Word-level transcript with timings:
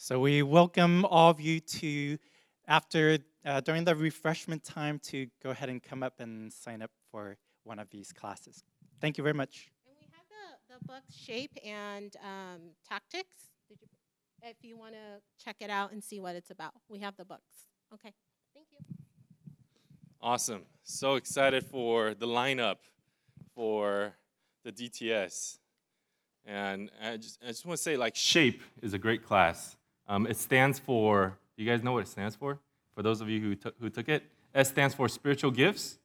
So 0.00 0.20
we 0.20 0.44
welcome 0.44 1.04
all 1.06 1.28
of 1.28 1.40
you 1.40 1.58
to, 1.58 2.18
after 2.68 3.18
uh, 3.44 3.60
during 3.62 3.82
the 3.82 3.96
refreshment 3.96 4.62
time, 4.62 5.00
to 5.00 5.26
go 5.42 5.50
ahead 5.50 5.68
and 5.68 5.82
come 5.82 6.04
up 6.04 6.20
and 6.20 6.52
sign 6.52 6.82
up 6.82 6.92
for 7.10 7.36
one 7.64 7.80
of 7.80 7.90
these 7.90 8.12
classes. 8.12 8.62
Thank 9.00 9.18
you 9.18 9.24
very 9.24 9.34
much. 9.34 9.72
And 9.88 9.96
we 10.00 10.06
have 10.12 10.22
the, 10.28 10.78
the 10.78 10.86
book 10.86 11.02
Shape 11.12 11.50
and 11.66 12.14
um, 12.22 12.60
Tactics. 12.88 13.50
Did 13.68 13.78
you, 13.82 13.88
if 14.44 14.58
you 14.62 14.78
want 14.78 14.92
to 14.92 15.44
check 15.44 15.56
it 15.58 15.68
out 15.68 15.90
and 15.90 16.02
see 16.02 16.20
what 16.20 16.36
it's 16.36 16.52
about, 16.52 16.74
we 16.88 17.00
have 17.00 17.16
the 17.16 17.24
books. 17.24 17.66
Okay, 17.92 18.12
thank 18.54 18.68
you. 18.70 18.78
Awesome. 20.22 20.62
So 20.84 21.16
excited 21.16 21.64
for 21.64 22.14
the 22.14 22.28
lineup 22.28 22.76
for 23.52 24.14
the 24.62 24.70
DTS. 24.70 25.58
And 26.46 26.88
I 27.02 27.16
just, 27.16 27.40
I 27.42 27.48
just 27.48 27.66
want 27.66 27.78
to 27.78 27.82
say, 27.82 27.96
like, 27.96 28.14
SHAPE 28.14 28.62
is 28.80 28.94
a 28.94 28.98
great 28.98 29.24
class. 29.24 29.74
Um, 30.08 30.26
it 30.26 30.36
stands 30.36 30.78
for, 30.78 31.36
do 31.56 31.62
you 31.62 31.70
guys 31.70 31.82
know 31.82 31.92
what 31.92 32.02
it 32.02 32.08
stands 32.08 32.34
for? 32.34 32.58
For 32.94 33.02
those 33.02 33.20
of 33.20 33.28
you 33.28 33.40
who, 33.40 33.54
took 33.54 33.74
who 33.78 33.90
took 33.90 34.08
it, 34.08 34.24
S 34.54 34.70
stands 34.70 34.94
for 34.94 35.08
spiritual 35.08 35.50
gifts, 35.50 35.98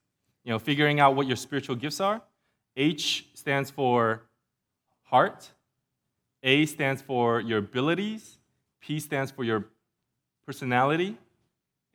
you 0.44 0.52
know, 0.52 0.60
figuring 0.60 1.00
out 1.00 1.16
what 1.16 1.26
your 1.26 1.38
spiritual 1.38 1.76
gifts 1.76 2.02
are. 2.02 2.22
H 2.76 3.28
stands 3.34 3.72
for 3.72 4.24
heart. 5.04 5.52
A 6.44 6.66
stands 6.66 7.02
for 7.02 7.40
your 7.40 7.60
abilities. 7.60 8.38
P 8.82 9.00
stands 9.00 9.32
for 9.32 9.44
your 9.44 9.66
personality. 10.46 11.18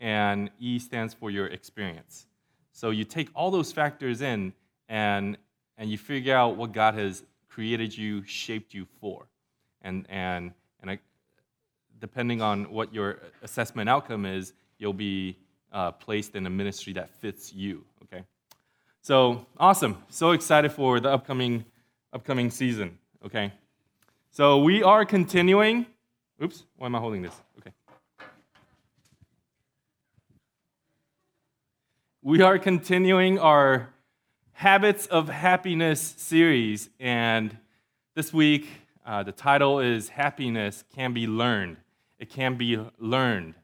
And 0.00 0.50
E 0.58 0.78
stands 0.78 1.12
for 1.12 1.30
your 1.30 1.48
experience. 1.48 2.26
So 2.72 2.90
you 2.90 3.04
take 3.04 3.28
all 3.34 3.50
those 3.50 3.72
factors 3.72 4.22
in 4.22 4.52
and, 4.88 5.36
and 5.76 5.90
you 5.90 5.98
figure 5.98 6.34
out 6.34 6.56
what 6.56 6.72
God 6.72 6.94
has 6.94 7.24
created 7.48 7.96
you, 7.96 8.24
shaped 8.24 8.72
you 8.72 8.86
for. 9.00 9.26
And, 9.82 10.06
and, 10.08 10.52
and 10.80 10.92
I, 10.92 10.98
depending 12.00 12.42
on 12.42 12.64
what 12.70 12.92
your 12.92 13.20
assessment 13.42 13.88
outcome 13.88 14.26
is, 14.26 14.52
you'll 14.78 14.92
be 14.92 15.36
uh, 15.72 15.92
placed 15.92 16.34
in 16.34 16.46
a 16.46 16.50
ministry 16.50 16.92
that 16.94 17.10
fits 17.10 17.52
you. 17.52 17.84
Okay. 18.04 18.24
So 19.00 19.46
awesome! 19.58 20.02
So 20.08 20.32
excited 20.32 20.72
for 20.72 21.00
the 21.00 21.10
upcoming 21.10 21.64
upcoming 22.12 22.50
season. 22.50 22.98
Okay. 23.24 23.52
So 24.30 24.58
we 24.58 24.82
are 24.82 25.04
continuing. 25.04 25.86
Oops, 26.42 26.64
why 26.76 26.86
am 26.86 26.94
I 26.94 27.00
holding 27.00 27.22
this? 27.22 27.34
Okay. 27.58 27.72
We 32.22 32.42
are 32.42 32.58
continuing 32.58 33.38
our 33.38 33.88
Habits 34.52 35.06
of 35.06 35.28
Happiness 35.28 36.00
series, 36.00 36.90
and 37.00 37.56
this 38.14 38.32
week 38.32 38.68
uh, 39.06 39.22
the 39.22 39.32
title 39.32 39.80
is 39.80 40.10
Happiness 40.10 40.84
Can 40.94 41.12
Be 41.12 41.26
Learned 41.26 41.78
it 42.18 42.30
can 42.30 42.56
be 42.56 42.78
learned. 42.98 43.54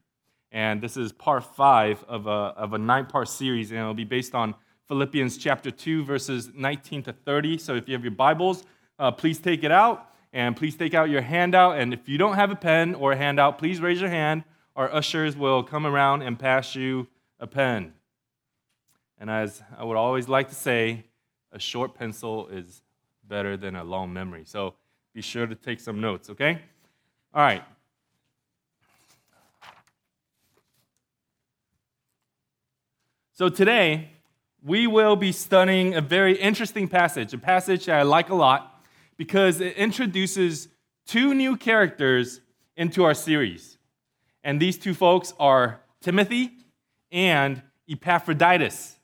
And 0.52 0.80
this 0.80 0.96
is 0.96 1.12
part 1.12 1.44
five 1.56 2.04
of 2.06 2.26
a, 2.26 2.30
of 2.30 2.72
a 2.72 2.78
nine 2.78 3.06
part 3.06 3.28
series, 3.28 3.70
and 3.70 3.80
it'll 3.80 3.94
be 3.94 4.04
based 4.04 4.34
on 4.34 4.54
Philippians 4.86 5.36
chapter 5.36 5.70
2, 5.70 6.04
verses 6.04 6.50
19 6.54 7.02
to 7.04 7.12
30. 7.12 7.58
So 7.58 7.74
if 7.74 7.88
you 7.88 7.94
have 7.94 8.04
your 8.04 8.12
Bibles, 8.12 8.64
uh, 8.98 9.10
please 9.10 9.38
take 9.38 9.64
it 9.64 9.72
out, 9.72 10.10
and 10.32 10.56
please 10.56 10.76
take 10.76 10.94
out 10.94 11.10
your 11.10 11.22
handout. 11.22 11.78
And 11.78 11.92
if 11.92 12.08
you 12.08 12.18
don't 12.18 12.34
have 12.34 12.50
a 12.50 12.56
pen 12.56 12.94
or 12.94 13.12
a 13.12 13.16
handout, 13.16 13.58
please 13.58 13.80
raise 13.80 14.00
your 14.00 14.10
hand. 14.10 14.44
Our 14.76 14.92
ushers 14.92 15.36
will 15.36 15.62
come 15.62 15.86
around 15.86 16.22
and 16.22 16.38
pass 16.38 16.74
you 16.74 17.08
a 17.40 17.46
pen. 17.46 17.94
And 19.18 19.30
as 19.30 19.62
I 19.76 19.84
would 19.84 19.96
always 19.96 20.28
like 20.28 20.48
to 20.48 20.54
say, 20.54 21.04
a 21.50 21.58
short 21.58 21.94
pencil 21.94 22.48
is 22.48 22.82
better 23.26 23.56
than 23.56 23.74
a 23.76 23.84
long 23.84 24.12
memory. 24.12 24.44
So 24.44 24.74
be 25.14 25.22
sure 25.22 25.46
to 25.46 25.54
take 25.54 25.80
some 25.80 26.00
notes, 26.00 26.30
okay? 26.30 26.60
All 27.32 27.42
right. 27.42 27.62
So 33.36 33.48
today, 33.48 34.10
we 34.62 34.86
will 34.86 35.16
be 35.16 35.32
studying 35.32 35.96
a 35.96 36.00
very 36.00 36.38
interesting 36.38 36.86
passage, 36.86 37.34
a 37.34 37.38
passage 37.38 37.86
that 37.86 37.98
I 37.98 38.02
like 38.02 38.28
a 38.28 38.34
lot 38.36 38.80
because 39.16 39.60
it 39.60 39.76
introduces 39.76 40.68
two 41.04 41.34
new 41.34 41.56
characters 41.56 42.40
into 42.76 43.02
our 43.02 43.12
series. 43.12 43.76
And 44.44 44.62
these 44.62 44.78
two 44.78 44.94
folks 44.94 45.34
are 45.40 45.80
Timothy 46.00 46.52
and 47.10 47.60
Epaphroditus, 47.88 49.00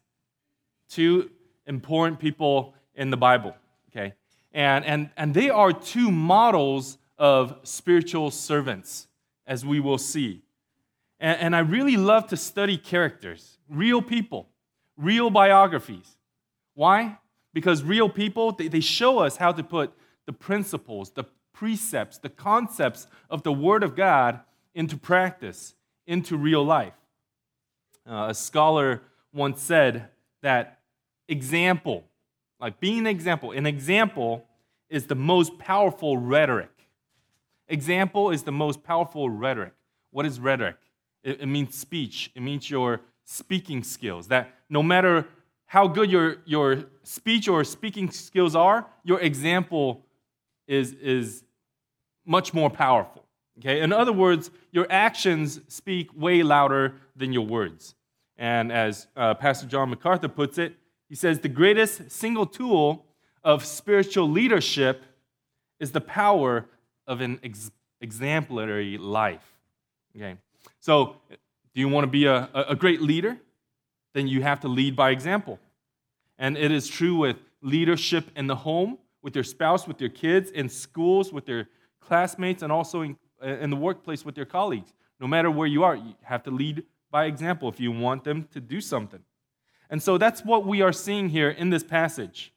two 0.88 1.28
important 1.66 2.20
people 2.20 2.74
in 2.94 3.10
the 3.10 3.16
Bible, 3.16 3.56
okay? 3.88 4.14
And, 4.52 4.84
and, 4.84 5.10
and 5.16 5.34
they 5.34 5.50
are 5.50 5.72
two 5.72 6.12
models 6.12 6.98
of 7.18 7.58
spiritual 7.64 8.30
servants, 8.30 9.08
as 9.44 9.66
we 9.66 9.80
will 9.80 9.98
see. 9.98 10.42
And, 11.18 11.40
and 11.40 11.56
I 11.56 11.60
really 11.60 11.96
love 11.96 12.28
to 12.28 12.36
study 12.36 12.78
characters 12.78 13.56
real 13.70 14.02
people, 14.02 14.48
real 14.96 15.30
biographies. 15.30 16.16
Why? 16.74 17.18
Because 17.52 17.82
real 17.82 18.08
people, 18.08 18.52
they, 18.52 18.68
they 18.68 18.80
show 18.80 19.18
us 19.18 19.36
how 19.36 19.52
to 19.52 19.62
put 19.62 19.92
the 20.26 20.32
principles, 20.32 21.10
the 21.10 21.24
precepts, 21.52 22.18
the 22.18 22.28
concepts 22.28 23.06
of 23.28 23.42
the 23.42 23.52
Word 23.52 23.82
of 23.82 23.96
God 23.96 24.40
into 24.74 24.96
practice, 24.96 25.74
into 26.06 26.36
real 26.36 26.64
life. 26.64 26.94
Uh, 28.08 28.26
a 28.30 28.34
scholar 28.34 29.02
once 29.32 29.60
said 29.60 30.08
that 30.42 30.80
example, 31.28 32.04
like 32.60 32.80
being 32.80 33.00
an 33.00 33.06
example, 33.06 33.52
an 33.52 33.66
example 33.66 34.46
is 34.88 35.06
the 35.06 35.14
most 35.14 35.58
powerful 35.58 36.16
rhetoric. 36.16 36.70
Example 37.68 38.30
is 38.30 38.42
the 38.42 38.52
most 38.52 38.82
powerful 38.82 39.30
rhetoric. 39.30 39.72
What 40.10 40.26
is 40.26 40.40
rhetoric? 40.40 40.76
It, 41.22 41.40
it 41.42 41.46
means 41.46 41.76
speech, 41.76 42.32
it 42.34 42.42
means 42.42 42.68
your 42.70 43.00
speaking 43.30 43.84
skills. 43.84 44.26
That 44.26 44.52
no 44.68 44.82
matter 44.82 45.26
how 45.66 45.86
good 45.86 46.10
your, 46.10 46.38
your 46.44 46.84
speech 47.04 47.46
or 47.48 47.62
speaking 47.62 48.10
skills 48.10 48.56
are, 48.56 48.86
your 49.04 49.20
example 49.20 50.04
is, 50.66 50.94
is 50.94 51.44
much 52.26 52.52
more 52.52 52.68
powerful. 52.68 53.24
Okay? 53.58 53.80
In 53.82 53.92
other 53.92 54.12
words, 54.12 54.50
your 54.72 54.86
actions 54.90 55.60
speak 55.68 56.08
way 56.12 56.42
louder 56.42 56.94
than 57.14 57.32
your 57.32 57.46
words. 57.46 57.94
And 58.36 58.72
as 58.72 59.06
uh, 59.16 59.34
Pastor 59.34 59.68
John 59.68 59.90
MacArthur 59.90 60.28
puts 60.28 60.58
it, 60.58 60.74
he 61.08 61.14
says 61.14 61.38
the 61.38 61.48
greatest 61.48 62.10
single 62.10 62.46
tool 62.46 63.04
of 63.44 63.64
spiritual 63.64 64.28
leadership 64.28 65.04
is 65.78 65.92
the 65.92 66.00
power 66.00 66.66
of 67.06 67.20
an 67.20 67.38
ex- 67.44 67.70
exemplary 68.00 68.98
life. 68.98 69.58
Okay? 70.16 70.36
So 70.80 71.16
do 71.74 71.80
you 71.80 71.88
want 71.88 72.04
to 72.04 72.10
be 72.10 72.26
a, 72.26 72.48
a 72.54 72.74
great 72.74 73.00
leader? 73.00 73.38
Then 74.14 74.26
you 74.26 74.42
have 74.42 74.60
to 74.60 74.68
lead 74.68 74.96
by 74.96 75.10
example. 75.10 75.58
And 76.38 76.56
it 76.56 76.70
is 76.72 76.88
true 76.88 77.16
with 77.16 77.36
leadership 77.62 78.30
in 78.34 78.46
the 78.46 78.56
home, 78.56 78.98
with 79.22 79.34
your 79.34 79.44
spouse, 79.44 79.86
with 79.86 80.00
your 80.00 80.10
kids, 80.10 80.50
in 80.50 80.68
schools, 80.68 81.32
with 81.32 81.48
your 81.48 81.68
classmates, 82.00 82.62
and 82.62 82.72
also 82.72 83.02
in, 83.02 83.16
in 83.42 83.70
the 83.70 83.76
workplace 83.76 84.24
with 84.24 84.36
your 84.36 84.46
colleagues. 84.46 84.92
No 85.20 85.26
matter 85.26 85.50
where 85.50 85.66
you 85.66 85.84
are, 85.84 85.94
you 85.94 86.14
have 86.22 86.42
to 86.44 86.50
lead 86.50 86.84
by 87.10 87.26
example 87.26 87.68
if 87.68 87.78
you 87.78 87.92
want 87.92 88.24
them 88.24 88.48
to 88.52 88.60
do 88.60 88.80
something. 88.80 89.20
And 89.90 90.02
so 90.02 90.18
that's 90.18 90.44
what 90.44 90.64
we 90.64 90.82
are 90.82 90.92
seeing 90.92 91.28
here 91.28 91.50
in 91.50 91.70
this 91.70 91.84
passage. 91.84 92.52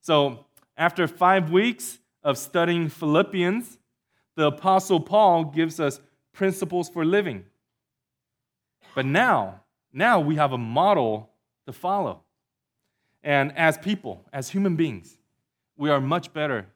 So, 0.00 0.46
after 0.76 1.06
five 1.06 1.50
weeks 1.50 1.98
of 2.22 2.36
studying 2.36 2.88
Philippians, 2.88 3.78
the 4.34 4.46
Apostle 4.46 4.98
Paul 4.98 5.44
gives 5.44 5.78
us 5.78 6.00
principles 6.32 6.88
for 6.88 7.04
living. 7.04 7.44
But 8.94 9.06
now, 9.06 9.60
now 9.92 10.20
we 10.20 10.36
have 10.36 10.52
a 10.52 10.58
model 10.58 11.30
to 11.66 11.72
follow. 11.72 12.22
And 13.22 13.56
as 13.56 13.78
people, 13.78 14.24
as 14.32 14.50
human 14.50 14.76
beings, 14.76 15.16
we 15.76 15.90
are 15.90 16.00
much 16.00 16.32
better 16.32 16.66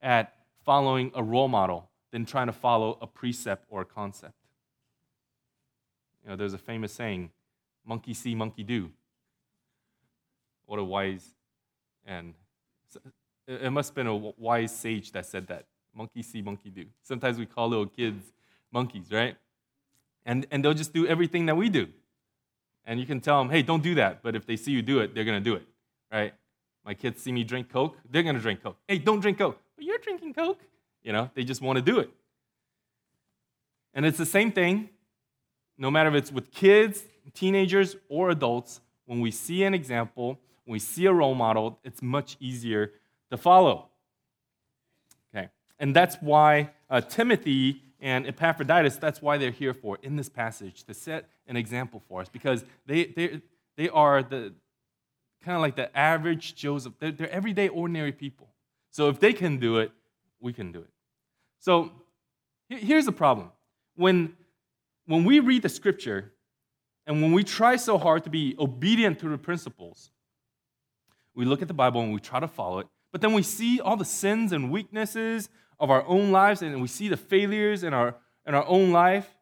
at 0.00 0.34
following 0.64 1.12
a 1.14 1.22
role 1.22 1.48
model 1.48 1.88
than 2.10 2.24
trying 2.24 2.46
to 2.46 2.52
follow 2.52 2.98
a 3.00 3.06
precept 3.06 3.66
or 3.68 3.82
a 3.82 3.84
concept. 3.84 4.34
You 6.24 6.30
know, 6.30 6.36
there's 6.36 6.54
a 6.54 6.58
famous 6.58 6.92
saying, 6.92 7.30
monkey 7.84 8.14
see, 8.14 8.34
monkey 8.34 8.62
do. 8.62 8.90
What 10.66 10.78
a 10.78 10.84
wise 10.84 11.34
and 12.08 12.34
it 13.46 13.70
must 13.70 13.90
have 13.90 13.94
been 13.94 14.06
a 14.06 14.16
wise 14.16 14.74
sage 14.74 15.12
that 15.12 15.26
said 15.26 15.46
that. 15.46 15.66
Monkey 15.94 16.22
see, 16.22 16.42
monkey 16.42 16.70
do. 16.70 16.84
Sometimes 17.02 17.38
we 17.38 17.46
call 17.46 17.68
little 17.68 17.86
kids 17.86 18.32
monkeys, 18.72 19.10
right? 19.10 19.36
And, 20.24 20.46
and 20.50 20.64
they'll 20.64 20.74
just 20.74 20.92
do 20.92 21.06
everything 21.06 21.46
that 21.46 21.56
we 21.56 21.68
do. 21.68 21.88
And 22.84 22.98
you 22.98 23.06
can 23.06 23.20
tell 23.20 23.38
them, 23.38 23.50
hey, 23.50 23.62
don't 23.62 23.82
do 23.82 23.94
that. 23.96 24.22
But 24.22 24.34
if 24.34 24.46
they 24.46 24.56
see 24.56 24.72
you 24.72 24.82
do 24.82 25.00
it, 25.00 25.14
they're 25.14 25.24
going 25.24 25.42
to 25.42 25.44
do 25.44 25.54
it, 25.56 25.66
right? 26.12 26.32
My 26.84 26.94
kids 26.94 27.22
see 27.22 27.32
me 27.32 27.44
drink 27.44 27.70
Coke, 27.70 27.96
they're 28.10 28.22
going 28.22 28.34
to 28.34 28.40
drink 28.40 28.62
Coke. 28.62 28.78
Hey, 28.86 28.98
don't 28.98 29.20
drink 29.20 29.38
Coke. 29.38 29.60
But 29.76 29.84
you're 29.84 29.98
drinking 29.98 30.34
Coke. 30.34 30.60
You 31.02 31.12
know, 31.12 31.30
they 31.34 31.44
just 31.44 31.60
want 31.60 31.76
to 31.76 31.82
do 31.82 31.98
it. 31.98 32.10
And 33.94 34.06
it's 34.06 34.18
the 34.18 34.26
same 34.26 34.52
thing, 34.52 34.90
no 35.76 35.90
matter 35.90 36.08
if 36.08 36.14
it's 36.14 36.32
with 36.32 36.50
kids, 36.50 37.04
teenagers, 37.34 37.96
or 38.08 38.30
adults. 38.30 38.80
When 39.06 39.20
we 39.20 39.30
see 39.30 39.64
an 39.64 39.74
example, 39.74 40.38
when 40.64 40.72
we 40.72 40.78
see 40.78 41.06
a 41.06 41.12
role 41.12 41.34
model, 41.34 41.78
it's 41.84 42.02
much 42.02 42.36
easier 42.40 42.92
to 43.30 43.36
follow. 43.36 43.88
Okay. 45.34 45.48
And 45.78 45.94
that's 45.96 46.16
why 46.16 46.70
uh, 46.90 47.00
Timothy 47.00 47.82
and 48.00 48.26
Epaphroditus, 48.26 48.96
that's 48.96 49.20
why 49.20 49.38
they're 49.38 49.50
here 49.50 49.74
for 49.74 49.98
in 50.02 50.16
this 50.16 50.28
passage, 50.28 50.84
to 50.84 50.94
set 50.94 51.28
an 51.46 51.56
example 51.56 52.02
for 52.08 52.20
us, 52.20 52.28
because 52.28 52.64
they, 52.86 53.06
they, 53.06 53.40
they 53.76 53.88
are 53.88 54.22
the 54.22 54.54
kind 55.42 55.56
of 55.56 55.62
like 55.62 55.76
the 55.76 55.96
average 55.96 56.54
Joseph. 56.54 56.94
They're, 56.98 57.12
they're 57.12 57.30
everyday, 57.30 57.68
ordinary 57.68 58.12
people. 58.12 58.48
So 58.90 59.08
if 59.08 59.20
they 59.20 59.32
can 59.32 59.58
do 59.58 59.78
it, 59.78 59.92
we 60.40 60.52
can 60.52 60.72
do 60.72 60.80
it. 60.80 60.90
So 61.60 61.92
here's 62.68 63.04
the 63.04 63.12
problem. 63.12 63.50
When, 63.96 64.34
when 65.06 65.24
we 65.24 65.40
read 65.40 65.62
the 65.62 65.68
scripture 65.68 66.32
and 67.06 67.22
when 67.22 67.32
we 67.32 67.42
try 67.42 67.76
so 67.76 67.98
hard 67.98 68.24
to 68.24 68.30
be 68.30 68.54
obedient 68.58 69.18
to 69.20 69.28
the 69.28 69.38
principles, 69.38 70.10
we 71.34 71.44
look 71.44 71.62
at 71.62 71.68
the 71.68 71.74
Bible 71.74 72.00
and 72.00 72.12
we 72.12 72.20
try 72.20 72.40
to 72.40 72.48
follow 72.48 72.78
it, 72.80 72.86
but 73.12 73.20
then 73.20 73.32
we 73.32 73.42
see 73.42 73.80
all 73.80 73.96
the 73.96 74.04
sins 74.04 74.52
and 74.52 74.70
weaknesses 74.70 75.48
of 75.80 75.90
our 75.90 76.04
own 76.06 76.32
lives 76.32 76.62
and 76.62 76.80
we 76.80 76.88
see 76.88 77.08
the 77.08 77.16
failures 77.16 77.82
in 77.84 77.94
our, 77.94 78.14
in 78.46 78.54
our 78.54 78.66
own 78.66 78.92
life, 78.92 79.34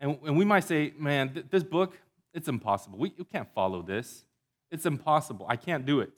and, 0.00 0.18
and 0.24 0.36
we 0.36 0.44
might 0.44 0.64
say, 0.64 0.92
man, 0.98 1.32
th- 1.32 1.46
this 1.50 1.64
book, 1.64 1.98
it's 2.34 2.48
impossible. 2.48 2.98
We, 2.98 3.14
you 3.16 3.24
can't 3.24 3.48
follow 3.54 3.82
this. 3.82 4.24
It's 4.70 4.86
impossible. 4.86 5.46
I 5.48 5.56
can't 5.56 5.86
do 5.86 6.00
it. 6.00 6.12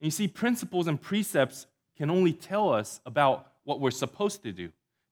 And 0.00 0.06
you 0.06 0.10
see, 0.10 0.28
principles 0.28 0.86
and 0.86 1.00
precepts 1.00 1.66
can 1.96 2.10
only 2.10 2.32
tell 2.32 2.72
us 2.72 3.00
about 3.04 3.52
what 3.64 3.80
we're 3.80 3.90
supposed 3.90 4.42
to 4.42 4.52
do, 4.52 4.70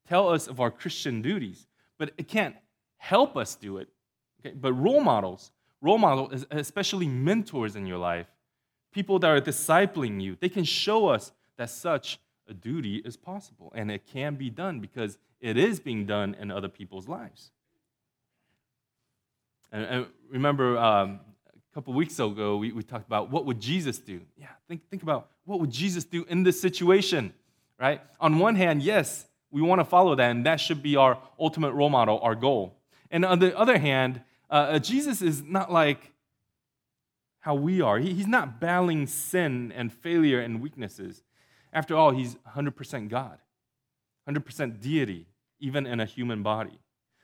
tell 0.08 0.28
us 0.28 0.46
of 0.46 0.60
our 0.60 0.70
Christian 0.70 1.22
duties, 1.22 1.66
but 1.98 2.12
it 2.16 2.28
can't 2.28 2.56
help 2.96 3.36
us 3.36 3.54
do 3.54 3.76
it. 3.76 3.88
Okay? 4.40 4.54
But 4.54 4.72
role 4.72 5.00
models, 5.00 5.52
role 5.80 5.98
models, 5.98 6.46
especially 6.50 7.06
mentors 7.06 7.76
in 7.76 7.86
your 7.86 7.98
life, 7.98 8.26
people 8.92 9.18
that 9.20 9.28
are 9.28 9.40
discipling 9.40 10.20
you, 10.20 10.36
they 10.40 10.48
can 10.48 10.64
show 10.64 11.08
us 11.08 11.32
that 11.56 11.70
such 11.70 12.18
a 12.50 12.54
duty 12.54 12.96
is 12.96 13.16
possible 13.16 13.72
and 13.74 13.90
it 13.90 14.02
can 14.12 14.34
be 14.34 14.50
done 14.50 14.80
because 14.80 15.16
it 15.40 15.56
is 15.56 15.80
being 15.80 16.04
done 16.04 16.36
in 16.38 16.50
other 16.50 16.68
people's 16.68 17.08
lives. 17.08 17.52
And, 19.72 19.84
and 19.84 20.06
remember, 20.28 20.76
um, 20.76 21.20
a 21.46 21.74
couple 21.74 21.94
weeks 21.94 22.18
ago, 22.18 22.56
we, 22.56 22.72
we 22.72 22.82
talked 22.82 23.06
about 23.06 23.30
what 23.30 23.46
would 23.46 23.60
Jesus 23.60 23.98
do? 23.98 24.20
Yeah, 24.36 24.48
think, 24.68 24.82
think 24.90 25.02
about 25.02 25.28
what 25.44 25.60
would 25.60 25.70
Jesus 25.70 26.04
do 26.04 26.24
in 26.28 26.42
this 26.42 26.60
situation, 26.60 27.32
right? 27.78 28.00
On 28.20 28.38
one 28.38 28.56
hand, 28.56 28.82
yes, 28.82 29.26
we 29.50 29.62
want 29.62 29.80
to 29.80 29.84
follow 29.84 30.14
that, 30.16 30.30
and 30.30 30.44
that 30.46 30.60
should 30.60 30.82
be 30.82 30.96
our 30.96 31.18
ultimate 31.38 31.72
role 31.72 31.88
model, 31.88 32.18
our 32.22 32.34
goal. 32.34 32.76
And 33.10 33.24
on 33.24 33.38
the 33.38 33.56
other 33.56 33.78
hand, 33.78 34.22
uh, 34.50 34.54
uh 34.54 34.78
Jesus 34.78 35.22
is 35.22 35.42
not 35.42 35.72
like 35.72 36.12
how 37.40 37.54
we 37.54 37.80
are. 37.80 37.98
He, 37.98 38.12
he's 38.12 38.26
not 38.26 38.60
battling 38.60 39.06
sin 39.06 39.72
and 39.74 39.92
failure 39.92 40.40
and 40.40 40.60
weaknesses. 40.60 41.22
After 41.72 41.96
all, 41.96 42.10
he's 42.10 42.36
100% 42.56 43.08
God, 43.08 43.38
100% 44.28 44.80
deity, 44.80 45.26
even 45.58 45.86
in 45.86 46.00
a 46.00 46.04
human 46.04 46.42
body. 46.42 46.80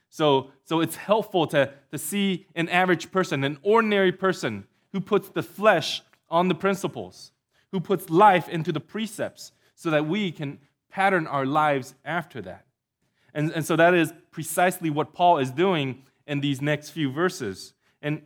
So, 0.08 0.50
so 0.64 0.81
it's 0.81 0.96
helpful 0.96 1.46
to, 1.48 1.72
to 1.90 1.98
see 1.98 2.46
an 2.54 2.69
average 2.69 3.10
person, 3.10 3.44
an 3.44 3.58
ordinary 3.62 4.12
person 4.12 4.66
who 4.93 5.00
puts 5.00 5.28
the 5.28 5.43
flesh 5.43 6.02
on 6.31 6.48
the 6.48 6.54
principles, 6.54 7.32
who 7.72 7.81
puts 7.81 8.08
life 8.08 8.48
into 8.48 8.72
the 8.72 8.81
precepts, 8.81 9.52
so 9.75 9.90
that 9.90 10.06
we 10.06 10.32
can 10.32 10.58
pattern 10.90 11.26
our 11.26 11.44
lives 11.44 11.94
after 12.04 12.40
that. 12.43 12.66
And, 13.34 13.52
and 13.52 13.66
so 13.66 13.76
that 13.76 13.93
is 13.93 14.12
precisely 14.31 14.88
what 14.88 15.12
Paul 15.12 15.38
is 15.38 15.50
doing 15.50 16.02
in 16.26 16.40
these 16.40 16.62
next 16.62 16.90
few 16.90 17.10
verses. 17.10 17.75
And 18.00 18.22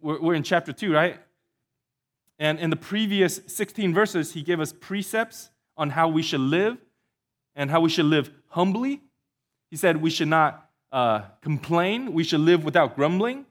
we're, 0.00 0.20
we're 0.20 0.34
in 0.34 0.42
chapter 0.42 0.72
2, 0.72 0.92
right? 0.92 1.20
And 2.38 2.58
in 2.58 2.70
the 2.70 2.76
previous 2.76 3.40
16 3.46 3.94
verses, 3.94 4.32
he 4.32 4.42
gave 4.42 4.60
us 4.60 4.72
precepts 4.72 5.50
on 5.76 5.90
how 5.90 6.08
we 6.08 6.22
should 6.22 6.40
live 6.40 6.78
and 7.54 7.70
how 7.70 7.80
we 7.80 7.88
should 7.88 8.06
live 8.06 8.30
humbly. 8.48 9.00
He 9.70 9.76
said 9.76 10.02
we 10.02 10.10
should 10.10 10.28
not 10.28 10.68
uh, 10.92 11.22
complain, 11.40 12.12
we 12.12 12.24
should 12.24 12.40
live 12.40 12.64
without 12.64 12.94
grumbling, 12.94 13.46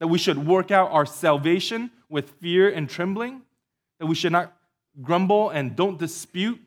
that 0.00 0.08
we 0.08 0.18
should 0.18 0.46
work 0.46 0.70
out 0.70 0.90
our 0.90 1.06
salvation 1.06 1.90
with 2.08 2.30
fear 2.40 2.68
and 2.68 2.88
trembling, 2.88 3.42
that 3.98 4.06
we 4.06 4.14
should 4.14 4.32
not 4.32 4.54
grumble 5.02 5.50
and 5.50 5.76
don't 5.76 5.98
dispute 5.98 6.60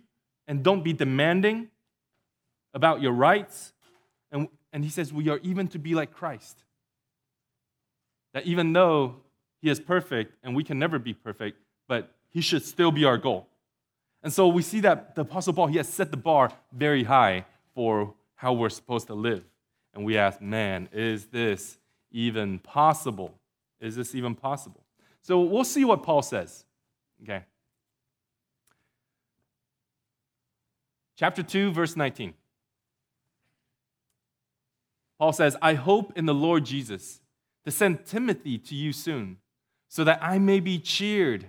and 0.48 0.63
don't 0.63 0.83
be 0.83 0.94
demanding 0.94 1.69
about 2.74 3.01
your 3.01 3.12
rights. 3.12 3.74
And, 4.31 4.48
and 4.71 4.83
he 4.83 4.89
says 4.89 5.12
we 5.12 5.30
are 5.30 5.39
even 5.44 5.68
to 5.69 5.80
be 5.80 5.95
like 5.95 6.13
Christ. 6.13 6.63
That 8.33 8.45
even 8.45 8.74
though 8.74 9.18
he 9.62 9.69
is 9.69 9.80
perfect 9.80 10.33
and 10.44 10.56
we 10.56 10.63
can 10.63 10.80
never 10.80 11.00
be 11.00 11.13
perfect, 11.13 11.57
but 11.88 12.12
he 12.30 12.42
should 12.42 12.63
still 12.65 12.92
be 12.92 13.06
our 13.06 13.18
goal. 13.18 13.48
And 14.24 14.31
so 14.33 14.48
we 14.48 14.62
see 14.62 14.80
that 14.81 15.15
the 15.15 15.21
Apostle 15.21 15.54
Paul, 15.54 15.68
he 15.68 15.77
has 15.77 15.88
set 15.88 16.12
the 16.12 16.18
bar 16.18 16.51
very 16.74 17.04
high 17.04 17.45
for 17.74 18.13
how 18.36 18.54
we're 18.54 18.69
supposed 18.69 19.07
to 19.07 19.13
live 19.13 19.44
and 19.98 20.06
we 20.06 20.15
ask, 20.15 20.39
man, 20.39 20.89
is 20.92 21.25
this 21.25 21.80
even 22.12 22.59
possible? 22.59 23.33
Is 23.81 23.95
this 23.95 24.13
even 24.13 24.36
possible? 24.36 24.83
So 25.24 25.42
we'll 25.42 25.63
see 25.63 25.83
what 25.86 26.04
Paul 26.04 26.21
says. 26.21 26.65
Okay. 27.24 27.44
Chapter 31.15 31.42
2, 31.42 31.71
verse 31.71 31.95
19. 31.95 32.36
Paul 35.18 35.33
says, 35.33 35.57
I 35.63 35.74
hope 35.74 36.13
in 36.15 36.27
the 36.27 36.33
Lord 36.33 36.63
Jesus 36.63 37.19
to 37.65 37.71
send 37.71 38.06
Timothy 38.06 38.59
to 38.59 38.75
you 38.75 38.94
soon, 38.94 39.38
so 39.87 40.03
that 40.03 40.19
I 40.21 40.39
may 40.39 40.59
be 40.59 40.79
cheered 40.79 41.47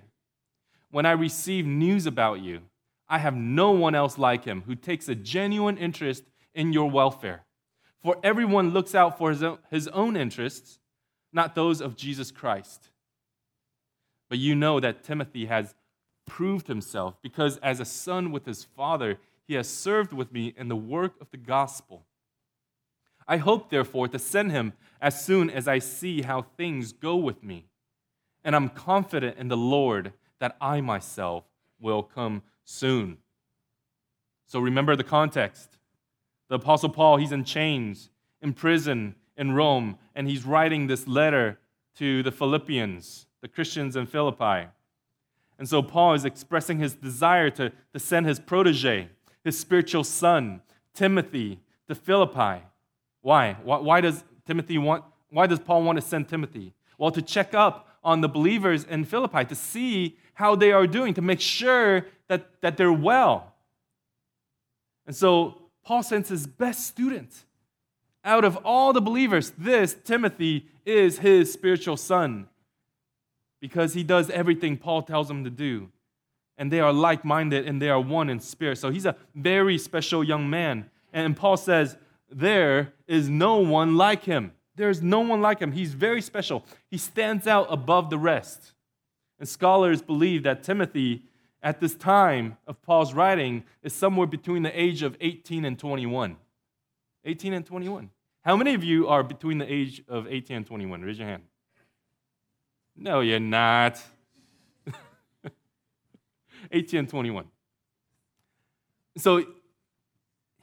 when 0.90 1.06
I 1.06 1.12
receive 1.12 1.66
news 1.66 2.06
about 2.06 2.40
you. 2.40 2.62
I 3.08 3.18
have 3.18 3.34
no 3.34 3.70
one 3.70 3.94
else 3.94 4.18
like 4.18 4.44
him 4.44 4.62
who 4.66 4.74
takes 4.74 5.08
a 5.08 5.14
genuine 5.14 5.78
interest 5.78 6.24
in 6.54 6.72
your 6.72 6.90
welfare. 6.90 7.44
For 8.02 8.16
everyone 8.22 8.70
looks 8.70 8.94
out 8.94 9.18
for 9.18 9.30
his 9.70 9.88
own, 9.88 10.16
interests, 10.16 10.78
not 11.32 11.54
those 11.54 11.80
of 11.80 11.96
Jesus 11.96 12.30
Christ. 12.30 12.90
But 14.28 14.38
you 14.38 14.54
know 14.54 14.78
that 14.78 15.02
Timothy 15.04 15.46
has 15.46 15.74
proved 16.26 16.68
himself 16.68 17.14
because, 17.22 17.56
as 17.58 17.80
a 17.80 17.84
son 17.84 18.30
with 18.30 18.44
his 18.44 18.62
father, 18.62 19.18
he 19.46 19.54
has 19.54 19.68
served 19.68 20.12
with 20.12 20.30
me 20.30 20.54
in 20.56 20.68
the 20.68 20.76
work 20.76 21.14
of 21.20 21.30
the 21.30 21.38
gospel. 21.38 22.04
I 23.26 23.38
hope, 23.38 23.70
therefore, 23.70 24.08
to 24.08 24.18
send 24.18 24.52
him 24.52 24.74
as 25.00 25.24
soon 25.24 25.50
as 25.50 25.66
I 25.66 25.78
see 25.78 26.22
how 26.22 26.42
things 26.42 26.92
go 26.92 27.16
with 27.16 27.42
me. 27.42 27.67
And 28.44 28.54
I'm 28.56 28.68
confident 28.68 29.36
in 29.38 29.48
the 29.48 29.56
Lord 29.56 30.12
that 30.38 30.56
I 30.60 30.80
myself 30.80 31.44
will 31.80 32.02
come 32.02 32.42
soon. 32.64 33.18
So 34.46 34.60
remember 34.60 34.96
the 34.96 35.04
context. 35.04 35.76
The 36.48 36.56
Apostle 36.56 36.88
Paul, 36.88 37.18
he's 37.18 37.32
in 37.32 37.44
chains, 37.44 38.10
in 38.40 38.54
prison 38.54 39.14
in 39.36 39.52
Rome, 39.52 39.98
and 40.14 40.28
he's 40.28 40.44
writing 40.44 40.86
this 40.86 41.06
letter 41.06 41.58
to 41.96 42.22
the 42.22 42.32
Philippians, 42.32 43.26
the 43.40 43.48
Christians 43.48 43.96
in 43.96 44.06
Philippi. 44.06 44.68
And 45.58 45.68
so 45.68 45.82
Paul 45.82 46.14
is 46.14 46.24
expressing 46.24 46.78
his 46.78 46.94
desire 46.94 47.50
to, 47.50 47.72
to 47.92 47.98
send 47.98 48.26
his 48.26 48.40
protege, 48.40 49.08
his 49.44 49.58
spiritual 49.58 50.04
son, 50.04 50.60
Timothy, 50.94 51.60
to 51.88 51.94
Philippi. 51.94 52.64
Why? 53.22 53.56
why? 53.62 53.78
Why, 53.78 54.00
does 54.00 54.24
Timothy 54.46 54.78
want, 54.78 55.04
why 55.30 55.46
does 55.46 55.58
Paul 55.58 55.82
want 55.82 55.96
to 55.96 56.02
send 56.02 56.28
Timothy? 56.28 56.74
Well, 56.98 57.10
to 57.12 57.22
check 57.22 57.54
up 57.54 57.87
on 58.02 58.20
the 58.20 58.28
believers 58.28 58.84
in 58.84 59.04
Philippi, 59.04 59.44
to 59.44 59.54
see 59.54 60.16
how 60.34 60.54
they 60.54 60.72
are 60.72 60.86
doing, 60.86 61.14
to 61.14 61.22
make 61.22 61.40
sure 61.40 62.06
that, 62.28 62.60
that 62.60 62.76
they're 62.76 62.92
well. 62.92 63.54
And 65.06 65.16
so 65.16 65.62
Paul 65.84 66.02
sends 66.02 66.28
his 66.28 66.46
best 66.46 66.86
student. 66.86 67.44
Out 68.24 68.44
of 68.44 68.58
all 68.64 68.92
the 68.92 69.00
believers, 69.00 69.52
this, 69.56 69.96
Timothy, 70.04 70.66
is 70.84 71.18
his 71.18 71.52
spiritual 71.52 71.96
son 71.96 72.48
because 73.60 73.94
he 73.94 74.02
does 74.02 74.30
everything 74.30 74.76
Paul 74.76 75.02
tells 75.02 75.30
him 75.30 75.44
to 75.44 75.50
do. 75.50 75.90
And 76.56 76.72
they 76.72 76.80
are 76.80 76.92
like 76.92 77.24
minded 77.24 77.66
and 77.66 77.80
they 77.80 77.88
are 77.88 78.00
one 78.00 78.28
in 78.28 78.40
spirit. 78.40 78.78
So 78.78 78.90
he's 78.90 79.06
a 79.06 79.16
very 79.34 79.78
special 79.78 80.24
young 80.24 80.50
man. 80.50 80.90
And 81.12 81.36
Paul 81.36 81.56
says, 81.56 81.96
There 82.30 82.92
is 83.06 83.28
no 83.28 83.58
one 83.58 83.96
like 83.96 84.24
him. 84.24 84.52
There 84.78 84.88
is 84.88 85.02
no 85.02 85.20
one 85.20 85.42
like 85.42 85.58
him. 85.58 85.72
He's 85.72 85.92
very 85.92 86.22
special. 86.22 86.64
He 86.88 86.98
stands 86.98 87.48
out 87.48 87.66
above 87.68 88.10
the 88.10 88.16
rest. 88.16 88.72
And 89.40 89.48
scholars 89.48 90.00
believe 90.00 90.44
that 90.44 90.62
Timothy 90.62 91.24
at 91.62 91.80
this 91.80 91.96
time 91.96 92.56
of 92.66 92.80
Paul's 92.82 93.12
writing 93.12 93.64
is 93.82 93.92
somewhere 93.92 94.28
between 94.28 94.62
the 94.62 94.80
age 94.80 95.02
of 95.02 95.16
18 95.20 95.64
and 95.64 95.76
21. 95.76 96.36
18 97.24 97.52
and 97.52 97.66
21. 97.66 98.10
How 98.42 98.56
many 98.56 98.74
of 98.74 98.84
you 98.84 99.08
are 99.08 99.24
between 99.24 99.58
the 99.58 99.70
age 99.70 100.02
of 100.08 100.28
18 100.28 100.58
and 100.58 100.66
21? 100.66 101.02
Raise 101.02 101.18
your 101.18 101.26
hand. 101.26 101.42
No, 102.96 103.18
you're 103.18 103.40
not. 103.40 104.00
18 106.70 107.00
and 107.00 107.08
21. 107.08 107.46
So 109.16 109.44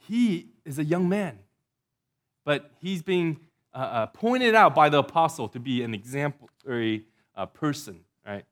he 0.08 0.48
is 0.64 0.78
a 0.78 0.84
young 0.84 1.06
man, 1.06 1.38
but 2.44 2.70
he's 2.80 3.02
being 3.02 3.40
uh, 3.76 3.78
uh, 3.78 4.06
pointed 4.06 4.54
out 4.54 4.74
by 4.74 4.88
the 4.88 4.98
apostle 4.98 5.48
to 5.48 5.60
be 5.60 5.82
an 5.82 5.92
exemplary 5.92 7.04
uh, 7.36 7.44
person, 7.44 8.00
right? 8.26 8.46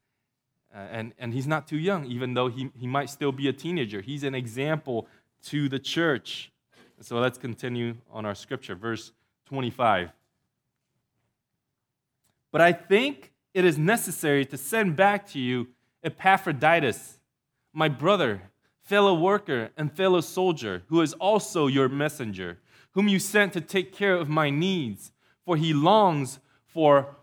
Uh, 0.74 0.78
and, 0.90 1.14
and 1.18 1.32
he's 1.32 1.46
not 1.46 1.66
too 1.66 1.78
young, 1.78 2.04
even 2.04 2.34
though 2.34 2.48
he, 2.48 2.70
he 2.78 2.86
might 2.86 3.08
still 3.08 3.32
be 3.32 3.48
a 3.48 3.52
teenager. 3.52 4.02
He's 4.02 4.22
an 4.22 4.34
example 4.34 5.08
to 5.44 5.66
the 5.70 5.78
church. 5.78 6.52
So 7.00 7.18
let's 7.20 7.38
continue 7.38 7.96
on 8.12 8.26
our 8.26 8.34
scripture, 8.34 8.74
verse 8.74 9.12
25. 9.46 10.10
But 12.52 12.60
I 12.60 12.72
think 12.72 13.32
it 13.54 13.64
is 13.64 13.78
necessary 13.78 14.44
to 14.44 14.58
send 14.58 14.94
back 14.94 15.26
to 15.30 15.38
you 15.38 15.68
Epaphroditus, 16.02 17.18
my 17.72 17.88
brother, 17.88 18.42
fellow 18.82 19.14
worker, 19.14 19.70
and 19.78 19.90
fellow 19.90 20.20
soldier, 20.20 20.82
who 20.88 21.00
is 21.00 21.14
also 21.14 21.66
your 21.66 21.88
messenger, 21.88 22.58
whom 22.90 23.08
you 23.08 23.18
sent 23.18 23.54
to 23.54 23.62
take 23.62 23.92
care 23.94 24.14
of 24.14 24.28
my 24.28 24.50
needs, 24.50 25.12
for 25.44 25.56
he 25.56 25.72
longs 25.74 26.38
for 26.66 27.16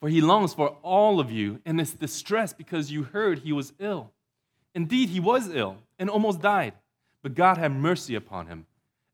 for 0.00 0.08
he 0.08 0.22
longs 0.22 0.54
for 0.54 0.78
all 0.82 1.20
of 1.20 1.30
you 1.30 1.60
and 1.66 1.78
is 1.78 1.92
distressed 1.92 2.56
because 2.56 2.90
you 2.90 3.02
heard 3.02 3.40
he 3.40 3.52
was 3.52 3.74
ill. 3.78 4.12
Indeed, 4.74 5.10
he 5.10 5.20
was 5.20 5.54
ill 5.54 5.76
and 5.98 6.08
almost 6.08 6.40
died, 6.40 6.72
but 7.22 7.34
God 7.34 7.58
had 7.58 7.72
mercy 7.72 8.14
upon 8.14 8.46
him, 8.46 8.64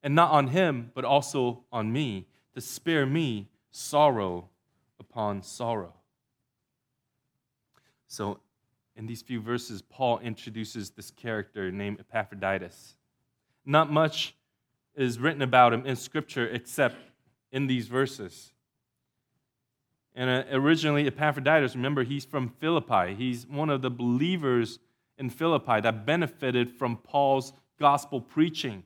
and 0.05 0.15
not 0.15 0.31
on 0.31 0.49
him, 0.49 0.93
but 0.95 1.05
also 1.05 1.65
on 1.73 1.93
me, 1.93 2.27
to 2.55 2.61
spare 2.61 3.05
me 3.05 3.49
sorrow 3.73 4.49
upon 5.01 5.43
sorrow. 5.43 5.93
So, 8.07 8.39
in 8.95 9.07
these 9.07 9.23
few 9.23 9.41
verses, 9.41 9.83
Paul 9.83 10.21
introduces 10.21 10.91
this 10.91 11.11
character 11.11 11.73
named 11.73 11.99
Epaphroditus. 12.01 12.97
Not 13.65 13.91
much 13.91 14.37
is 14.95 15.19
written 15.19 15.43
about 15.43 15.73
him 15.73 15.85
in 15.85 15.97
Scripture 15.97 16.47
except 16.47 16.97
in 17.53 17.67
these 17.67 17.87
verses. 17.87 18.53
And 20.15 20.31
uh, 20.31 20.45
originally, 20.51 21.07
Epaphroditus, 21.07 21.75
remember, 21.77 22.03
he's 22.03 22.25
from 22.25 22.49
Philippi. 22.49 23.15
He's 23.15 23.47
one 23.47 23.69
of 23.69 23.83
the 23.83 23.91
believers 23.91 24.79
in 25.19 25.31
Philippi 25.31 25.81
that 25.81 26.07
benefited 26.07 26.71
from 26.71 26.97
Paul's 26.97 27.53
gospel 27.79 28.21
preaching. 28.21 28.85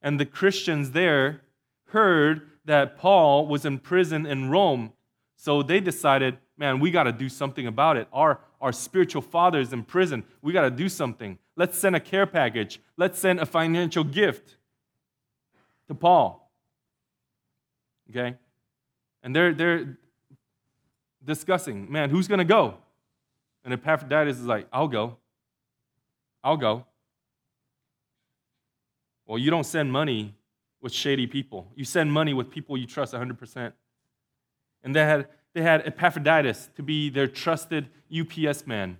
And 0.00 0.18
the 0.18 0.26
Christians 0.26 0.92
there 0.92 1.42
heard 1.88 2.50
that 2.64 2.96
Paul 2.96 3.46
was 3.46 3.64
in 3.64 3.78
prison 3.78 4.26
in 4.26 4.50
Rome. 4.50 4.92
So 5.36 5.62
they 5.62 5.80
decided, 5.80 6.38
man, 6.56 6.80
we 6.80 6.90
got 6.90 7.04
to 7.04 7.12
do 7.12 7.28
something 7.28 7.66
about 7.66 7.96
it. 7.96 8.08
Our, 8.12 8.40
our 8.60 8.72
spiritual 8.72 9.22
father 9.22 9.60
is 9.60 9.72
in 9.72 9.82
prison. 9.84 10.24
We 10.40 10.52
got 10.52 10.62
to 10.62 10.70
do 10.70 10.88
something. 10.88 11.38
Let's 11.56 11.78
send 11.78 11.94
a 11.94 12.00
care 12.00 12.26
package. 12.26 12.80
Let's 12.96 13.18
send 13.18 13.40
a 13.40 13.46
financial 13.46 14.04
gift 14.04 14.56
to 15.88 15.94
Paul. 15.94 16.43
Okay? 18.10 18.36
And 19.22 19.34
they're, 19.34 19.54
they're, 19.54 19.96
discussing, 21.24 21.90
man, 21.90 22.10
who's 22.10 22.28
going 22.28 22.38
to 22.38 22.44
go? 22.44 22.74
And 23.64 23.72
Epaphroditus 23.72 24.38
is 24.38 24.46
like, 24.46 24.66
I'll 24.72 24.88
go. 24.88 25.16
I'll 26.42 26.56
go. 26.56 26.84
Well, 29.26 29.38
you 29.38 29.50
don't 29.50 29.64
send 29.64 29.90
money 29.90 30.34
with 30.82 30.92
shady 30.92 31.26
people. 31.26 31.66
You 31.74 31.84
send 31.84 32.12
money 32.12 32.34
with 32.34 32.50
people 32.50 32.76
you 32.76 32.86
trust 32.86 33.14
100%. 33.14 33.72
And 34.82 34.94
they 34.94 35.00
had, 35.00 35.28
they 35.54 35.62
had 35.62 35.86
Epaphroditus 35.86 36.68
to 36.76 36.82
be 36.82 37.08
their 37.08 37.26
trusted 37.26 37.88
UPS 38.14 38.66
man. 38.66 38.98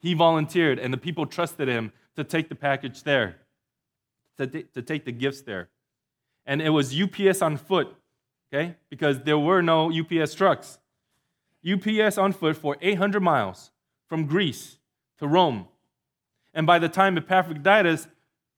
He 0.00 0.14
volunteered, 0.14 0.78
and 0.78 0.92
the 0.92 0.98
people 0.98 1.26
trusted 1.26 1.68
him 1.68 1.92
to 2.16 2.24
take 2.24 2.48
the 2.48 2.54
package 2.54 3.02
there, 3.02 3.36
to, 4.38 4.46
to 4.46 4.80
take 4.80 5.04
the 5.04 5.12
gifts 5.12 5.42
there. 5.42 5.68
And 6.48 6.62
it 6.62 6.70
was 6.70 6.98
UPS 6.98 7.42
on 7.42 7.58
foot, 7.58 7.94
okay? 8.50 8.74
Because 8.88 9.20
there 9.20 9.38
were 9.38 9.60
no 9.60 9.92
UPS 9.92 10.34
trucks. 10.34 10.78
UPS 11.62 12.16
on 12.16 12.32
foot 12.32 12.56
for 12.56 12.78
800 12.80 13.20
miles 13.20 13.70
from 14.08 14.24
Greece 14.24 14.78
to 15.18 15.28
Rome. 15.28 15.68
And 16.54 16.66
by 16.66 16.78
the 16.78 16.88
time 16.88 17.18
Epaphroditus 17.18 18.08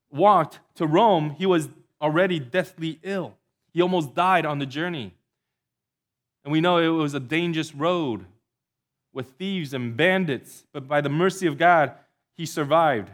walked 0.09 0.59
to 0.75 0.87
Rome, 0.87 1.31
he 1.31 1.45
was 1.45 1.67
already 2.01 2.39
deathly 2.39 2.99
ill. 3.03 3.35
He 3.73 3.81
almost 3.81 4.15
died 4.15 4.45
on 4.45 4.59
the 4.59 4.65
journey. 4.65 5.13
And 6.45 6.51
we 6.53 6.61
know 6.61 6.77
it 6.77 6.87
was 6.87 7.13
a 7.13 7.19
dangerous 7.19 7.75
road 7.75 8.25
with 9.11 9.33
thieves 9.33 9.73
and 9.73 9.97
bandits, 9.97 10.63
but 10.71 10.87
by 10.87 11.01
the 11.01 11.09
mercy 11.09 11.45
of 11.45 11.57
God, 11.57 11.91
he 12.37 12.45
survived. 12.45 13.11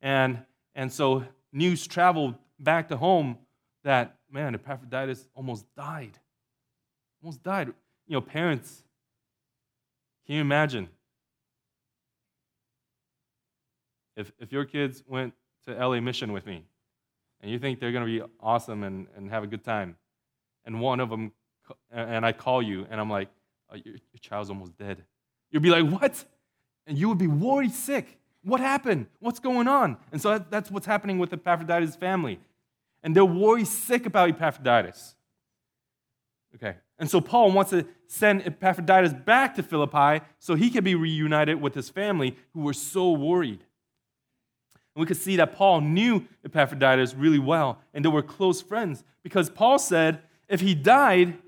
And, 0.00 0.44
and 0.76 0.92
so 0.92 1.24
news 1.52 1.88
traveled 1.88 2.36
back 2.60 2.86
to 2.88 2.96
home 2.96 3.38
that, 3.84 4.16
man, 4.30 4.54
Epaphroditus 4.54 5.26
almost 5.34 5.64
died. 5.74 6.18
Almost 7.22 7.42
died. 7.42 7.68
You 8.06 8.14
know, 8.14 8.20
parents, 8.20 8.82
can 10.26 10.36
you 10.36 10.40
imagine? 10.40 10.88
If, 14.16 14.32
if 14.38 14.52
your 14.52 14.64
kids 14.64 15.02
went 15.06 15.34
to 15.66 15.72
LA 15.74 16.00
Mission 16.00 16.32
with 16.32 16.46
me 16.46 16.64
and 17.40 17.50
you 17.50 17.58
think 17.58 17.80
they're 17.80 17.92
going 17.92 18.06
to 18.06 18.20
be 18.20 18.32
awesome 18.40 18.82
and, 18.82 19.06
and 19.16 19.30
have 19.30 19.42
a 19.42 19.46
good 19.46 19.64
time, 19.64 19.96
and 20.64 20.80
one 20.80 21.00
of 21.00 21.08
them, 21.08 21.32
and 21.90 22.26
I 22.26 22.32
call 22.32 22.62
you 22.62 22.86
and 22.90 23.00
I'm 23.00 23.10
like, 23.10 23.28
oh, 23.70 23.76
your, 23.76 23.94
your 23.94 24.20
child's 24.20 24.50
almost 24.50 24.76
dead. 24.76 25.04
You'd 25.50 25.62
be 25.62 25.70
like, 25.70 25.86
what? 25.86 26.24
And 26.86 26.98
you 26.98 27.08
would 27.08 27.18
be 27.18 27.26
worried 27.26 27.72
sick. 27.72 28.18
What 28.42 28.60
happened? 28.60 29.06
What's 29.20 29.40
going 29.40 29.68
on? 29.68 29.96
And 30.12 30.20
so 30.20 30.30
that, 30.30 30.50
that's 30.50 30.70
what's 30.70 30.86
happening 30.86 31.18
with 31.18 31.32
Epaphroditus' 31.32 31.96
family. 31.96 32.40
And 33.02 33.14
they're 33.14 33.24
worried 33.24 33.66
sick 33.66 34.06
about 34.06 34.28
Epaphroditus. 34.28 35.14
Okay. 36.54 36.76
And 36.98 37.08
so 37.08 37.20
Paul 37.20 37.52
wants 37.52 37.70
to 37.70 37.86
send 38.06 38.46
Epaphroditus 38.46 39.14
back 39.14 39.54
to 39.54 39.62
Philippi 39.62 40.24
so 40.38 40.54
he 40.54 40.68
can 40.68 40.84
be 40.84 40.94
reunited 40.94 41.60
with 41.60 41.74
his 41.74 41.88
family 41.88 42.36
who 42.52 42.60
were 42.60 42.74
so 42.74 43.12
worried. 43.12 43.64
And 44.94 45.00
we 45.00 45.06
could 45.06 45.16
see 45.16 45.36
that 45.36 45.54
Paul 45.54 45.80
knew 45.80 46.26
Epaphroditus 46.44 47.14
really 47.14 47.38
well 47.38 47.78
and 47.94 48.04
they 48.04 48.08
were 48.08 48.22
close 48.22 48.60
friends 48.60 49.04
because 49.22 49.48
Paul 49.48 49.78
said 49.78 50.20
if 50.48 50.60
he 50.60 50.74
died, 50.74 51.38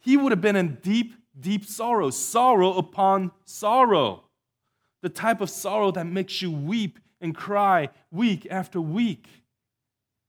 he 0.00 0.16
would 0.16 0.32
have 0.32 0.40
been 0.40 0.54
in 0.54 0.76
deep, 0.76 1.14
deep 1.40 1.64
sorrow, 1.64 2.10
sorrow 2.10 2.74
upon 2.74 3.32
sorrow. 3.44 4.24
The 5.02 5.08
type 5.08 5.40
of 5.40 5.48
sorrow 5.48 5.90
that 5.92 6.06
makes 6.06 6.42
you 6.42 6.50
weep 6.50 6.98
and 7.20 7.34
cry 7.34 7.88
week 8.10 8.46
after 8.50 8.80
week, 8.80 9.26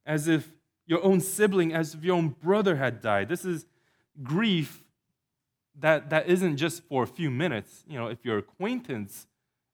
as 0.10 0.28
if 0.28 0.51
your 0.88 1.04
own 1.04 1.22
sibling, 1.22 1.72
as 1.72 1.94
if 1.94 2.04
your 2.04 2.18
own 2.18 2.30
brother 2.30 2.75
had 2.78 3.00
died. 3.00 3.30
This 3.30 3.46
is 3.46 3.68
grief 4.24 4.84
that, 5.80 6.10
that 6.10 6.28
isn't 6.28 6.58
just 6.58 6.84
for 6.84 7.04
a 7.04 7.08
few 7.08 7.30
minutes. 7.30 7.84
You 7.88 8.00
know, 8.00 8.08
if 8.08 8.25
your 8.25 8.39
acquaintance 8.39 9.28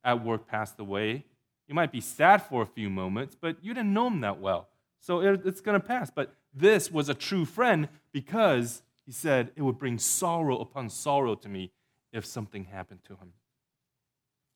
at 0.04 0.24
work 0.24 0.46
passed 0.46 0.78
away, 0.78 1.24
you 1.70 1.74
might 1.74 1.92
be 1.92 2.02
sad 2.02 2.44
for 2.44 2.62
a 2.62 2.66
few 2.66 2.90
moments, 2.90 3.36
but 3.40 3.56
you 3.62 3.74
didn't 3.74 3.94
know 3.94 4.08
him 4.08 4.20
that 4.22 4.42
well. 4.42 4.68
So 5.00 5.22
it, 5.22 5.42
it's 5.46 5.62
going 5.62 5.80
to 5.80 5.88
pass. 5.88 6.12
But 6.14 6.36
this 6.54 6.92
was 6.92 7.08
a 7.08 7.14
true 7.14 7.46
friend 7.46 7.88
because 8.12 8.84
he 9.06 9.14
said 9.14 9.52
it 9.56 9.62
would 9.62 9.80
bring 9.80 9.98
sorrow 9.98 10.58
upon 10.58 10.90
sorrow 10.90 11.36
to 11.36 11.48
me 11.48 11.72
if 12.12 12.26
something 12.26 12.66
happened 12.66 13.00
to 13.06 13.14
him. 13.14 13.32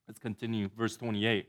Let's 0.09 0.19
continue, 0.19 0.69
verse 0.77 0.97
28. 0.97 1.47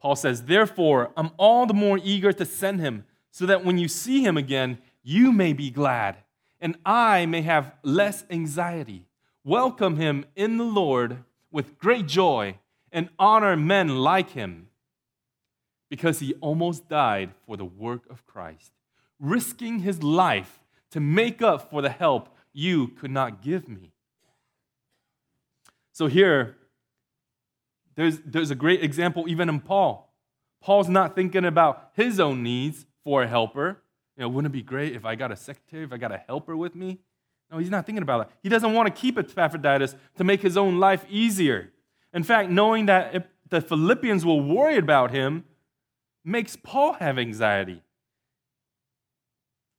Paul 0.00 0.16
says, 0.16 0.44
Therefore, 0.44 1.10
I'm 1.16 1.30
all 1.36 1.66
the 1.66 1.74
more 1.74 1.98
eager 2.02 2.32
to 2.32 2.44
send 2.44 2.80
him, 2.80 3.04
so 3.30 3.46
that 3.46 3.64
when 3.64 3.78
you 3.78 3.88
see 3.88 4.22
him 4.22 4.36
again, 4.36 4.78
you 5.02 5.32
may 5.32 5.52
be 5.52 5.70
glad 5.70 6.16
and 6.60 6.76
I 6.84 7.26
may 7.26 7.42
have 7.42 7.72
less 7.82 8.24
anxiety. 8.30 9.06
Welcome 9.44 9.96
him 9.96 10.24
in 10.34 10.58
the 10.58 10.64
Lord 10.64 11.24
with 11.50 11.78
great 11.78 12.06
joy 12.06 12.58
and 12.90 13.08
honor 13.18 13.56
men 13.56 13.88
like 13.98 14.30
him 14.30 14.68
because 15.88 16.20
he 16.20 16.34
almost 16.34 16.88
died 16.88 17.30
for 17.46 17.56
the 17.56 17.64
work 17.64 18.02
of 18.10 18.26
Christ, 18.26 18.72
risking 19.18 19.80
his 19.80 20.02
life 20.02 20.60
to 20.90 21.00
make 21.00 21.40
up 21.40 21.70
for 21.70 21.80
the 21.80 21.90
help 21.90 22.34
you 22.52 22.88
could 22.88 23.10
not 23.10 23.42
give 23.42 23.68
me. 23.68 23.92
So 25.92 26.06
here, 26.06 26.56
there's, 27.94 28.18
there's 28.20 28.50
a 28.50 28.54
great 28.54 28.82
example 28.82 29.24
even 29.28 29.48
in 29.48 29.60
Paul. 29.60 30.14
Paul's 30.60 30.88
not 30.88 31.14
thinking 31.14 31.44
about 31.44 31.90
his 31.94 32.20
own 32.20 32.42
needs 32.42 32.86
for 33.08 33.22
a 33.22 33.26
helper. 33.26 33.80
You 34.18 34.24
know, 34.24 34.28
wouldn't 34.28 34.52
it 34.52 34.58
be 34.58 34.60
great 34.60 34.94
if 34.94 35.06
I 35.06 35.14
got 35.14 35.32
a 35.32 35.36
secretary, 35.36 35.82
if 35.82 35.94
I 35.94 35.96
got 35.96 36.12
a 36.12 36.18
helper 36.18 36.54
with 36.54 36.74
me? 36.74 36.98
No, 37.50 37.56
he's 37.56 37.70
not 37.70 37.86
thinking 37.86 38.02
about 38.02 38.28
that. 38.28 38.36
He 38.42 38.50
doesn't 38.50 38.74
want 38.74 38.94
to 38.94 39.00
keep 39.00 39.16
Epaphroditus 39.16 39.96
to 40.18 40.24
make 40.24 40.42
his 40.42 40.58
own 40.58 40.78
life 40.78 41.06
easier. 41.08 41.70
In 42.12 42.22
fact, 42.22 42.50
knowing 42.50 42.84
that 42.84 43.30
the 43.48 43.62
Philippians 43.62 44.26
will 44.26 44.42
worry 44.42 44.76
about 44.76 45.10
him 45.10 45.44
makes 46.22 46.54
Paul 46.54 46.92
have 46.94 47.18
anxiety. 47.18 47.82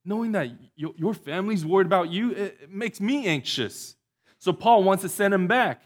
Knowing 0.04 0.32
that 0.32 0.50
your 0.76 1.14
family's 1.14 1.64
worried 1.64 1.86
about 1.86 2.10
you, 2.10 2.32
it 2.32 2.72
makes 2.72 3.00
me 3.00 3.28
anxious. 3.28 3.96
So 4.40 4.52
Paul 4.54 4.84
wants 4.84 5.04
to 5.04 5.10
send 5.10 5.36
him 5.36 5.46
back 5.46 5.84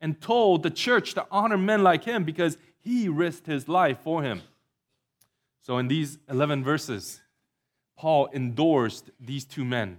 and 0.00 0.20
told 0.20 0.64
the 0.64 0.70
church 0.70 1.14
to 1.14 1.24
honor 1.30 1.56
men 1.56 1.84
like 1.84 2.02
him 2.02 2.24
because 2.24 2.58
he 2.80 3.08
risked 3.08 3.46
his 3.46 3.68
life 3.68 3.98
for 4.02 4.24
him. 4.24 4.42
So 5.64 5.78
in 5.78 5.88
these 5.88 6.18
11 6.28 6.62
verses, 6.62 7.22
Paul 7.96 8.28
endorsed 8.34 9.10
these 9.18 9.46
two 9.46 9.64
men, 9.64 9.98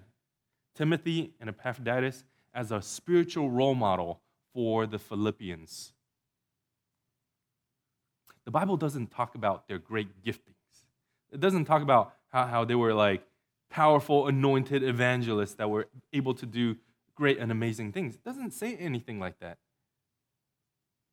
Timothy 0.75 1.34
and 1.39 1.50
Epaphroditus, 1.50 2.24
as 2.53 2.72
a 2.72 2.84
spiritual 2.84 3.50
role 3.50 3.74
model 3.74 4.22
for 4.53 4.86
the 4.86 5.00
Philippians. 5.00 5.91
The 8.43 8.51
Bible 8.51 8.77
doesn't 8.77 9.10
talk 9.10 9.34
about 9.34 9.67
their 9.67 9.79
great 9.79 10.24
giftings. 10.24 10.53
It 11.31 11.39
doesn't 11.39 11.65
talk 11.65 11.81
about 11.81 12.13
how, 12.27 12.45
how 12.45 12.63
they 12.63 12.75
were 12.75 12.93
like 12.93 13.25
powerful, 13.72 14.27
anointed 14.27 14.84
evangelists 14.84 15.55
that 15.55 15.67
were 15.67 15.88
able 16.13 16.36
to 16.36 16.45
do 16.45 16.75
great 17.15 17.39
and 17.39 17.51
amazing 17.51 17.91
things. 17.91 18.13
It 18.13 18.24
doesn't 18.24 18.51
say 18.51 18.75
anything 18.75 19.19
like 19.19 19.39
that. 19.39 19.57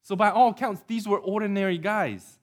So, 0.03 0.15
by 0.15 0.31
all 0.31 0.51
accounts, 0.51 0.83
these 0.87 1.09
were 1.09 1.19
ordinary 1.19 1.79
guys. 1.79 2.39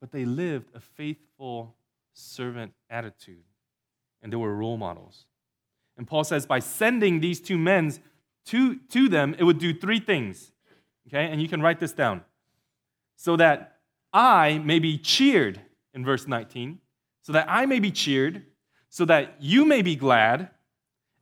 But 0.00 0.12
they 0.12 0.24
lived 0.24 0.70
a 0.74 0.80
faithful 0.80 1.74
servant 2.12 2.72
attitude, 2.90 3.44
and 4.22 4.32
they 4.32 4.36
were 4.36 4.54
role 4.54 4.76
models. 4.76 5.26
And 5.96 6.06
Paul 6.06 6.24
says 6.24 6.46
by 6.46 6.58
sending 6.58 7.20
these 7.20 7.40
two 7.40 7.58
men 7.58 7.94
to, 8.46 8.76
to 8.90 9.08
them, 9.08 9.34
it 9.38 9.44
would 9.44 9.58
do 9.58 9.74
three 9.74 10.00
things. 10.00 10.52
Okay, 11.08 11.26
and 11.26 11.40
you 11.40 11.48
can 11.48 11.62
write 11.62 11.78
this 11.78 11.92
down. 11.92 12.22
So 13.16 13.36
that 13.36 13.78
I 14.12 14.58
may 14.58 14.78
be 14.78 14.98
cheered, 14.98 15.60
in 15.94 16.04
verse 16.04 16.26
19, 16.26 16.78
so 17.22 17.32
that 17.32 17.46
I 17.48 17.66
may 17.66 17.80
be 17.80 17.90
cheered, 17.90 18.42
so 18.88 19.04
that 19.06 19.36
you 19.40 19.64
may 19.64 19.82
be 19.82 19.96
glad, 19.96 20.50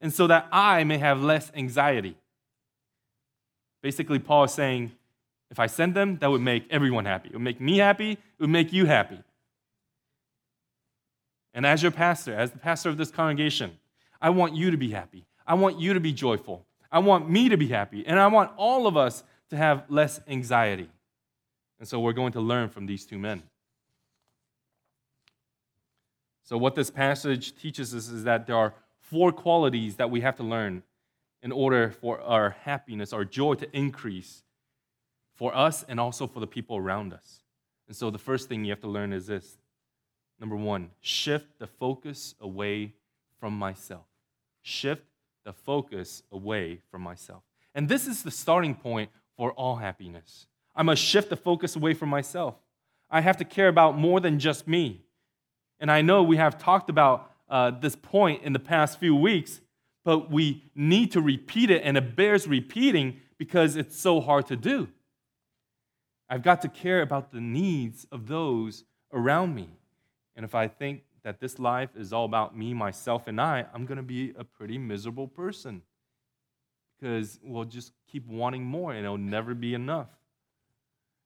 and 0.01 0.13
so 0.13 0.27
that 0.27 0.49
I 0.53 0.85
may 0.85 0.99
have 0.99 1.23
less 1.23 1.51
anxiety. 1.55 2.17
Basically, 3.83 4.19
Paul 4.19 4.45
is 4.45 4.53
saying, 4.53 4.93
if 5.55 5.61
I 5.61 5.69
send 5.69 5.95
them, 5.95 6.19
that 6.19 6.33
would 6.33 6.41
make 6.41 6.67
everyone 6.69 7.05
happy. 7.05 7.29
It 7.29 7.35
would 7.35 7.43
make 7.43 7.61
me 7.61 7.79
happy, 7.79 8.11
it 8.11 8.19
would 8.41 8.51
make 8.51 8.73
you 8.73 8.87
happy. 8.87 9.21
And 11.55 11.65
as 11.65 11.81
your 11.81 11.93
pastor, 11.93 12.35
as 12.35 12.51
the 12.51 12.59
pastor 12.59 12.89
of 12.89 12.97
this 12.97 13.13
congregation, 13.13 13.79
I 14.21 14.31
want 14.31 14.57
you 14.57 14.73
to 14.73 14.77
be 14.77 14.91
happy. 14.91 15.27
I 15.47 15.55
want 15.55 15.79
you 15.79 15.95
to 15.95 16.01
be 16.01 16.13
joyful. 16.13 16.67
I 16.91 16.99
want 16.99 17.31
me 17.31 17.51
to 17.51 17.57
be 17.57 17.69
happy. 17.69 18.05
And 18.05 18.19
I 18.19 18.27
want 18.27 18.51
all 18.57 18.89
of 18.89 18.97
us 18.97 19.23
to 19.51 19.57
have 19.57 19.85
less 19.89 20.21
anxiety. 20.27 20.91
And 21.79 21.87
so 21.87 22.01
we're 22.01 22.15
going 22.15 22.33
to 22.33 22.41
learn 22.41 22.69
from 22.69 22.87
these 22.87 23.07
two 23.07 23.21
men. 23.21 23.45
So, 26.43 26.59
what 26.59 26.75
this 26.75 26.91
passage 26.91 27.55
teaches 27.55 27.95
us 27.95 28.09
is 28.09 28.25
that 28.25 28.49
there 28.49 28.57
are 28.57 28.75
four 28.99 29.31
qualities 29.31 29.95
that 29.97 30.11
we 30.11 30.21
have 30.23 30.35
to 30.39 30.43
learn 30.43 30.83
in 31.45 31.53
order 31.53 31.93
for 31.93 32.21
our 32.23 32.57
happiness, 32.65 33.13
our 33.13 33.25
joy 33.25 33.55
to 33.55 33.77
increase 33.77 34.44
for 35.35 35.55
us 35.55 35.85
and 35.89 35.99
also 35.99 36.27
for 36.27 36.41
the 36.41 36.47
people 36.47 36.77
around 36.77 37.13
us. 37.13 37.43
And 37.87 37.97
so, 37.97 38.11
the 38.11 38.19
first 38.19 38.49
thing 38.49 38.65
you 38.65 38.71
have 38.71 38.81
to 38.81 38.89
learn 38.89 39.13
is 39.13 39.27
this 39.27 39.59
number 40.41 40.57
one, 40.57 40.91
shift 41.01 41.59
the 41.59 41.67
focus 41.67 42.35
away 42.41 42.95
from 43.39 43.57
myself. 43.59 44.07
Shift 44.63 45.05
the 45.45 45.53
focus 45.53 46.23
away 46.33 46.81
from 46.91 47.03
myself. 47.03 47.43
And 47.75 47.89
this 47.89 48.07
is 48.07 48.23
the 48.23 48.31
starting 48.31 48.75
point 48.75 49.11
for 49.37 49.53
all 49.53 49.77
happiness. 49.77 50.47
I 50.75 50.83
must 50.83 51.03
shift 51.03 51.31
the 51.31 51.37
focus 51.37 51.77
away 51.77 51.95
from 51.95 52.09
myself. 52.09 52.55
I 53.11 53.21
have 53.21 53.37
to 53.39 53.45
care 53.45 53.69
about 53.69 53.99
more 53.99 54.21
than 54.21 54.39
just 54.39 54.67
me. 54.67 55.03
And 55.79 55.91
I 55.91 56.03
know 56.03 56.23
we 56.23 56.37
have 56.37 56.59
talked 56.59 56.89
about 56.89 57.31
uh, 57.49 57.71
this 57.71 57.95
point 57.95 58.43
in 58.43 58.53
the 58.53 58.59
past 58.59 58.99
few 58.99 59.15
weeks, 59.15 59.61
but 60.05 60.31
we 60.31 60.65
need 60.75 61.13
to 61.13 61.21
repeat 61.21 61.71
it, 61.71 61.83
and 61.85 61.97
it 61.97 62.17
bears 62.17 62.47
repeating 62.47 63.21
because 63.39 63.77
it's 63.77 63.99
so 63.99 64.21
hard 64.21 64.47
to 64.47 64.57
do. 64.57 64.89
I've 66.35 66.43
got 66.43 66.63
to 66.63 66.69
care 66.69 67.01
about 67.01 67.31
the 67.31 67.41
needs 67.41 68.09
of 68.11 68.27
those 68.27 68.83
around 69.13 69.55
me. 69.55 69.69
And 70.35 70.45
if 70.45 70.53
I 70.53 70.67
think 70.67 71.03
that 71.23 71.39
this 71.39 71.61
life 71.61 71.91
is 71.95 72.13
all 72.13 72.25
about 72.25 72.59
me, 72.59 72.75
myself, 72.75 73.29
and 73.29 73.41
I, 73.41 73.67
I'm 73.73 73.87
going 73.87 73.99
to 73.99 74.03
be 74.03 74.35
a 74.37 74.43
pretty 74.43 74.77
miserable 74.77 75.29
person 75.29 75.83
because 76.99 77.39
we'll 77.41 77.67
just 77.67 77.93
keep 78.11 78.27
wanting 78.27 78.65
more 78.65 78.93
and 78.93 79.05
it'll 79.05 79.17
never 79.17 79.55
be 79.55 79.75
enough. 79.75 80.09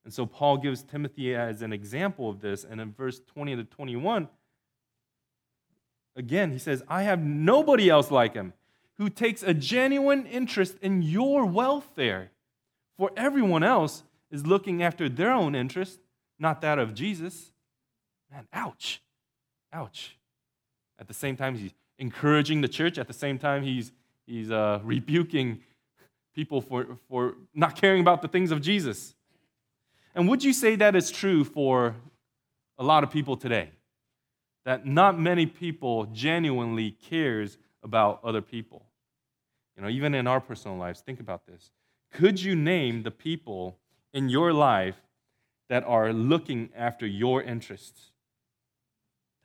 And 0.04 0.12
so 0.12 0.26
Paul 0.26 0.58
gives 0.58 0.82
Timothy 0.82 1.34
as 1.34 1.62
an 1.62 1.72
example 1.72 2.28
of 2.28 2.42
this. 2.42 2.64
And 2.64 2.78
in 2.78 2.92
verse 2.92 3.18
20 3.32 3.56
to 3.56 3.64
21, 3.64 4.28
again, 6.16 6.52
he 6.52 6.58
says, 6.58 6.82
I 6.86 7.04
have 7.04 7.20
nobody 7.24 7.88
else 7.88 8.10
like 8.10 8.34
him 8.34 8.52
who 8.98 9.08
takes 9.08 9.42
a 9.42 9.54
genuine 9.54 10.26
interest 10.26 10.76
in 10.82 11.00
your 11.00 11.46
welfare. 11.46 12.30
For 12.98 13.10
everyone 13.16 13.62
else 13.62 14.02
is 14.30 14.46
looking 14.46 14.82
after 14.82 15.08
their 15.08 15.32
own 15.32 15.54
interest, 15.54 15.98
not 16.38 16.60
that 16.60 16.78
of 16.78 16.94
Jesus. 16.94 17.52
Man, 18.30 18.46
ouch. 18.52 19.02
Ouch. 19.72 20.16
At 20.98 21.08
the 21.08 21.14
same 21.14 21.36
time, 21.36 21.56
he's 21.56 21.72
encouraging 21.98 22.60
the 22.60 22.68
church. 22.68 22.98
At 22.98 23.06
the 23.06 23.12
same 23.12 23.38
time, 23.38 23.62
he's, 23.62 23.92
he's 24.26 24.50
uh, 24.50 24.80
rebuking 24.82 25.60
people 26.34 26.60
for, 26.60 26.86
for 27.08 27.34
not 27.54 27.76
caring 27.76 28.00
about 28.00 28.22
the 28.22 28.28
things 28.28 28.50
of 28.50 28.60
Jesus. 28.60 29.14
And 30.14 30.28
would 30.28 30.42
you 30.44 30.52
say 30.52 30.76
that 30.76 30.96
is 30.96 31.10
true 31.10 31.44
for 31.44 31.96
a 32.78 32.84
lot 32.84 33.04
of 33.04 33.10
people 33.10 33.36
today? 33.36 33.70
That 34.64 34.86
not 34.86 35.18
many 35.18 35.46
people 35.46 36.06
genuinely 36.06 36.90
cares 36.90 37.58
about 37.82 38.20
other 38.24 38.42
people. 38.42 38.84
You 39.76 39.82
know, 39.82 39.88
even 39.88 40.14
in 40.14 40.26
our 40.26 40.40
personal 40.40 40.76
lives, 40.76 41.00
think 41.00 41.20
about 41.20 41.46
this. 41.46 41.70
Could 42.12 42.42
you 42.42 42.56
name 42.56 43.02
the 43.02 43.10
people 43.10 43.78
in 44.12 44.28
your 44.28 44.52
life 44.52 44.96
that 45.68 45.84
are 45.84 46.12
looking 46.12 46.70
after 46.74 47.06
your 47.06 47.42
interests? 47.42 48.12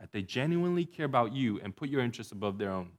that 0.04 0.12
they 0.12 0.21
genuinely 0.21 0.84
care 0.84 1.06
about 1.06 1.32
you 1.32 1.62
and 1.63 1.73
put 1.73 1.88
your 1.88 2.02
interests 2.02 2.34
above 2.34 2.58
their 2.58 2.69
own. 2.69 2.89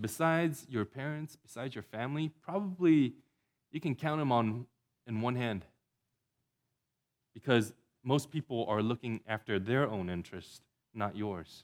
Besides 0.00 0.66
your 0.68 0.84
parents, 0.84 1.36
besides 1.40 1.72
your 1.72 1.84
family, 1.84 2.32
probably 2.42 3.14
you 3.70 3.80
can 3.80 3.94
count 3.94 4.18
them 4.18 4.32
on 4.32 4.66
in 5.06 5.20
one 5.20 5.36
hand. 5.36 5.64
Because 7.32 7.72
most 8.02 8.32
people 8.32 8.66
are 8.68 8.82
looking 8.82 9.20
after 9.24 9.60
their 9.60 9.88
own 9.88 10.10
interests, 10.10 10.62
not 10.92 11.14
yours. 11.14 11.62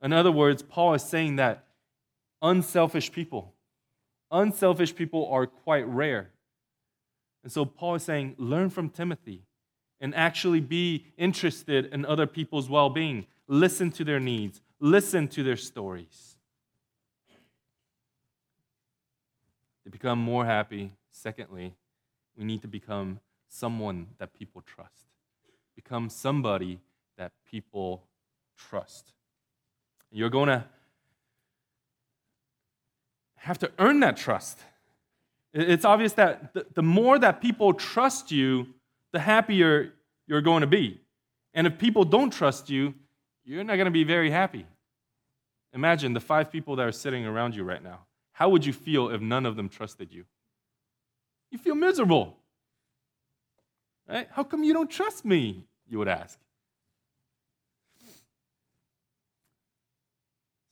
In 0.00 0.12
other 0.12 0.30
words, 0.30 0.62
Paul 0.62 0.94
is 0.94 1.02
saying 1.02 1.34
that 1.36 1.64
unselfish 2.40 3.10
people, 3.10 3.52
unselfish 4.30 4.94
people 4.94 5.28
are 5.28 5.48
quite 5.48 5.88
rare. 5.88 6.30
And 7.42 7.50
so 7.50 7.64
Paul 7.64 7.94
is 7.94 8.02
saying, 8.02 8.34
learn 8.38 8.70
from 8.70 8.90
Timothy 8.90 9.42
and 10.00 10.14
actually 10.14 10.60
be 10.60 11.06
interested 11.16 11.86
in 11.86 12.04
other 12.04 12.26
people's 12.26 12.68
well 12.68 12.90
being. 12.90 13.26
Listen 13.48 13.90
to 13.92 14.04
their 14.04 14.20
needs, 14.20 14.60
listen 14.78 15.28
to 15.28 15.42
their 15.42 15.56
stories. 15.56 16.36
To 19.84 19.90
become 19.90 20.18
more 20.18 20.44
happy, 20.44 20.92
secondly, 21.10 21.74
we 22.36 22.44
need 22.44 22.62
to 22.62 22.68
become 22.68 23.20
someone 23.48 24.06
that 24.18 24.32
people 24.32 24.62
trust. 24.62 25.06
Become 25.74 26.08
somebody 26.08 26.80
that 27.18 27.32
people 27.50 28.04
trust. 28.56 29.12
You're 30.10 30.30
going 30.30 30.48
to 30.48 30.64
have 33.36 33.58
to 33.58 33.70
earn 33.78 34.00
that 34.00 34.16
trust. 34.16 34.58
It's 35.52 35.84
obvious 35.84 36.12
that 36.14 36.54
the 36.74 36.82
more 36.82 37.18
that 37.18 37.40
people 37.40 37.74
trust 37.74 38.30
you, 38.30 38.68
the 39.12 39.18
happier 39.18 39.92
you're 40.26 40.40
going 40.40 40.60
to 40.60 40.66
be. 40.66 41.00
And 41.54 41.66
if 41.66 41.78
people 41.78 42.04
don't 42.04 42.30
trust 42.30 42.70
you, 42.70 42.94
you're 43.44 43.64
not 43.64 43.74
going 43.74 43.86
to 43.86 43.90
be 43.90 44.04
very 44.04 44.30
happy. 44.30 44.66
Imagine 45.72 46.12
the 46.12 46.20
five 46.20 46.50
people 46.50 46.76
that 46.76 46.86
are 46.86 46.92
sitting 46.92 47.26
around 47.26 47.54
you 47.54 47.64
right 47.64 47.82
now. 47.82 48.00
How 48.32 48.48
would 48.48 48.64
you 48.64 48.72
feel 48.72 49.08
if 49.10 49.20
none 49.20 49.46
of 49.46 49.56
them 49.56 49.68
trusted 49.68 50.12
you? 50.12 50.24
You 51.50 51.58
feel 51.58 51.74
miserable. 51.74 52.36
Right? 54.08 54.28
How 54.30 54.44
come 54.44 54.62
you 54.62 54.72
don't 54.72 54.90
trust 54.90 55.24
me? 55.24 55.66
You 55.88 55.98
would 55.98 56.08
ask. 56.08 56.38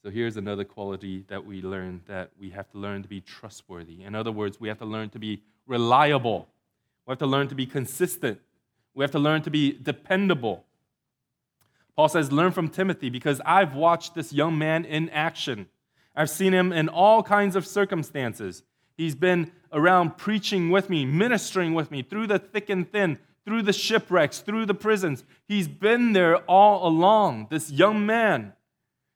So 0.09 0.13
here's 0.13 0.37
another 0.37 0.63
quality 0.63 1.23
that 1.27 1.45
we 1.45 1.61
learn 1.61 2.01
that 2.07 2.31
we 2.39 2.49
have 2.49 2.67
to 2.71 2.79
learn 2.79 3.03
to 3.03 3.07
be 3.07 3.21
trustworthy. 3.21 4.01
In 4.01 4.15
other 4.15 4.31
words, 4.31 4.59
we 4.59 4.67
have 4.67 4.79
to 4.79 4.85
learn 4.85 5.11
to 5.11 5.19
be 5.19 5.43
reliable. 5.67 6.47
We 7.05 7.11
have 7.11 7.19
to 7.19 7.27
learn 7.27 7.47
to 7.49 7.53
be 7.53 7.67
consistent. 7.67 8.39
We 8.95 9.03
have 9.03 9.11
to 9.11 9.19
learn 9.19 9.43
to 9.43 9.51
be 9.51 9.71
dependable. 9.71 10.65
Paul 11.95 12.09
says, 12.09 12.31
Learn 12.31 12.53
from 12.53 12.69
Timothy 12.69 13.11
because 13.11 13.39
I've 13.45 13.75
watched 13.75 14.15
this 14.15 14.33
young 14.33 14.57
man 14.57 14.83
in 14.83 15.11
action. 15.11 15.67
I've 16.15 16.31
seen 16.31 16.53
him 16.53 16.73
in 16.73 16.89
all 16.89 17.21
kinds 17.21 17.55
of 17.55 17.67
circumstances. 17.67 18.63
He's 18.97 19.13
been 19.13 19.51
around 19.71 20.17
preaching 20.17 20.71
with 20.71 20.89
me, 20.89 21.05
ministering 21.05 21.75
with 21.75 21.91
me 21.91 22.01
through 22.01 22.25
the 22.25 22.39
thick 22.39 22.71
and 22.71 22.91
thin, 22.91 23.19
through 23.45 23.61
the 23.61 23.73
shipwrecks, 23.73 24.39
through 24.39 24.65
the 24.65 24.73
prisons. 24.73 25.23
He's 25.47 25.67
been 25.67 26.13
there 26.13 26.37
all 26.47 26.87
along, 26.87 27.49
this 27.51 27.69
young 27.69 28.07
man. 28.07 28.53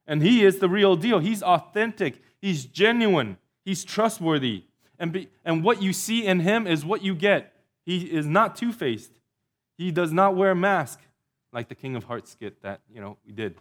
And 0.08 0.22
he 0.22 0.44
is 0.44 0.60
the 0.60 0.70
real 0.70 0.96
deal. 0.96 1.20
He's 1.20 1.42
authentic, 1.42 2.22
he's 2.42 2.66
genuine, 2.66 3.38
he's 3.64 3.84
trustworthy. 3.84 4.66
And, 5.00 5.12
be, 5.12 5.30
and 5.44 5.64
what 5.64 5.82
you 5.82 5.92
see 5.94 6.26
in 6.26 6.42
him 6.42 6.68
is 6.68 6.86
what 6.86 7.04
you 7.04 7.16
get. 7.16 7.54
He 7.86 8.06
is 8.06 8.26
not 8.26 8.56
two 8.56 8.72
faced. 8.72 9.12
He 9.78 9.92
does 9.92 10.14
not 10.14 10.36
wear 10.36 10.52
a 10.52 10.56
mask 10.56 11.00
like 11.52 11.68
the 11.68 11.76
King 11.76 11.96
of 11.96 12.06
Hearts 12.06 12.32
skit 12.32 12.62
that 12.62 12.82
you 12.94 13.02
know 13.02 13.18
we 13.26 13.34
did. 13.34 13.56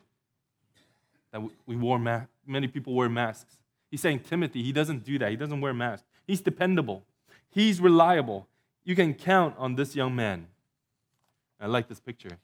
That 1.33 1.43
we 1.67 1.77
wore 1.77 1.99
ma- 1.99 2.23
many 2.47 2.69
people 2.69 2.95
wear 2.95 3.09
masks. 3.09 3.59
He's 3.91 4.01
saying 4.01 4.21
Timothy, 4.21 4.63
he 4.63 4.73
doesn't 4.73 5.05
do 5.05 5.19
that. 5.19 5.31
He 5.31 5.37
doesn't 5.37 5.61
wear 5.61 5.75
masks. 5.75 6.07
He's 6.27 6.41
dependable. 6.41 7.05
He's 7.51 7.81
reliable. 7.81 8.47
You 8.85 8.97
can 8.97 9.15
count 9.15 9.55
on 9.59 9.75
this 9.75 9.95
young 9.95 10.15
man. 10.17 10.47
I 11.61 11.67
like 11.67 11.89
this 11.89 12.01
picture. 12.01 12.39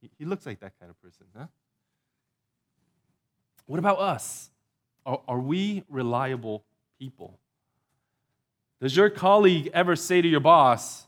He, 0.00 0.10
he 0.18 0.24
looks 0.24 0.44
like 0.44 0.60
that 0.60 0.78
kind 0.78 0.90
of 0.90 1.00
person, 1.00 1.26
huh? 1.36 1.46
What 3.68 3.78
about 3.78 3.98
us? 3.98 4.48
Are, 5.04 5.20
are 5.28 5.38
we 5.38 5.84
reliable 5.90 6.64
people? 6.98 7.38
Does 8.80 8.96
your 8.96 9.10
colleague 9.10 9.70
ever 9.74 9.94
say 9.94 10.22
to 10.22 10.26
your 10.26 10.40
boss, 10.40 11.06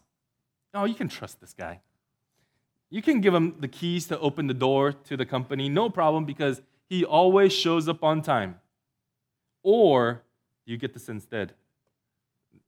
Oh, 0.75 0.85
you 0.85 0.95
can 0.95 1.09
trust 1.09 1.41
this 1.41 1.55
guy? 1.55 1.81
You 2.91 3.03
can 3.03 3.21
give 3.21 3.35
him 3.35 3.57
the 3.61 3.67
keys 3.67 4.07
to 4.09 4.19
open 4.21 4.47
the 4.47 4.55
door 4.55 4.93
to 4.93 5.17
the 5.17 5.25
company, 5.25 5.69
no 5.69 5.89
problem, 5.89 6.27
because 6.27 6.61
he 6.89 7.05
always 7.05 7.53
shows 7.53 7.89
up 7.89 8.05
on 8.05 8.21
time. 8.21 8.61
Or 9.63 10.23
you 10.67 10.77
get 10.77 10.93
this 10.93 11.09
instead. 11.09 11.55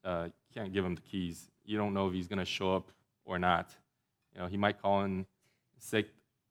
Uh, 0.02 0.24
you 0.26 0.54
can't 0.54 0.72
give 0.72 0.84
him 0.84 0.94
the 0.94 1.02
keys. 1.02 1.50
You 1.64 1.76
don't 1.76 1.92
know 1.92 2.08
if 2.08 2.14
he's 2.14 2.28
going 2.28 2.38
to 2.38 2.44
show 2.44 2.74
up 2.74 2.90
or 3.24 3.38
not. 3.38 3.70
You 4.34 4.40
know, 4.40 4.46
he 4.46 4.56
might 4.56 4.80
call 4.80 5.04
in 5.04 5.26
sick 5.78 6.08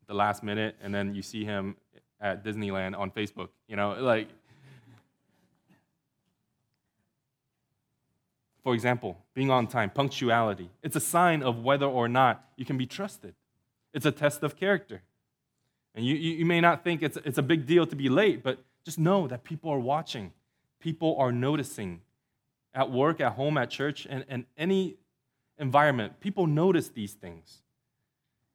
the 0.07 0.13
last 0.13 0.43
minute, 0.43 0.75
and 0.81 0.93
then 0.93 1.15
you 1.15 1.23
see 1.23 1.43
him 1.43 1.75
at 2.21 2.43
Disneyland 2.43 2.97
on 2.97 3.11
Facebook. 3.11 3.49
You 3.67 3.75
know, 3.75 3.95
like. 3.99 4.29
For 8.63 8.75
example, 8.75 9.17
being 9.33 9.49
on 9.49 9.65
time, 9.65 9.89
punctuality. 9.89 10.69
It's 10.83 10.95
a 10.95 10.99
sign 10.99 11.41
of 11.41 11.63
whether 11.63 11.87
or 11.87 12.07
not 12.07 12.45
you 12.57 12.63
can 12.63 12.77
be 12.77 12.85
trusted. 12.85 13.33
It's 13.91 14.05
a 14.05 14.11
test 14.11 14.43
of 14.43 14.55
character. 14.55 15.01
And 15.95 16.05
you, 16.05 16.15
you, 16.15 16.45
may 16.45 16.61
not 16.61 16.83
think 16.83 17.01
it's, 17.01 17.17
it's 17.25 17.39
a 17.39 17.43
big 17.43 17.65
deal 17.65 17.85
to 17.85 17.95
be 17.95 18.07
late, 18.07 18.43
but 18.43 18.59
just 18.85 18.99
know 18.99 19.27
that 19.27 19.43
people 19.43 19.71
are 19.71 19.79
watching, 19.79 20.31
people 20.79 21.15
are 21.17 21.31
noticing. 21.31 22.01
At 22.73 22.89
work, 22.89 23.19
at 23.19 23.33
home, 23.33 23.57
at 23.57 23.69
church, 23.69 24.07
and, 24.09 24.23
and 24.29 24.45
any 24.57 24.95
environment, 25.57 26.21
people 26.21 26.47
notice 26.47 26.87
these 26.87 27.11
things. 27.13 27.61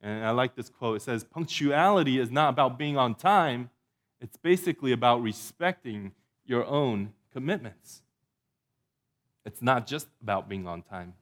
And 0.01 0.25
I 0.25 0.31
like 0.31 0.55
this 0.55 0.69
quote. 0.69 0.97
It 0.97 1.03
says, 1.03 1.25
Punctuality 1.25 2.19
is 2.19 2.31
not 2.31 2.51
about 2.51 2.79
being 2.79 2.97
on 2.97 3.15
time, 3.15 3.71
it's 4.21 4.37
basically 4.37 4.93
about 4.93 5.23
respecting 5.23 6.13
your 6.45 6.65
own 6.65 7.13
commitments. 7.33 8.03
It's 9.45 9.63
not 9.63 9.87
just 9.87 10.09
about 10.23 10.49
being 10.49 10.67
on 10.67 10.83
time, 10.83 11.15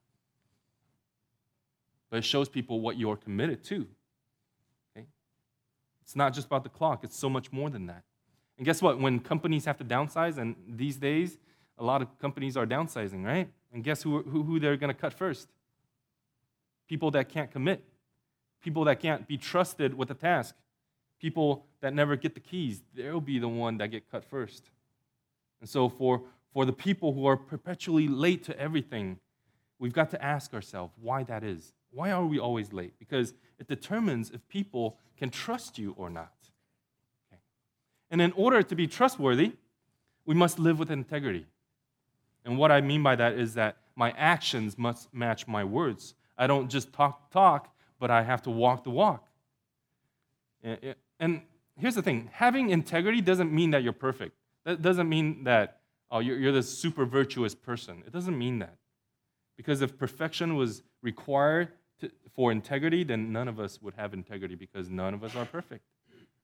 but 2.08 2.18
it 2.18 2.24
shows 2.24 2.48
people 2.48 2.80
what 2.80 2.96
you're 2.96 3.16
committed 3.16 3.62
to. 3.64 3.87
Okay? 4.96 5.06
It's 6.02 6.16
not 6.16 6.32
just 6.32 6.46
about 6.46 6.62
the 6.62 6.70
clock, 6.70 7.04
it's 7.04 7.16
so 7.16 7.28
much 7.28 7.52
more 7.52 7.68
than 7.68 7.87
that. 7.87 8.02
And 8.56 8.64
guess 8.64 8.80
what? 8.80 9.00
When 9.00 9.18
companies 9.18 9.64
have 9.64 9.76
to 9.78 9.84
downsize, 9.84 10.38
and 10.38 10.54
these 10.68 10.96
days, 10.96 11.38
a 11.76 11.84
lot 11.84 12.02
of 12.02 12.18
companies 12.18 12.56
are 12.56 12.66
downsizing, 12.66 13.24
right? 13.24 13.48
And 13.72 13.82
guess 13.82 14.02
who, 14.02 14.22
who, 14.22 14.44
who 14.44 14.60
they're 14.60 14.76
going 14.76 14.94
to 14.94 14.98
cut 14.98 15.12
first? 15.12 15.48
People 16.88 17.10
that 17.12 17.28
can't 17.28 17.50
commit, 17.50 17.82
people 18.64 18.85
that 18.87 18.98
can't 18.98 19.29
be 19.29 19.37
trusted 19.37 19.94
with 19.94 20.11
a 20.11 20.14
task, 20.14 20.57
people 21.20 21.66
that 21.83 21.94
never 21.94 22.16
get 22.16 22.35
the 22.35 22.40
keys. 22.40 22.83
They'll 22.94 23.20
be 23.20 23.38
the 23.38 23.48
one 23.48 23.77
that 23.79 23.88
get 23.88 24.11
cut 24.11 24.24
first. 24.24 24.70
And 25.61 25.68
so, 25.68 25.88
for, 25.88 26.22
for 26.53 26.64
the 26.64 26.72
people 26.72 27.12
who 27.12 27.27
are 27.27 27.37
perpetually 27.37 28.09
late 28.09 28.42
to 28.44 28.59
everything, 28.59 29.18
we've 29.79 29.92
got 29.92 30.11
to 30.11 30.24
ask 30.24 30.55
ourselves 30.55 30.94
why 31.00 31.22
that 31.24 31.44
is. 31.44 31.74
Why 31.90 32.11
are 32.11 32.24
we 32.24 32.38
always 32.38 32.72
late? 32.72 32.94
Because 32.98 33.35
it 33.59 33.68
determines 33.68 34.31
if 34.31 34.46
people 34.48 34.98
can 35.16 35.31
trust 35.31 35.79
you 35.79 35.94
or 35.96 36.11
not. 36.11 36.33
Okay. 37.29 37.40
And 38.11 38.20
in 38.20 38.33
order 38.33 38.62
to 38.62 38.74
be 38.74 38.87
trustworthy, 38.87 39.53
we 40.24 40.35
must 40.35 40.59
live 40.59 40.79
with 40.79 40.90
integrity. 40.90 41.46
And 42.44 42.59
what 42.59 42.72
I 42.72 42.81
mean 42.81 43.03
by 43.03 43.14
that 43.16 43.35
is 43.35 43.55
that 43.55 43.77
my 43.94 44.12
actions 44.16 44.77
must 44.77 45.12
match 45.14 45.46
my 45.46 45.64
words. 45.64 46.14
I 46.37 46.46
don't 46.46 46.68
just 46.68 46.92
talk 46.92 47.31
talk, 47.31 47.73
but 47.98 48.11
I 48.11 48.22
have 48.22 48.42
to 48.42 48.50
walk 48.50 48.85
the 48.85 48.90
walk. 48.90 49.26
And 51.20 51.42
here's 51.78 51.94
the 51.94 52.02
thing 52.02 52.30
having 52.33 52.70
integrity 52.70 53.20
doesn't 53.20 53.52
mean 53.52 53.70
that 53.70 53.83
you're 53.83 53.92
perfect. 53.92 54.37
That 54.64 54.83
doesn't 54.83 55.09
mean 55.09 55.44
that, 55.44 55.80
oh, 56.11 56.20
you're, 56.20 56.52
this 56.52 56.78
super 56.78 57.04
virtuous 57.04 57.54
person. 57.54 58.02
It 58.07 58.12
doesn't 58.12 58.37
mean 58.37 58.61
that. 58.61 58.76
Because 59.57 59.83
if 59.83 59.98
perfection 59.98 60.57
was 60.57 60.83
required 61.02 61.68
to, 62.00 62.11
for 62.35 62.50
integrity, 62.50 63.04
then 63.04 63.30
none 63.33 63.46
of 63.46 63.61
us 63.61 63.80
would 63.83 63.94
have 63.94 64.14
integrity 64.14 64.54
because 64.54 64.88
none 64.88 65.14
of 65.14 65.22
us 65.22 65.37
are 65.37 65.44
perfect. 65.44 65.85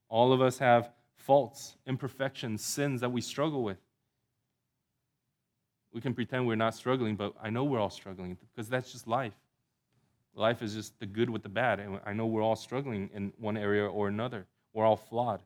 All 0.08 0.32
of 0.32 0.40
us 0.40 0.58
have 0.58 0.92
faults, 1.16 1.76
imperfections, 1.86 2.64
sins 2.64 3.00
that 3.00 3.10
we 3.10 3.20
struggle 3.20 3.62
with. 3.62 3.78
We 5.92 6.00
can 6.00 6.14
pretend 6.14 6.46
we're 6.46 6.54
not 6.56 6.74
struggling, 6.74 7.16
but 7.16 7.34
I 7.42 7.50
know 7.50 7.64
we're 7.64 7.80
all 7.80 7.90
struggling 7.90 8.36
because 8.54 8.68
that's 8.68 8.92
just 8.92 9.08
life. 9.08 9.34
Life 10.34 10.62
is 10.62 10.74
just 10.74 10.98
the 11.00 11.06
good 11.06 11.30
with 11.30 11.42
the 11.42 11.48
bad. 11.48 11.80
And 11.80 12.00
I 12.04 12.12
know 12.12 12.26
we're 12.26 12.42
all 12.42 12.56
struggling 12.56 13.10
in 13.14 13.32
one 13.38 13.56
area 13.56 13.86
or 13.86 14.08
another. 14.08 14.46
We're 14.72 14.84
all 14.84 14.96
flawed. 14.96 15.42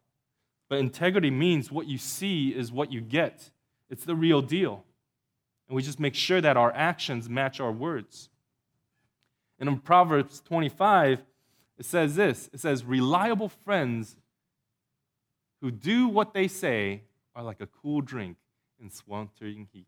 But 0.68 0.78
integrity 0.78 1.30
means 1.30 1.70
what 1.70 1.86
you 1.86 1.98
see 1.98 2.50
is 2.50 2.72
what 2.72 2.92
you 2.92 3.00
get, 3.00 3.50
it's 3.90 4.04
the 4.04 4.14
real 4.14 4.42
deal. 4.42 4.84
And 5.68 5.76
we 5.76 5.82
just 5.82 6.00
make 6.00 6.14
sure 6.14 6.40
that 6.40 6.56
our 6.56 6.72
actions 6.72 7.28
match 7.28 7.60
our 7.60 7.72
words. 7.72 8.28
And 9.58 9.68
in 9.68 9.78
Proverbs 9.78 10.40
25, 10.40 11.22
it 11.78 11.86
says 11.86 12.16
this 12.16 12.50
it 12.52 12.60
says, 12.60 12.84
Reliable 12.84 13.48
friends 13.48 14.16
who 15.60 15.70
do 15.70 16.08
what 16.08 16.34
they 16.34 16.48
say 16.48 17.02
are 17.34 17.42
like 17.42 17.60
a 17.60 17.66
cool 17.66 18.00
drink 18.00 18.36
in 18.80 18.90
sweltering 18.90 19.68
heat. 19.72 19.86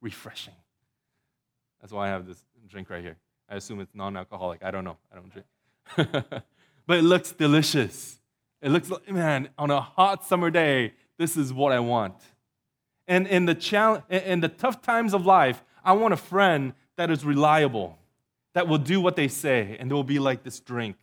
Refreshing. 0.00 0.54
That's 1.80 1.92
why 1.92 2.06
I 2.06 2.10
have 2.10 2.26
this 2.26 2.42
drink 2.68 2.90
right 2.90 3.02
here. 3.02 3.16
I 3.48 3.56
assume 3.56 3.80
it's 3.80 3.94
non 3.94 4.16
alcoholic. 4.16 4.62
I 4.62 4.70
don't 4.70 4.84
know. 4.84 4.96
I 5.12 5.16
don't 5.16 5.30
drink. 5.32 5.46
but 6.86 6.98
it 6.98 7.02
looks 7.02 7.32
delicious. 7.32 8.18
It 8.62 8.70
looks 8.70 8.88
like, 8.88 9.10
man, 9.10 9.50
on 9.58 9.70
a 9.70 9.80
hot 9.80 10.24
summer 10.24 10.50
day, 10.50 10.94
this 11.18 11.36
is 11.36 11.52
what 11.52 11.72
I 11.72 11.80
want. 11.80 12.14
And 13.06 13.26
in 13.26 13.44
the, 13.44 13.54
challenge, 13.54 14.04
in 14.08 14.40
the 14.40 14.48
tough 14.48 14.80
times 14.80 15.12
of 15.12 15.26
life, 15.26 15.62
I 15.84 15.92
want 15.92 16.14
a 16.14 16.18
friend 16.18 16.72
that 16.96 17.10
is 17.10 17.24
reliable, 17.24 17.98
that 18.54 18.66
will 18.66 18.78
do 18.78 19.00
what 19.00 19.16
they 19.16 19.28
say, 19.28 19.76
and 19.78 19.90
they 19.90 19.94
will 19.94 20.02
be 20.02 20.18
like 20.18 20.42
this 20.42 20.60
drink. 20.60 20.96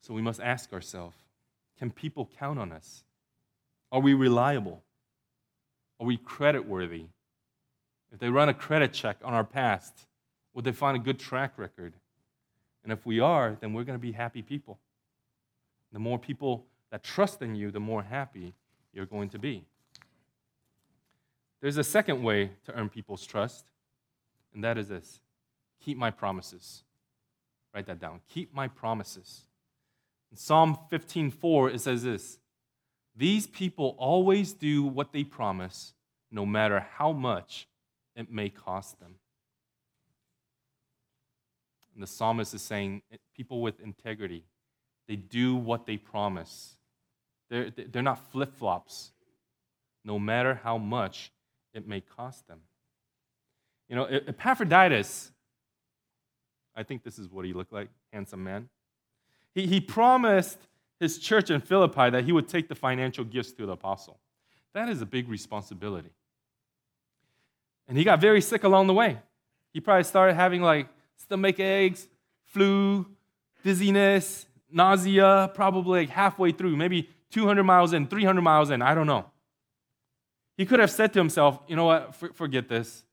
So 0.00 0.12
we 0.12 0.20
must 0.20 0.40
ask 0.40 0.72
ourselves 0.72 1.16
can 1.78 1.90
people 1.90 2.30
count 2.38 2.58
on 2.58 2.72
us? 2.72 3.04
Are 3.90 4.00
we 4.00 4.14
reliable? 4.14 4.83
Are 6.00 6.06
we 6.06 6.16
credit 6.16 6.66
worthy? 6.66 7.06
If 8.12 8.18
they 8.20 8.28
run 8.28 8.48
a 8.48 8.54
credit 8.54 8.92
check 8.92 9.18
on 9.24 9.34
our 9.34 9.44
past, 9.44 10.06
would 10.54 10.64
they 10.64 10.72
find 10.72 10.96
a 10.96 11.00
good 11.00 11.18
track 11.18 11.58
record? 11.58 11.94
And 12.82 12.92
if 12.92 13.04
we 13.04 13.20
are, 13.20 13.56
then 13.60 13.72
we're 13.72 13.84
going 13.84 13.98
to 13.98 14.02
be 14.02 14.12
happy 14.12 14.42
people. 14.42 14.78
The 15.92 15.98
more 15.98 16.18
people 16.18 16.66
that 16.90 17.02
trust 17.02 17.42
in 17.42 17.54
you, 17.54 17.70
the 17.70 17.80
more 17.80 18.02
happy 18.02 18.54
you're 18.92 19.06
going 19.06 19.30
to 19.30 19.38
be. 19.38 19.64
There's 21.60 21.76
a 21.78 21.84
second 21.84 22.22
way 22.22 22.50
to 22.66 22.74
earn 22.74 22.88
people's 22.88 23.24
trust, 23.24 23.64
and 24.52 24.62
that 24.62 24.76
is 24.76 24.88
this 24.88 25.20
keep 25.80 25.96
my 25.96 26.10
promises. 26.10 26.84
Write 27.74 27.86
that 27.86 27.98
down. 27.98 28.20
Keep 28.28 28.54
my 28.54 28.68
promises. 28.68 29.46
In 30.30 30.36
Psalm 30.36 30.78
15:4 30.92 31.74
it 31.74 31.80
says 31.80 32.02
this, 32.02 32.38
"These 33.16 33.46
people 33.46 33.94
always 33.98 34.52
do 34.52 34.82
what 34.82 35.12
they 35.12 35.24
promise, 35.24 35.94
no 36.30 36.44
matter 36.44 36.80
how 36.80 37.12
much 37.12 37.68
it 38.16 38.30
may 38.30 38.50
cost 38.50 38.98
them." 39.00 39.16
And 41.94 42.02
the 42.02 42.06
psalmist 42.06 42.54
is 42.54 42.62
saying 42.62 43.02
people 43.34 43.62
with 43.62 43.80
integrity, 43.80 44.44
they 45.06 45.16
do 45.16 45.54
what 45.54 45.86
they 45.86 45.96
promise. 45.96 46.76
They're, 47.50 47.70
they're 47.70 48.02
not 48.02 48.32
flip 48.32 48.54
flops, 48.56 49.12
no 50.04 50.18
matter 50.18 50.54
how 50.54 50.78
much 50.78 51.30
it 51.72 51.86
may 51.86 52.00
cost 52.00 52.48
them. 52.48 52.60
You 53.88 53.96
know, 53.96 54.04
Epaphroditus, 54.04 55.30
I 56.74 56.82
think 56.82 57.04
this 57.04 57.18
is 57.18 57.28
what 57.28 57.44
he 57.44 57.52
looked 57.52 57.72
like, 57.72 57.90
handsome 58.12 58.42
man. 58.42 58.70
He, 59.54 59.66
he 59.66 59.80
promised 59.80 60.58
his 61.00 61.18
church 61.18 61.50
in 61.50 61.60
Philippi 61.60 62.10
that 62.10 62.24
he 62.24 62.32
would 62.32 62.48
take 62.48 62.68
the 62.68 62.74
financial 62.74 63.24
gifts 63.24 63.52
to 63.52 63.66
the 63.66 63.72
apostle. 63.72 64.18
That 64.72 64.88
is 64.88 65.02
a 65.02 65.06
big 65.06 65.28
responsibility. 65.28 66.10
And 67.86 67.98
he 67.98 68.04
got 68.04 68.20
very 68.20 68.40
sick 68.40 68.64
along 68.64 68.86
the 68.86 68.94
way. 68.94 69.18
He 69.72 69.80
probably 69.80 70.04
started 70.04 70.34
having 70.34 70.62
like 70.62 70.88
stomach 71.16 71.60
aches, 71.60 72.08
flu, 72.44 73.06
dizziness, 73.62 74.46
nausea, 74.70 75.50
probably 75.54 76.00
like 76.00 76.10
halfway 76.10 76.52
through, 76.52 76.76
maybe 76.76 77.08
200 77.30 77.62
miles 77.64 77.92
in, 77.92 78.06
300 78.06 78.40
miles 78.42 78.70
in, 78.70 78.82
I 78.82 78.94
don't 78.94 79.06
know. 79.06 79.26
He 80.56 80.64
could 80.66 80.78
have 80.78 80.90
said 80.90 81.12
to 81.14 81.18
himself, 81.18 81.60
you 81.66 81.74
know 81.74 81.84
what, 81.84 82.14
forget 82.34 82.68
this. 82.68 83.04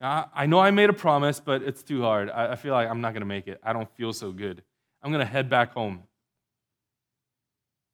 I 0.00 0.46
know 0.46 0.58
I 0.58 0.70
made 0.70 0.90
a 0.90 0.94
promise, 0.94 1.40
but 1.40 1.62
it's 1.62 1.82
too 1.82 2.02
hard. 2.02 2.30
I 2.30 2.56
feel 2.56 2.72
like 2.72 2.88
I'm 2.88 3.00
not 3.00 3.12
going 3.12 3.20
to 3.20 3.26
make 3.26 3.48
it. 3.48 3.60
I 3.62 3.72
don't 3.72 3.90
feel 3.96 4.12
so 4.12 4.32
good. 4.32 4.62
I'm 5.02 5.10
going 5.10 5.24
to 5.24 5.30
head 5.30 5.48
back 5.48 5.72
home. 5.72 6.02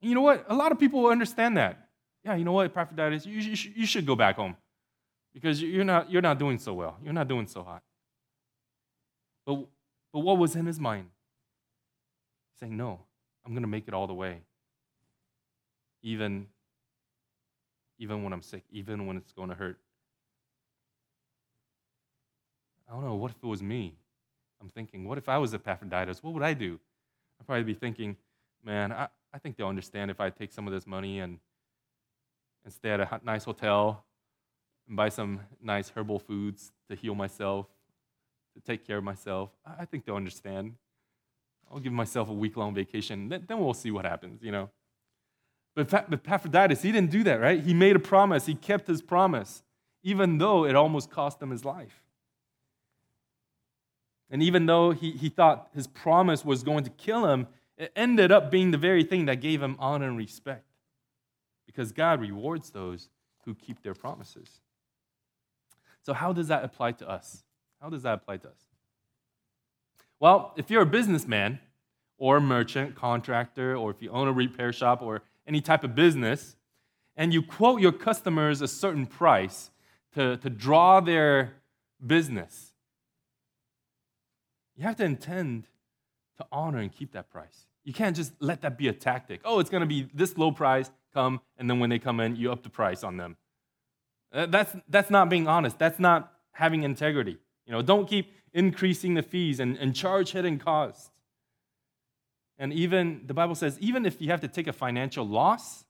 And 0.03 0.09
you 0.09 0.15
know 0.15 0.21
what? 0.21 0.45
A 0.49 0.55
lot 0.55 0.73
of 0.73 0.79
people 0.79 1.03
will 1.03 1.11
understand 1.11 1.57
that. 1.57 1.89
Yeah, 2.25 2.35
you 2.35 2.45
know 2.45 2.53
what, 2.53 2.67
Epaphroditus, 2.67 3.25
you, 3.25 3.39
you, 3.41 3.73
you 3.75 3.87
should 3.87 4.07
go 4.07 4.15
back 4.15 4.37
home 4.37 4.57
because 5.33 5.63
you're 5.63 5.85
not, 5.85 6.11
you're 6.11 6.23
not 6.23 6.39
doing 6.39 6.59
so 6.59 6.75
well. 6.75 6.97
You're 7.03 7.13
not 7.13 7.29
doing 7.29 7.47
so 7.47 7.63
hot. 7.63 7.83
But, 9.47 9.65
but 10.13 10.21
what 10.21 10.39
was 10.39 10.55
in 10.55 10.67
his 10.67 10.79
mind? 10.79 11.09
Saying, 12.61 12.77
No, 12.77 13.01
I'm 13.45 13.53
going 13.53 13.63
to 13.63 13.69
make 13.69 13.89
it 13.89 13.95
all 13.95 14.07
the 14.07 14.15
way. 14.15 14.43
Even, 16.03 16.47
even 17.99 18.23
when 18.23 18.33
I'm 18.33 18.43
sick, 18.43 18.65
even 18.71 19.07
when 19.07 19.17
it's 19.17 19.33
going 19.33 19.49
to 19.49 19.55
hurt. 19.55 19.79
I 22.89 22.95
don't 22.95 23.05
know, 23.05 23.15
what 23.15 23.31
if 23.31 23.37
it 23.43 23.47
was 23.47 23.63
me? 23.63 23.95
I'm 24.61 24.69
thinking, 24.69 25.09
what 25.09 25.19
if 25.19 25.29
I 25.29 25.39
was 25.39 25.55
Epaphroditus? 25.55 26.23
What 26.23 26.35
would 26.35 26.43
I 26.43 26.55
do? 26.55 26.79
I'd 27.41 27.47
probably 27.47 27.65
be 27.65 27.75
thinking, 27.75 28.17
man, 28.65 28.93
I, 28.93 29.09
I 29.33 29.39
think 29.39 29.57
they'll 29.57 29.69
understand 29.69 30.11
if 30.11 30.21
I 30.21 30.31
take 30.31 30.53
some 30.53 30.67
of 30.67 30.73
this 30.73 30.87
money 30.87 31.21
and, 31.21 31.39
and 32.65 32.73
stay 32.73 32.91
at 32.91 33.01
a 33.01 33.21
nice 33.25 33.45
hotel 33.45 34.05
and 34.87 34.97
buy 34.97 35.09
some 35.09 35.41
nice 35.63 35.91
herbal 35.95 36.19
foods 36.19 36.73
to 36.91 36.97
heal 36.97 37.15
myself, 37.15 37.67
to 38.55 38.61
take 38.61 38.87
care 38.87 38.99
of 38.99 39.05
myself. 39.05 39.51
I, 39.65 39.85
think 39.85 40.05
they'll 40.05 40.17
understand. 40.17 40.75
I'll 41.71 41.81
give 41.81 41.93
myself 41.93 42.29
a 42.29 42.33
week 42.33 42.57
long 42.57 42.75
vacation. 42.75 43.29
Then, 43.29 43.59
we'll 43.59 43.75
see 43.75 43.91
what 43.91 44.05
happens, 44.05 44.43
you 44.43 44.53
know. 44.53 44.69
But 45.75 45.93
Epaphroditus, 46.13 46.83
he 46.83 46.93
didn't 46.93 47.11
do 47.11 47.25
that, 47.25 47.41
right? 47.41 47.63
He 47.63 47.73
made 47.73 47.97
a 47.97 48.01
promise. 48.01 48.45
He 48.45 48.55
kept 48.55 48.87
his 48.87 49.01
promise, 49.01 49.63
even 50.03 50.37
though 50.37 50.67
it 50.67 50.77
almost 50.77 51.11
cost 51.11 51.41
him 51.41 51.51
his 51.51 51.65
life. 51.65 52.03
And 54.29 54.43
even 54.43 54.67
though 54.67 54.91
he, 54.91 55.13
he 55.13 55.29
thought 55.31 55.69
his 55.75 55.87
promise 55.87 56.45
was 56.45 56.63
going 56.63 56.85
to 56.85 56.91
kill 56.91 57.27
him, 57.27 57.47
it 57.77 57.93
ended 57.97 58.31
up 58.31 58.51
being 58.51 58.71
the 58.71 58.79
very 58.79 59.05
thing 59.05 59.27
that 59.27 59.37
gave 59.37 59.63
him 59.63 59.77
honor 59.79 60.09
and 60.09 60.17
respect. 60.17 60.67
Because 61.67 61.93
God 61.93 62.21
rewards 62.21 62.71
those 62.71 63.09
who 63.45 63.55
keep 63.55 63.83
their 63.83 63.95
promises. 63.95 64.61
So, 66.03 66.13
how 66.13 66.33
does 66.33 66.49
that 66.49 66.65
apply 66.65 66.93
to 66.93 67.09
us? 67.09 67.45
How 67.81 67.89
does 67.89 68.03
that 68.03 68.15
apply 68.15 68.39
to 68.39 68.49
us? 68.49 68.67
Well, 70.21 70.53
if 70.57 70.71
you're 70.71 70.83
a 70.83 70.87
businessman 70.87 71.61
or 72.19 72.37
a 72.37 72.41
merchant, 72.41 72.95
contractor, 72.95 73.77
or 73.77 73.91
if 73.91 74.01
you 74.01 74.11
own 74.11 74.29
a 74.29 74.33
repair 74.33 74.73
shop 74.73 75.03
or 75.03 75.23
any 75.47 75.61
type 75.61 75.83
of 75.83 75.95
business, 75.95 76.57
and 77.17 77.33
you 77.35 77.43
quote 77.43 77.81
your 77.81 77.93
customers 77.93 78.61
a 78.61 78.69
certain 78.69 79.07
price 79.07 79.71
to, 80.15 80.37
to 80.37 80.51
draw 80.51 81.01
their 81.01 81.55
business, 82.05 82.73
you 84.77 84.85
have 84.85 84.97
to 84.97 85.05
intend 85.05 85.67
to 86.43 86.49
honor 86.53 86.79
and 86.79 86.93
keep 86.93 87.13
that 87.13 87.31
price. 87.31 87.67
You 87.85 87.93
can't 87.93 88.15
just 88.15 88.33
let 88.41 88.63
that 88.63 88.79
be 88.79 88.89
a 88.89 88.93
tactic. 88.93 89.41
Oh, 89.45 89.59
it's 89.59 89.71
going 89.71 89.81
to 89.81 89.87
be 89.87 90.09
this 90.15 90.39
low 90.39 90.53
price, 90.53 90.91
come, 91.13 91.41
and 91.59 91.69
then 91.69 91.81
when 91.81 91.91
they 91.91 91.99
come 91.99 92.21
in, 92.21 92.37
you 92.37 92.53
up 92.53 92.63
the 92.63 92.71
price 92.71 93.03
on 93.03 93.17
them. 93.17 93.37
Uh, 94.33 94.47
that's, 94.47 94.75
that's 94.89 95.11
not 95.11 95.29
being 95.29 95.49
honest. 95.49 95.79
That's 95.79 95.99
not 95.99 96.33
having 96.53 96.85
integrity. 96.85 97.39
You 97.67 97.73
know, 97.73 97.83
don't 97.83 98.09
keep 98.09 98.33
increasing 98.53 99.15
the 99.15 99.23
fees 99.23 99.61
and, 99.61 99.77
and 99.79 99.95
charge 99.95 100.33
hidden 100.33 100.59
costs. 100.59 101.11
And 102.59 102.73
even, 102.73 103.23
the 103.27 103.35
Bible 103.35 103.55
says, 103.55 103.79
even 103.81 104.07
if 104.07 104.21
you 104.21 104.31
have 104.31 104.41
to 104.43 104.49
take 104.49 104.69
a 104.69 104.73
financial 104.73 105.27
loss, 105.27 105.85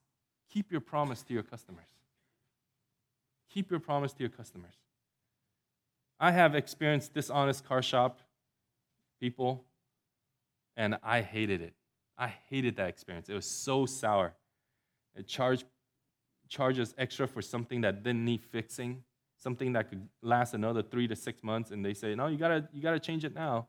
keep 0.50 0.72
your 0.72 0.80
promise 0.80 1.22
to 1.24 1.34
your 1.34 1.42
customers. 1.42 1.84
Keep 3.50 3.70
your 3.70 3.80
promise 3.80 4.12
to 4.14 4.20
your 4.20 4.30
customers. 4.30 4.74
I 6.18 6.30
have 6.30 6.54
experienced 6.54 7.12
dishonest 7.12 7.66
car 7.66 7.82
shop 7.82 8.20
people, 9.20 9.64
and 10.76 10.96
I 11.02 11.20
hated 11.20 11.60
it. 11.60 11.74
I 12.18 12.34
hated 12.48 12.76
that 12.76 12.88
experience. 12.88 13.28
It 13.28 13.34
was 13.34 13.46
so 13.46 13.86
sour. 13.86 14.34
It 15.16 15.26
charged 15.26 15.64
charges 16.48 16.94
extra 16.98 17.26
for 17.26 17.40
something 17.40 17.80
that 17.80 18.02
didn't 18.02 18.24
need 18.24 18.44
fixing, 18.44 19.02
something 19.38 19.72
that 19.72 19.88
could 19.88 20.06
last 20.22 20.52
another 20.52 20.82
three 20.82 21.08
to 21.08 21.16
six 21.16 21.42
months, 21.42 21.70
and 21.70 21.84
they 21.84 21.94
say, 21.94 22.14
no, 22.14 22.26
you 22.26 22.36
gotta 22.36 22.68
you 22.72 22.82
gotta 22.82 23.00
change 23.00 23.24
it 23.24 23.34
now 23.34 23.68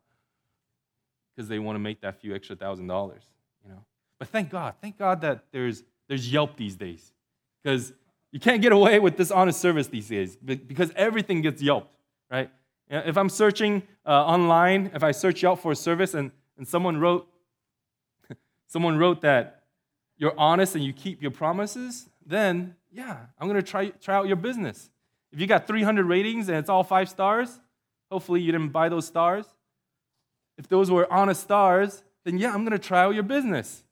because 1.36 1.48
they 1.48 1.60
want 1.60 1.76
to 1.76 1.80
make 1.80 2.02
that 2.02 2.20
few 2.20 2.36
extra 2.36 2.56
thousand 2.56 2.88
dollars, 2.88 3.24
you 3.64 3.72
know. 3.72 3.84
But 4.20 4.28
thank 4.28 4.50
God, 4.50 4.76
thank 4.82 4.98
God 4.98 5.22
that 5.22 5.46
there's 5.52 5.84
there's 6.08 6.32
Yelp 6.32 6.58
these 6.58 6.76
days, 6.76 7.12
because 7.64 7.94
you 8.32 8.40
can't 8.40 8.62
get 8.62 8.72
away 8.72 9.00
with 9.00 9.16
dishonest 9.16 9.62
service 9.62 9.88
these 9.88 10.10
days 10.10 10.36
because 10.36 10.92
everything 10.96 11.42
gets 11.42 11.62
Yelped, 11.62 11.96
right? 12.30 12.50
If 12.90 13.18
I'm 13.18 13.30
searching 13.30 13.84
uh, 14.06 14.26
online, 14.26 14.92
if 14.94 15.04
I 15.04 15.12
search 15.12 15.42
Yelp 15.42 15.60
for 15.60 15.72
a 15.72 15.76
service 15.76 16.14
and, 16.14 16.32
and 16.58 16.68
someone 16.68 16.98
wrote 17.00 17.28
someone 18.68 18.98
wrote 18.98 19.22
that 19.22 19.64
you're 20.18 20.38
honest 20.38 20.76
and 20.76 20.84
you 20.84 20.94
keep 20.94 21.22
your 21.22 21.32
promises, 21.32 22.10
then 22.26 22.76
yeah, 22.92 23.18
I'm 23.40 23.48
gonna 23.48 23.62
try 23.62 23.90
try 23.90 24.16
out 24.16 24.28
your 24.28 24.36
business. 24.36 24.90
If 25.32 25.42
you 25.42 25.48
got 25.48 25.66
300 25.68 26.06
ratings 26.06 26.48
and 26.48 26.58
it's 26.58 26.70
all 26.70 26.84
five 26.84 27.10
stars, 27.10 27.60
hopefully 28.12 28.42
you 28.42 28.52
didn't 28.52 28.70
buy 28.70 28.90
those 28.90 29.08
stars. 29.08 29.46
If 30.58 30.68
those 30.68 30.92
were 30.92 31.12
honest 31.12 31.42
stars, 31.42 32.04
then 32.24 32.38
yeah, 32.38 32.54
I'm 32.54 32.64
gonna 32.64 32.80
try 32.80 33.04
out 33.04 33.16
your 33.16 33.24
business. 33.24 33.84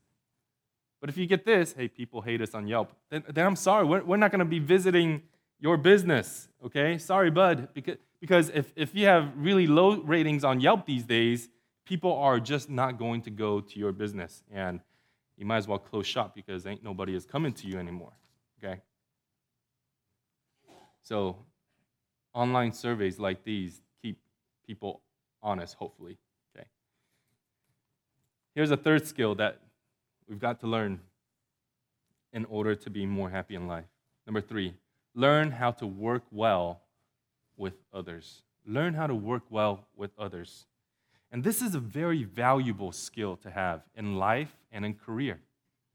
But 1.00 1.10
if 1.10 1.18
you 1.18 1.26
get 1.26 1.46
this, 1.46 1.74
hey, 1.74 1.88
people 1.88 2.22
hate 2.22 2.42
us 2.42 2.54
on 2.54 2.68
Yelp, 2.68 2.92
then, 3.10 3.24
then 3.28 3.46
I'm 3.48 3.56
sorry, 3.56 3.86
we're, 3.86 4.04
we're 4.04 4.18
not 4.18 4.32
gonna 4.32 4.46
be 4.46 4.60
visiting 4.60 5.24
your 5.60 5.78
business, 5.78 6.48
okay? 6.64 6.98
Sorry, 7.00 7.32
bud, 7.32 7.70
because 7.74 7.98
because 8.22 8.50
if, 8.50 8.72
if 8.76 8.94
you 8.94 9.08
have 9.08 9.32
really 9.36 9.66
low 9.66 10.00
ratings 10.00 10.44
on 10.44 10.60
Yelp 10.60 10.86
these 10.86 11.04
days, 11.04 11.50
people 11.86 12.14
are 12.14 12.40
just 12.40 12.70
not 12.70 12.98
going 12.98 13.22
to 13.24 13.30
go 13.30 13.60
to 13.60 13.80
your 13.80 13.92
business. 13.92 14.44
And 14.52 14.80
you 15.38 15.46
might 15.46 15.58
as 15.58 15.68
well 15.68 15.80
close 15.80 16.06
shop 16.06 16.36
because 16.36 16.66
ain't 16.66 16.84
nobody 16.84 17.16
is 17.16 17.26
coming 17.26 17.54
to 17.54 17.68
you 17.68 17.80
anymore. 17.80 18.14
Okay? 18.64 18.82
So, 21.04 21.38
online 22.34 22.72
surveys 22.72 23.20
like 23.20 23.44
these 23.44 23.82
keep 24.02 24.20
people 24.66 25.02
honest, 25.42 25.76
hopefully. 25.76 26.18
Okay? 26.56 26.68
Here's 28.54 28.72
a 28.72 28.78
third 28.78 29.08
skill 29.08 29.36
that 29.36 29.60
we've 30.28 30.40
got 30.40 30.60
to 30.62 30.68
learn 30.68 31.00
in 32.34 32.46
order 32.46 32.76
to 32.76 32.90
be 32.90 33.06
more 33.06 33.30
happy 33.30 33.56
in 33.56 33.68
life. 33.68 33.86
Number 34.26 34.42
three, 34.42 34.76
learn 35.16 35.52
how 35.52 35.72
to 35.72 35.88
work 35.88 36.24
well 36.32 36.82
with 37.58 37.74
others. 37.94 38.44
Learn 38.66 38.94
how 38.94 39.08
to 39.08 39.16
work 39.16 39.44
well 39.50 39.88
with 39.96 40.12
others. 40.18 40.66
And 41.32 41.44
this 41.44 41.62
is 41.62 41.76
a 41.76 41.80
very 41.80 42.24
valuable 42.24 42.92
skill 42.92 43.38
to 43.38 43.50
have 43.50 43.82
in 43.96 44.18
life 44.18 44.56
and 44.72 44.86
in 44.86 44.94
career. 44.94 45.40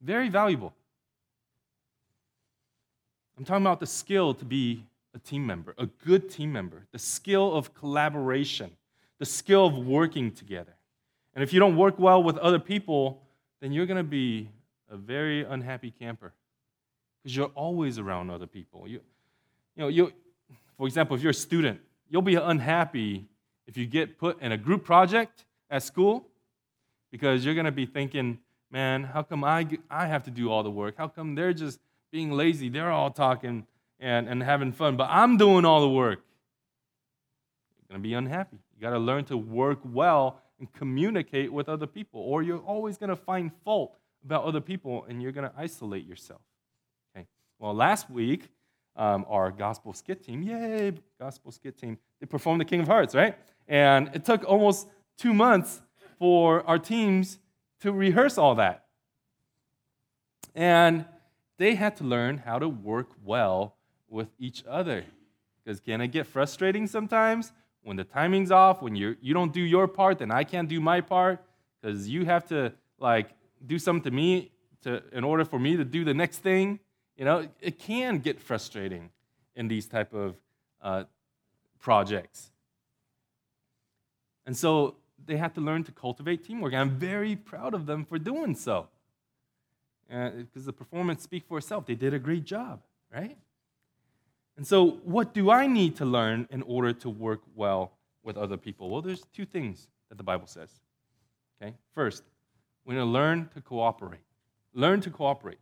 Very 0.01 0.29
valuable. 0.29 0.75
I'm 3.37 3.45
talking 3.45 3.63
about 3.63 3.81
the 3.81 3.87
skill 3.87 4.33
to 4.35 4.45
be 4.45 4.85
a 5.15 5.19
team 5.19 5.47
member, 5.47 5.75
a 5.77 5.87
good 5.87 6.31
team 6.31 6.53
member, 6.53 6.87
the 6.93 6.99
skill 6.99 7.55
of 7.55 7.75
collaboration, 7.75 8.71
the 9.19 9.27
skill 9.27 9.67
of 9.67 9.77
working 9.77 10.31
together. 10.31 10.75
And 11.35 11.43
if 11.43 11.53
you 11.53 11.61
don't 11.61 11.77
work 11.77 11.99
well 11.99 12.23
with 12.23 12.39
other 12.39 12.59
people, 12.59 13.23
then 13.61 13.73
you're 13.73 13.87
going 13.87 13.99
to 13.99 14.03
be 14.03 14.49
a 14.91 14.97
very 14.97 15.45
unhappy 15.45 15.91
camper 15.91 16.33
because 17.23 17.37
you're 17.37 17.51
always 17.55 17.99
around 17.99 18.31
other 18.31 18.47
people. 18.47 18.89
You, 18.89 19.01
you 19.75 19.83
know, 19.83 19.89
you, 19.89 20.13
for 20.79 20.87
example, 20.87 21.15
if 21.17 21.23
you're 21.23 21.31
a 21.31 21.35
student, 21.35 21.81
you'll 22.09 22.23
be 22.23 22.37
unhappy 22.37 23.27
if 23.67 23.77
you 23.77 23.87
get 23.87 24.19
put 24.19 24.41
in 24.41 24.53
a 24.53 24.57
group 24.57 24.85
project 24.85 25.45
at 25.71 25.83
school 25.83 26.27
because 27.11 27.45
you're 27.45 27.55
going 27.55 27.67
to 27.67 27.73
be 27.73 27.87
thinking, 27.87 28.39
man, 28.71 29.05
how 29.05 29.23
come 29.23 29.45
I, 29.45 29.67
I 29.91 30.07
have 30.07 30.25
to 30.25 30.31
do 30.31 30.51
all 30.51 30.63
the 30.63 30.71
work? 30.71 30.95
How 30.97 31.09
come 31.09 31.35
they're 31.35 31.53
just 31.53 31.81
being 32.13 32.33
lazy? 32.33 32.69
They're 32.69 32.91
all 32.91 33.11
talking 33.11 33.67
and, 33.99 34.29
and 34.29 34.43
having 34.43 34.73
fun, 34.73 34.97
but 34.97 35.09
I'm 35.11 35.37
doing 35.37 35.65
all 35.65 35.81
the 35.81 35.89
work. 35.89 36.21
You're 37.79 37.97
going 37.97 38.03
to 38.03 38.09
be 38.09 38.15
unhappy. 38.15 38.59
You 38.75 38.83
got 38.83 38.91
to 38.91 38.99
learn 38.99 39.25
to 39.27 39.37
work 39.37 39.79
well 39.85 40.41
and 40.59 40.73
communicate 40.73 41.53
with 41.53 41.69
other 41.69 41.87
people, 41.87 42.21
or 42.21 42.43
you're 42.43 42.59
always 42.59 42.99
going 42.99 43.11
to 43.11 43.17
find 43.17 43.51
fault 43.65 43.97
about 44.25 44.45
other 44.45 44.61
people 44.61 45.05
and 45.09 45.23
you're 45.23 45.33
going 45.33 45.49
to 45.49 45.55
isolate 45.57 46.07
yourself. 46.07 46.41
Okay. 47.15 47.27
Well, 47.59 47.75
last 47.75 48.11
week, 48.11 48.49
um, 48.97 49.27
our 49.29 49.51
gospel 49.51 49.93
skit 49.93 50.25
team. 50.25 50.43
Yay, 50.43 50.93
gospel 51.21 51.53
skit 51.53 51.79
team. 51.79 51.99
They 52.21 52.27
performed 52.27 52.61
the 52.61 52.65
King 52.65 52.81
of 52.81 52.89
Hearts, 52.89 53.15
right? 53.15 53.37
And 53.69 54.11
it 54.15 54.25
took 54.25 54.45
almost 54.45 54.89
two 55.17 55.35
months 55.35 55.81
for 56.19 56.67
our 56.67 56.79
teams 56.79 57.39
to 57.81 57.93
rehearse 57.93 58.39
all 58.39 58.55
that. 58.57 58.85
And 60.55 61.05
they 61.59 61.75
had 61.75 61.97
to 61.97 62.05
learn 62.05 62.39
how 62.39 62.59
to 62.59 62.69
work 62.69 63.09
well 63.25 63.77
with 64.09 64.29
each 64.39 64.65
other. 64.69 65.05
Because 65.63 65.81
can 65.81 66.01
it 66.01 66.09
get 66.09 66.27
frustrating 66.27 66.87
sometimes 66.87 67.53
when 67.83 67.97
the 67.97 68.05
timing's 68.05 68.51
off, 68.51 68.83
when 68.83 68.97
you 68.97 69.17
you 69.21 69.35
don't 69.35 69.53
do 69.53 69.61
your 69.61 69.87
part, 69.87 70.19
then 70.19 70.31
I 70.31 70.45
can't 70.45 70.69
do 70.69 70.81
my 70.81 71.01
part 71.01 71.45
because 71.81 72.09
you 72.09 72.25
have 72.25 72.45
to 72.49 72.73
like 72.99 73.31
do 73.65 73.79
something 73.79 74.11
to 74.11 74.11
me 74.11 74.51
to 74.83 75.03
in 75.13 75.25
order 75.25 75.45
for 75.45 75.59
me 75.59 75.77
to 75.77 75.85
do 75.85 76.05
the 76.05 76.15
next 76.15 76.39
thing. 76.39 76.81
You 77.17 77.25
know, 77.25 77.49
it 77.61 77.79
can 77.79 78.19
get 78.19 78.41
frustrating 78.41 79.11
in 79.55 79.69
these 79.69 79.87
type 79.87 80.13
of 80.13 80.37
uh, 80.83 81.05
projects. 81.79 82.51
And 84.47 84.57
so 84.57 84.97
they 85.27 85.37
had 85.37 85.55
to 85.57 85.61
learn 85.61 85.85
to 85.85 85.93
cultivate 85.93 86.45
teamwork. 86.45 86.73
And 86.73 86.81
I'm 86.81 86.99
very 86.99 87.37
proud 87.37 87.75
of 87.75 87.87
them 87.87 88.05
for 88.05 88.19
doing 88.19 88.55
so. 88.55 88.89
Because 90.09 90.63
uh, 90.63 90.67
the 90.67 90.73
performance 90.73 91.23
speaks 91.25 91.47
for 91.49 91.59
itself. 91.59 91.85
They 91.85 91.97
did 91.97 92.15
a 92.15 92.19
great 92.19 92.45
job, 92.45 92.81
right? 93.13 93.37
And 94.57 94.67
so, 94.67 95.01
what 95.05 95.35
do 95.35 95.51
I 95.51 95.67
need 95.67 95.97
to 95.97 96.05
learn 96.05 96.47
in 96.51 96.63
order 96.63 96.93
to 96.93 97.11
work 97.11 97.41
well 97.55 97.93
with 98.23 98.37
other 98.37 98.57
people? 98.57 98.89
Well, 98.89 99.03
there's 99.03 99.25
two 99.35 99.45
things 99.45 99.89
that 100.09 100.17
the 100.17 100.23
Bible 100.23 100.47
says. 100.47 100.71
Okay? 101.61 101.75
First, 101.93 102.23
we're 102.85 102.95
going 102.95 103.07
to 103.07 103.13
learn 103.13 103.51
to 103.55 103.61
cooperate. 103.61 104.21
Learn 104.73 105.01
to 105.01 105.11
cooperate. 105.11 105.59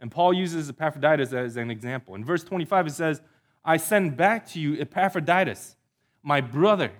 And 0.00 0.10
Paul 0.10 0.34
uses 0.34 0.68
Epaphroditus 0.68 1.32
as 1.32 1.56
an 1.56 1.70
example. 1.70 2.14
In 2.14 2.24
verse 2.24 2.44
25, 2.44 2.88
it 2.88 2.90
says, 2.90 3.22
I 3.64 3.76
send 3.76 4.16
back 4.16 4.46
to 4.48 4.60
you 4.60 4.78
Epaphroditus, 4.80 5.76
my 6.22 6.40
brother, 6.40 6.90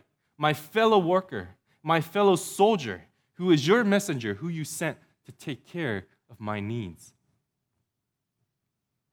my 0.42 0.52
fellow 0.52 0.98
worker, 0.98 1.50
my 1.84 2.00
fellow 2.00 2.34
soldier, 2.34 3.04
who 3.34 3.52
is 3.52 3.64
your 3.64 3.84
messenger, 3.84 4.34
who 4.34 4.48
you 4.48 4.64
sent 4.64 4.98
to 5.24 5.30
take 5.30 5.64
care 5.64 6.08
of 6.28 6.40
my 6.40 6.58
needs. 6.58 7.12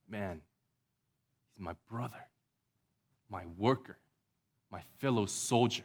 Man, 0.08 0.40
he's 1.54 1.64
my 1.64 1.74
brother, 1.88 2.26
my 3.30 3.44
worker, 3.56 3.96
my 4.72 4.82
fellow 4.98 5.24
soldier. 5.24 5.84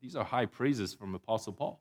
These 0.00 0.14
are 0.14 0.22
high 0.22 0.46
praises 0.46 0.94
from 0.94 1.16
Apostle 1.16 1.54
Paul. 1.54 1.80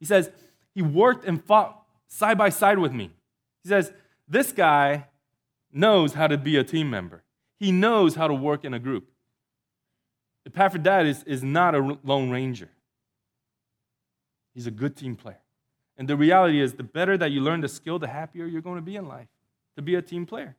He 0.00 0.06
says, 0.06 0.30
He 0.74 0.80
worked 0.80 1.26
and 1.26 1.44
fought 1.44 1.82
side 2.08 2.38
by 2.38 2.48
side 2.48 2.78
with 2.78 2.94
me. 2.94 3.10
He 3.62 3.68
says, 3.68 3.92
This 4.26 4.52
guy 4.52 5.08
knows 5.70 6.14
how 6.14 6.28
to 6.28 6.38
be 6.38 6.56
a 6.56 6.64
team 6.64 6.88
member, 6.88 7.24
he 7.58 7.72
knows 7.72 8.14
how 8.14 8.26
to 8.26 8.34
work 8.34 8.64
in 8.64 8.72
a 8.72 8.78
group. 8.78 9.10
Epaphroditus 10.46 11.24
is 11.24 11.42
not 11.42 11.74
a 11.74 11.98
lone 12.04 12.30
ranger, 12.30 12.70
he's 14.54 14.66
a 14.66 14.70
good 14.70 14.96
team 14.96 15.16
player. 15.16 15.40
And 15.98 16.06
the 16.06 16.16
reality 16.16 16.60
is, 16.60 16.74
the 16.74 16.82
better 16.82 17.16
that 17.16 17.30
you 17.30 17.40
learn 17.40 17.62
the 17.62 17.68
skill, 17.68 17.98
the 17.98 18.06
happier 18.06 18.44
you're 18.44 18.60
going 18.60 18.76
to 18.76 18.82
be 18.82 18.96
in 18.96 19.08
life 19.08 19.28
to 19.76 19.82
be 19.82 19.94
a 19.94 20.02
team 20.02 20.26
player. 20.26 20.54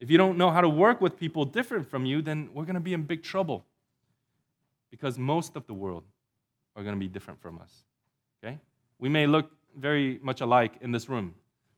If 0.00 0.10
you 0.10 0.18
don't 0.18 0.38
know 0.38 0.50
how 0.50 0.62
to 0.62 0.68
work 0.68 1.00
with 1.00 1.18
people 1.18 1.44
different 1.44 1.88
from 1.88 2.06
you, 2.06 2.22
then 2.22 2.48
we're 2.54 2.64
going 2.64 2.74
to 2.74 2.80
be 2.80 2.94
in 2.94 3.02
big 3.02 3.22
trouble 3.22 3.66
because 4.90 5.18
most 5.18 5.56
of 5.56 5.66
the 5.66 5.74
world 5.74 6.04
are 6.74 6.82
going 6.82 6.94
to 6.94 6.98
be 6.98 7.08
different 7.08 7.40
from 7.40 7.58
us. 7.58 7.84
Okay? 8.42 8.58
We 8.98 9.08
may 9.08 9.26
look 9.26 9.50
very 9.76 10.18
much 10.22 10.40
alike 10.40 10.72
in 10.80 10.90
this 10.90 11.08
room, 11.08 11.34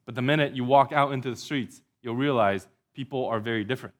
but 0.06 0.14
the 0.14 0.22
minute 0.22 0.54
you 0.54 0.64
walk 0.64 0.92
out 0.92 1.12
into 1.12 1.30
the 1.30 1.36
streets, 1.36 1.82
you'll 2.00 2.16
realize 2.16 2.68
people 2.94 3.26
are 3.26 3.40
very 3.40 3.64
different. 3.64 3.94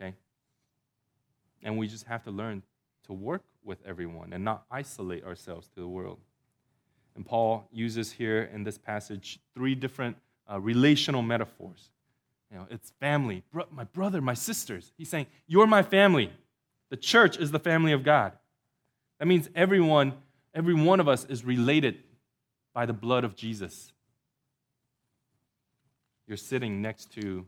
Okay? 0.00 0.14
And 1.62 1.76
we 1.78 1.88
just 1.88 2.06
have 2.06 2.22
to 2.24 2.30
learn 2.30 2.62
to 3.04 3.12
work 3.12 3.42
with 3.64 3.78
everyone 3.86 4.32
and 4.32 4.44
not 4.44 4.64
isolate 4.70 5.24
ourselves 5.24 5.68
to 5.68 5.80
the 5.80 5.88
world. 5.88 6.18
And 7.14 7.26
Paul 7.26 7.68
uses 7.72 8.12
here 8.12 8.50
in 8.52 8.64
this 8.64 8.78
passage 8.78 9.40
three 9.54 9.74
different 9.74 10.16
uh, 10.50 10.60
relational 10.60 11.22
metaphors. 11.22 11.90
You 12.50 12.58
know, 12.58 12.66
it's 12.70 12.92
family, 13.00 13.42
bro- 13.52 13.66
my 13.70 13.84
brother, 13.84 14.20
my 14.20 14.34
sisters. 14.34 14.92
He's 14.96 15.08
saying, 15.08 15.26
You're 15.46 15.66
my 15.66 15.82
family. 15.82 16.32
The 16.90 16.96
church 16.96 17.36
is 17.36 17.50
the 17.50 17.60
family 17.60 17.92
of 17.92 18.02
God. 18.02 18.32
That 19.18 19.26
means 19.26 19.48
everyone, 19.54 20.14
every 20.54 20.74
one 20.74 20.98
of 20.98 21.08
us 21.08 21.24
is 21.26 21.44
related 21.44 21.98
by 22.74 22.86
the 22.86 22.92
blood 22.92 23.22
of 23.22 23.36
Jesus. 23.36 23.92
You're 26.26 26.36
sitting 26.36 26.80
next 26.80 27.12
to 27.12 27.46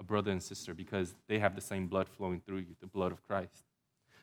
a 0.00 0.02
brother 0.02 0.32
and 0.32 0.42
sister 0.42 0.74
because 0.74 1.14
they 1.28 1.38
have 1.38 1.54
the 1.54 1.60
same 1.60 1.86
blood 1.86 2.08
flowing 2.08 2.40
through 2.40 2.58
you, 2.58 2.74
the 2.80 2.86
blood 2.86 3.12
of 3.12 3.24
Christ. 3.28 3.64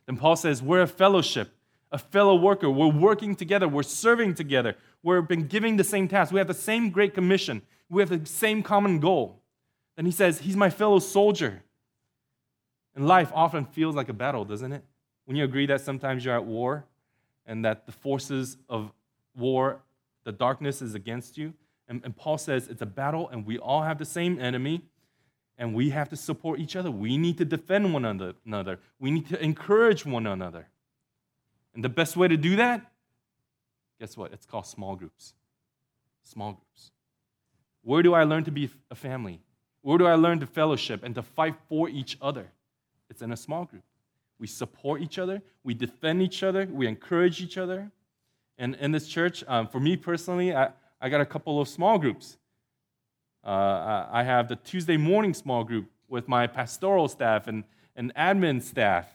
Then 0.07 0.17
Paul 0.17 0.35
says, 0.35 0.61
We're 0.61 0.81
a 0.81 0.87
fellowship, 0.87 1.51
a 1.91 1.99
fellow 1.99 2.35
worker. 2.35 2.69
We're 2.69 2.87
working 2.87 3.35
together, 3.35 3.67
we're 3.67 3.83
serving 3.83 4.33
together, 4.33 4.75
we've 5.03 5.27
been 5.27 5.47
giving 5.47 5.77
the 5.77 5.83
same 5.83 6.07
task, 6.07 6.33
we 6.33 6.39
have 6.39 6.47
the 6.47 6.53
same 6.53 6.89
great 6.89 7.13
commission, 7.13 7.61
we 7.89 8.01
have 8.01 8.09
the 8.09 8.25
same 8.25 8.63
common 8.63 8.99
goal. 8.99 9.39
Then 9.95 10.05
he 10.05 10.11
says, 10.11 10.39
He's 10.39 10.57
my 10.57 10.71
fellow 10.71 10.99
soldier. 10.99 11.61
And 12.95 13.07
life 13.07 13.31
often 13.33 13.65
feels 13.65 13.95
like 13.95 14.09
a 14.09 14.13
battle, 14.13 14.43
doesn't 14.43 14.73
it? 14.73 14.83
When 15.25 15.37
you 15.37 15.43
agree 15.43 15.67
that 15.67 15.81
sometimes 15.81 16.25
you're 16.25 16.35
at 16.35 16.45
war 16.45 16.85
and 17.45 17.63
that 17.63 17.85
the 17.85 17.91
forces 17.91 18.57
of 18.67 18.91
war, 19.35 19.81
the 20.23 20.31
darkness 20.31 20.81
is 20.81 20.95
against 20.95 21.37
you. 21.37 21.53
And, 21.87 22.01
and 22.03 22.15
Paul 22.15 22.39
says 22.39 22.67
it's 22.67 22.81
a 22.81 22.87
battle 22.87 23.29
and 23.29 23.45
we 23.45 23.59
all 23.59 23.83
have 23.83 23.99
the 23.99 24.05
same 24.05 24.39
enemy 24.39 24.81
and 25.57 25.73
we 25.73 25.89
have 25.89 26.09
to 26.09 26.15
support 26.15 26.59
each 26.59 26.75
other. 26.75 26.91
We 26.91 27.17
need 27.17 27.37
to 27.39 27.45
defend 27.45 27.93
one 27.93 28.05
another. 28.05 28.79
We 28.99 29.11
need 29.11 29.27
to 29.29 29.43
encourage 29.43 30.05
one 30.05 30.27
another. 30.27 30.67
And 31.73 31.83
the 31.83 31.89
best 31.89 32.15
way 32.15 32.27
to 32.27 32.37
do 32.37 32.55
that, 32.57 32.81
guess 33.99 34.15
what? 34.15 34.33
It's 34.33 34.45
called 34.45 34.67
small 34.67 34.95
groups. 34.95 35.33
Small 36.23 36.53
groups. 36.53 36.91
Where 37.83 38.03
do 38.03 38.13
I 38.13 38.23
learn 38.23 38.43
to 38.43 38.51
be 38.51 38.69
a 38.91 38.95
family? 38.95 39.39
Where 39.81 39.97
do 39.97 40.05
I 40.05 40.15
learn 40.15 40.39
to 40.41 40.45
fellowship 40.45 41.03
and 41.03 41.15
to 41.15 41.23
fight 41.23 41.55
for 41.69 41.87
each 41.89 42.17
other? 42.21 42.51
It's 43.09 43.21
in 43.21 43.31
a 43.31 43.37
small 43.37 43.65
group. 43.65 43.83
We 44.39 44.47
support 44.47 45.01
each 45.01 45.17
other, 45.17 45.41
we 45.63 45.73
defend 45.73 46.21
each 46.21 46.43
other, 46.43 46.67
we 46.69 46.85
encourage 46.85 47.41
each 47.41 47.57
other. 47.57 47.89
And 48.59 48.75
in 48.75 48.91
this 48.91 49.07
church, 49.07 49.43
um, 49.47 49.67
for 49.67 49.79
me 49.79 49.97
personally, 49.97 50.53
I, 50.53 50.69
I 51.01 51.09
got 51.09 51.21
a 51.21 51.25
couple 51.25 51.59
of 51.59 51.67
small 51.67 51.97
groups. 51.97 52.37
Uh, 53.47 54.07
I 54.11 54.23
have 54.23 54.49
the 54.49 54.57
Tuesday 54.57 54.97
morning 54.97 55.33
small 55.33 55.63
group 55.63 55.89
with 56.09 56.27
my 56.27 56.47
pastoral 56.47 57.07
staff 57.07 57.47
and, 57.47 57.63
and 57.95 58.13
admin 58.15 58.61
staff. 58.61 59.07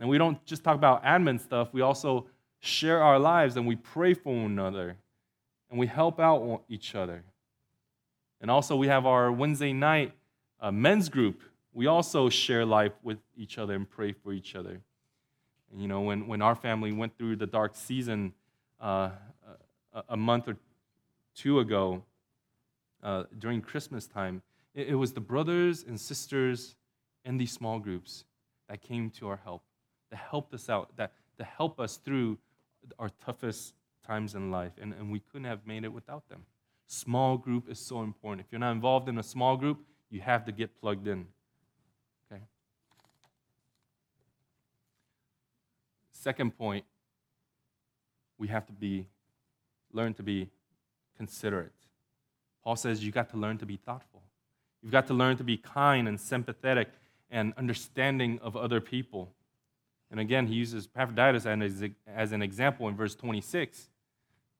And 0.00 0.08
we 0.08 0.18
don't 0.18 0.44
just 0.44 0.64
talk 0.64 0.74
about 0.74 1.04
admin 1.04 1.40
stuff, 1.40 1.68
we 1.72 1.80
also 1.80 2.26
share 2.58 3.02
our 3.02 3.18
lives 3.18 3.56
and 3.56 3.66
we 3.66 3.76
pray 3.76 4.12
for 4.12 4.34
one 4.34 4.50
another 4.50 4.96
and 5.70 5.78
we 5.78 5.86
help 5.86 6.18
out 6.18 6.62
each 6.68 6.94
other. 6.94 7.22
And 8.40 8.50
also, 8.50 8.74
we 8.74 8.88
have 8.88 9.06
our 9.06 9.30
Wednesday 9.30 9.72
night 9.72 10.12
uh, 10.60 10.72
men's 10.72 11.08
group 11.08 11.42
we 11.72 11.86
also 11.86 12.28
share 12.28 12.64
life 12.66 12.92
with 13.02 13.18
each 13.36 13.58
other 13.58 13.74
and 13.74 13.88
pray 13.88 14.12
for 14.12 14.32
each 14.32 14.54
other. 14.54 14.80
And, 15.70 15.80
you 15.80 15.88
know, 15.88 16.00
when, 16.00 16.26
when 16.26 16.42
our 16.42 16.54
family 16.54 16.92
went 16.92 17.16
through 17.16 17.36
the 17.36 17.46
dark 17.46 17.76
season 17.76 18.32
uh, 18.80 19.10
a, 19.94 20.02
a, 20.10 20.16
month 20.16 20.48
or 20.48 20.56
two 21.34 21.60
ago 21.60 22.02
uh, 23.02 23.24
during 23.38 23.60
Christmas 23.60 24.06
time, 24.06 24.42
it, 24.74 24.88
it 24.88 24.94
was 24.94 25.12
the 25.12 25.20
brothers 25.20 25.84
and 25.86 26.00
sisters 26.00 26.76
in 27.24 27.36
these 27.36 27.52
small 27.52 27.78
groups 27.78 28.24
that 28.68 28.80
came 28.80 29.10
to 29.10 29.28
our 29.28 29.40
help, 29.42 29.62
that 30.10 30.18
helped 30.18 30.54
us 30.54 30.68
out, 30.68 30.90
that, 30.96 31.12
to 31.38 31.44
help 31.44 31.80
us 31.80 31.96
through 31.96 32.38
our 32.98 33.10
toughest 33.24 33.74
times 34.06 34.34
in 34.34 34.50
life. 34.50 34.72
And, 34.80 34.92
and 34.92 35.10
we 35.10 35.20
couldn't 35.20 35.46
have 35.46 35.66
made 35.66 35.84
it 35.84 35.92
without 35.92 36.28
them. 36.28 36.44
Small 36.86 37.36
group 37.36 37.70
is 37.70 37.78
so 37.78 38.02
important. 38.02 38.46
If 38.46 38.52
you're 38.52 38.58
not 38.58 38.72
involved 38.72 39.08
in 39.08 39.18
a 39.18 39.22
small 39.22 39.56
group, 39.56 39.80
you 40.10 40.20
have 40.20 40.44
to 40.46 40.52
get 40.52 40.80
plugged 40.80 41.06
in. 41.06 41.26
Okay? 42.30 42.42
Second 46.12 46.56
point, 46.56 46.84
we 48.38 48.48
have 48.48 48.66
to 48.66 48.72
be 48.72 49.06
learn 49.92 50.14
to 50.14 50.22
be 50.22 50.48
considerate. 51.16 51.72
Paul 52.64 52.76
says 52.76 53.04
you've 53.04 53.14
got 53.14 53.30
to 53.30 53.36
learn 53.36 53.58
to 53.58 53.66
be 53.66 53.76
thoughtful. 53.76 54.22
You've 54.82 54.92
got 54.92 55.06
to 55.08 55.14
learn 55.14 55.36
to 55.36 55.44
be 55.44 55.56
kind 55.56 56.08
and 56.08 56.20
sympathetic 56.20 56.88
and 57.30 57.52
understanding 57.56 58.38
of 58.42 58.56
other 58.56 58.80
people. 58.80 59.32
And 60.10 60.18
again, 60.18 60.46
he 60.46 60.54
uses 60.54 60.88
Epaphroditus 60.96 61.46
as 62.06 62.32
an 62.32 62.42
example 62.42 62.88
in 62.88 62.96
verse 62.96 63.14
26. 63.14 63.88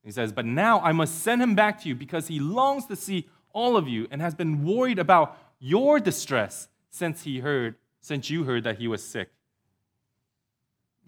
He 0.04 0.10
says, 0.10 0.32
But 0.32 0.46
now 0.46 0.80
I 0.80 0.92
must 0.92 1.22
send 1.22 1.42
him 1.42 1.54
back 1.54 1.80
to 1.82 1.88
you 1.88 1.94
because 1.94 2.28
he 2.28 2.38
longs 2.38 2.86
to 2.86 2.96
see 2.96 3.28
all 3.52 3.76
of 3.76 3.88
you 3.88 4.06
and 4.10 4.20
has 4.20 4.34
been 4.34 4.64
worried 4.64 4.98
about 4.98 5.36
your 5.58 5.98
distress 5.98 6.68
since 6.90 7.22
he 7.22 7.40
heard, 7.40 7.74
since 8.00 8.30
you 8.30 8.44
heard 8.44 8.64
that 8.64 8.78
he 8.78 8.88
was 8.88 9.02
sick. 9.02 9.30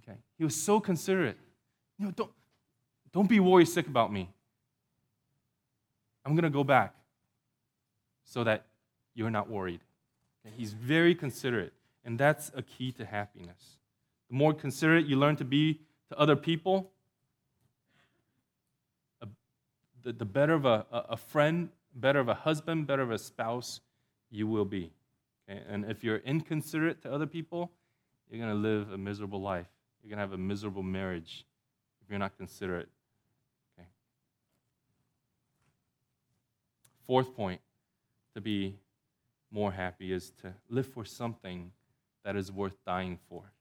Okay. 0.02 0.18
He 0.36 0.44
was 0.44 0.54
so 0.54 0.80
considerate. 0.80 1.38
You 1.98 2.06
know, 2.06 2.12
don't, 2.12 2.30
don't 3.12 3.28
be 3.28 3.40
worried 3.40 3.68
sick 3.68 3.86
about 3.86 4.12
me. 4.12 4.30
I'm 6.24 6.34
going 6.34 6.44
to 6.44 6.50
go 6.50 6.64
back 6.64 6.94
so 8.24 8.44
that 8.44 8.66
you're 9.14 9.30
not 9.30 9.50
worried. 9.50 9.80
Okay? 10.44 10.54
He's 10.56 10.72
very 10.72 11.14
considerate, 11.14 11.72
and 12.04 12.18
that's 12.18 12.50
a 12.54 12.62
key 12.62 12.92
to 12.92 13.04
happiness. 13.04 13.76
The 14.30 14.36
more 14.36 14.54
considerate 14.54 15.06
you 15.06 15.16
learn 15.16 15.36
to 15.36 15.44
be 15.44 15.80
to 16.08 16.18
other 16.18 16.36
people, 16.36 16.90
the, 20.02 20.12
the 20.12 20.24
better 20.24 20.54
of 20.54 20.64
a, 20.64 20.84
a 20.90 21.16
friend, 21.16 21.68
better 21.94 22.18
of 22.18 22.28
a 22.28 22.34
husband, 22.34 22.86
better 22.86 23.02
of 23.02 23.10
a 23.10 23.18
spouse 23.18 23.80
you 24.30 24.46
will 24.46 24.64
be. 24.64 24.92
Okay? 25.48 25.60
And 25.68 25.84
if 25.84 26.02
you're 26.02 26.18
inconsiderate 26.18 27.02
to 27.02 27.12
other 27.12 27.26
people, 27.26 27.70
you're 28.30 28.40
going 28.40 28.52
to 28.52 28.68
live 28.68 28.92
a 28.92 28.98
miserable 28.98 29.40
life. 29.40 29.66
You're 30.02 30.10
going 30.10 30.18
to 30.18 30.22
have 30.22 30.32
a 30.32 30.42
miserable 30.42 30.82
marriage 30.82 31.44
if 32.02 32.10
you're 32.10 32.18
not 32.18 32.36
considerate. 32.36 32.88
Fourth 37.06 37.34
point 37.34 37.60
to 38.34 38.40
be 38.40 38.76
more 39.50 39.72
happy 39.72 40.12
is 40.12 40.30
to 40.42 40.54
live 40.68 40.86
for 40.86 41.04
something 41.04 41.72
that 42.24 42.36
is 42.36 42.50
worth 42.50 42.76
dying 42.86 43.18
for. 43.28 43.52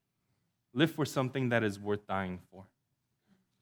Live 0.74 0.92
for 0.92 1.06
something 1.06 1.50
that 1.50 1.64
is 1.64 1.80
worth 1.80 2.08
dying 2.08 2.40
for. 2.52 2.66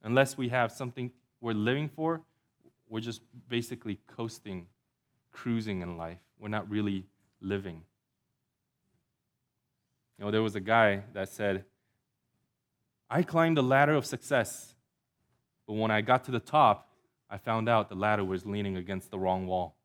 Unless 0.03 0.37
we 0.37 0.49
have 0.49 0.71
something 0.71 1.11
we're 1.41 1.53
living 1.53 1.89
for, 1.89 2.21
we're 2.87 2.99
just 2.99 3.21
basically 3.47 3.99
coasting, 4.07 4.67
cruising 5.31 5.81
in 5.81 5.97
life. 5.97 6.19
We're 6.37 6.49
not 6.49 6.69
really 6.69 7.05
living. 7.41 7.83
You 10.17 10.25
know, 10.25 10.31
there 10.31 10.41
was 10.41 10.55
a 10.55 10.59
guy 10.59 11.03
that 11.13 11.29
said, 11.29 11.65
I 13.09 13.23
climbed 13.23 13.57
the 13.57 13.63
ladder 13.63 13.93
of 13.93 14.05
success, 14.05 14.75
but 15.65 15.73
when 15.73 15.91
I 15.91 16.01
got 16.01 16.25
to 16.25 16.31
the 16.31 16.39
top, 16.39 16.88
I 17.29 17.37
found 17.37 17.69
out 17.69 17.89
the 17.89 17.95
ladder 17.95 18.23
was 18.23 18.45
leaning 18.45 18.77
against 18.77 19.11
the 19.11 19.19
wrong 19.19 19.45
wall. 19.45 19.75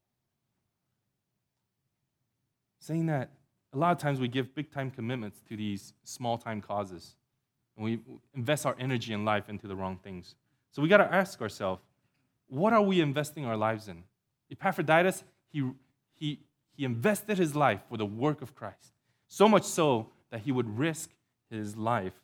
Saying 2.81 3.07
that 3.07 3.31
a 3.73 3.79
lot 3.79 3.93
of 3.93 3.99
times 3.99 4.21
we 4.21 4.29
give 4.29 4.55
big 4.55 4.73
time 4.73 4.91
commitments 4.91 5.41
to 5.49 5.57
these 5.57 5.93
small 6.05 6.39
time 6.39 6.61
causes, 6.61 7.17
and 7.77 7.85
we 7.85 8.01
invest 8.35 8.65
our 8.67 8.77
energy 8.79 9.13
and 9.13 9.25
life 9.25 9.49
into 9.49 9.67
the 9.67 9.75
wrong 9.75 9.99
things. 10.03 10.37
So 10.71 10.81
we 10.81 10.89
got 10.89 10.99
to 10.99 11.13
ask 11.13 11.41
ourselves, 11.43 11.83
what 12.49 12.73
are 12.73 12.83
we 12.83 13.01
investing 13.01 13.45
our 13.45 13.57
lives 13.57 13.89
in? 13.89 14.05
Epaphroditus, 14.51 15.25
he, 15.51 15.71
he, 16.15 16.41
he 16.77 16.85
invested 16.85 17.39
his 17.39 17.55
life 17.57 17.81
for 17.89 17.97
the 17.97 18.07
work 18.07 18.43
of 18.43 18.55
Christ, 18.55 18.93
so 19.29 19.49
much 19.49 19.65
so 19.65 20.09
that 20.31 20.41
he 20.41 20.53
would 20.53 20.79
risk 20.79 21.11
his 21.51 21.77
life 21.77 22.15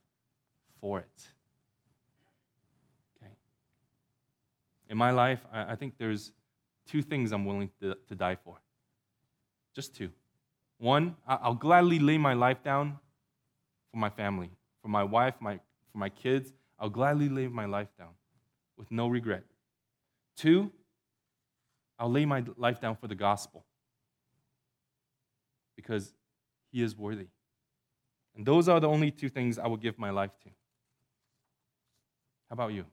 for 0.80 1.00
it. 1.00 1.26
In 4.90 4.98
my 4.98 5.12
life, 5.12 5.40
I, 5.52 5.72
I 5.72 5.76
think 5.76 5.94
there's 5.98 6.32
two 6.86 7.00
things 7.00 7.32
I'm 7.32 7.46
willing 7.46 7.70
to, 7.80 7.96
to 8.08 8.14
die 8.14 8.36
for. 8.44 8.60
Just 9.74 9.94
two. 9.94 10.10
One, 10.78 11.16
I'll 11.26 11.54
gladly 11.54 11.98
lay 12.00 12.18
my 12.18 12.34
life 12.34 12.62
down 12.64 12.98
for 13.92 13.98
my 13.98 14.10
family, 14.10 14.50
for 14.82 14.88
my 14.88 15.04
wife, 15.04 15.34
my, 15.40 15.60
for 15.92 15.98
my 15.98 16.08
kids. 16.08 16.52
I'll 16.78 16.90
gladly 16.90 17.28
lay 17.28 17.46
my 17.46 17.66
life 17.66 17.88
down 17.96 18.14
with 18.76 18.90
no 18.90 19.06
regret. 19.06 19.44
Two, 20.36 20.72
I'll 21.98 22.10
lay 22.10 22.24
my 22.24 22.42
life 22.56 22.80
down 22.80 22.96
for 22.96 23.06
the 23.06 23.14
gospel 23.14 23.64
because 25.76 26.14
he 26.72 26.82
is 26.82 26.96
worthy. 26.96 27.28
And 28.34 28.46
those 28.46 28.68
are 28.68 28.80
the 28.80 28.88
only 28.88 29.10
two 29.10 29.28
things 29.28 29.58
I 29.58 29.66
will 29.66 29.76
give 29.76 29.98
my 29.98 30.10
life 30.10 30.32
to. 30.44 30.48
How 32.48 32.54
about 32.54 32.72
you? 32.72 32.86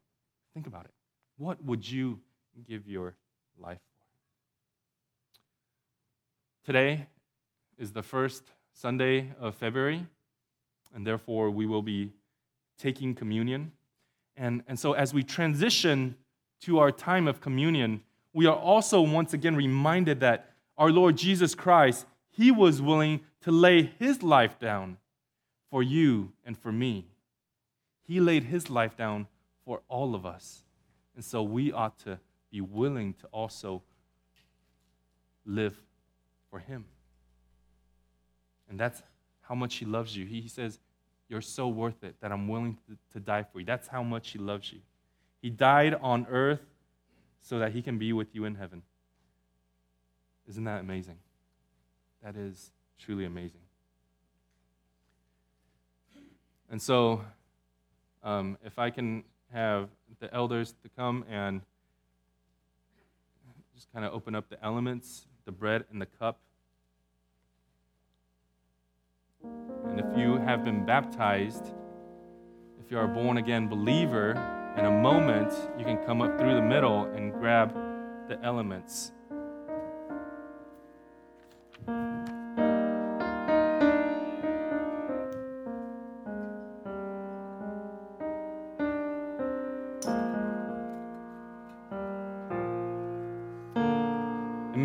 Think 0.53 0.67
about 0.67 0.85
it. 0.85 0.96
What 1.37 1.63
would 1.63 1.89
you 1.89 2.19
give 2.67 2.87
your 2.87 3.15
life 3.59 3.77
for? 3.77 4.05
Today 6.65 7.07
is 7.77 7.91
the 7.91 8.01
first 8.01 8.43
Sunday 8.73 9.31
of 9.39 9.53
February, 9.55 10.05
and 10.95 11.05
therefore 11.05 11.51
we 11.51 11.67
will 11.67 11.83
be 11.83 12.11
taking 12.79 13.13
communion. 13.13 13.71
And, 14.35 14.63
and 14.67 14.79
so, 14.79 14.93
as 14.93 15.13
we 15.13 15.23
transition 15.23 16.15
to 16.61 16.79
our 16.79 16.91
time 16.91 17.27
of 17.27 17.39
communion, 17.39 18.01
we 18.33 18.47
are 18.47 18.55
also 18.55 19.01
once 19.01 19.33
again 19.33 19.55
reminded 19.55 20.19
that 20.21 20.51
our 20.75 20.91
Lord 20.91 21.17
Jesus 21.17 21.53
Christ, 21.53 22.05
He 22.29 22.51
was 22.51 22.81
willing 22.81 23.21
to 23.41 23.51
lay 23.51 23.91
His 23.99 24.23
life 24.23 24.57
down 24.59 24.97
for 25.69 25.83
you 25.83 26.31
and 26.43 26.57
for 26.57 26.71
me. 26.71 27.05
He 28.03 28.19
laid 28.19 28.45
His 28.45 28.71
life 28.71 28.97
down 28.97 29.27
for 29.63 29.81
all 29.87 30.15
of 30.15 30.25
us. 30.25 30.63
And 31.17 31.25
so 31.25 31.41
we 31.41 31.71
ought 31.71 31.97
to 32.01 32.19
be 32.51 32.61
willing 32.61 33.15
to 33.15 33.27
also 33.33 33.81
live 35.47 35.75
for 36.51 36.59
Him. 36.59 36.85
And 38.69 38.79
that's 38.79 39.01
how 39.41 39.55
much 39.55 39.77
He 39.77 39.85
loves 39.85 40.15
you. 40.15 40.27
He 40.27 40.47
says, 40.47 40.79
You're 41.27 41.41
so 41.41 41.69
worth 41.69 42.03
it 42.03 42.17
that 42.21 42.31
I'm 42.31 42.47
willing 42.47 42.77
to, 43.13 43.19
die 43.19 43.41
for 43.51 43.59
you. 43.59 43.65
That's 43.65 43.87
how 43.87 44.03
much 44.03 44.29
He 44.29 44.37
loves 44.37 44.71
you. 44.71 44.79
He 45.41 45.49
died 45.49 45.95
on 45.95 46.27
earth 46.29 46.61
so 47.41 47.57
that 47.57 47.71
He 47.71 47.81
can 47.81 47.97
be 47.97 48.13
with 48.13 48.35
you 48.35 48.45
in 48.45 48.53
heaven. 48.53 48.83
Isn't 50.47 50.65
that 50.65 50.81
amazing? 50.81 51.17
That 52.23 52.35
is 52.35 52.69
truly 52.99 53.25
amazing. 53.25 53.61
And 56.69 56.79
so, 56.79 57.23
um, 58.21 58.59
if 58.63 58.77
I 58.77 58.91
can 58.91 59.23
have 59.53 59.89
the 60.19 60.33
elders 60.33 60.73
to 60.83 60.89
come 60.97 61.25
and 61.29 61.61
just 63.75 63.91
kind 63.93 64.03
of 64.05 64.13
open 64.13 64.35
up 64.35 64.49
the 64.49 64.63
elements, 64.63 65.27
the 65.45 65.51
bread 65.51 65.85
and 65.91 66.01
the 66.01 66.05
cup. 66.05 66.39
And 69.43 69.99
if 69.99 70.17
you 70.17 70.37
have 70.37 70.63
been 70.63 70.85
baptized, 70.85 71.73
if 72.83 72.91
you 72.91 72.97
are 72.97 73.05
a 73.05 73.07
born 73.07 73.37
again 73.37 73.67
believer, 73.67 74.31
in 74.77 74.85
a 74.85 74.91
moment 74.91 75.53
you 75.77 75.85
can 75.85 75.97
come 76.05 76.21
up 76.21 76.37
through 76.39 76.55
the 76.55 76.61
middle 76.61 77.05
and 77.05 77.33
grab 77.33 77.73
the 78.27 78.39
elements. 78.43 79.11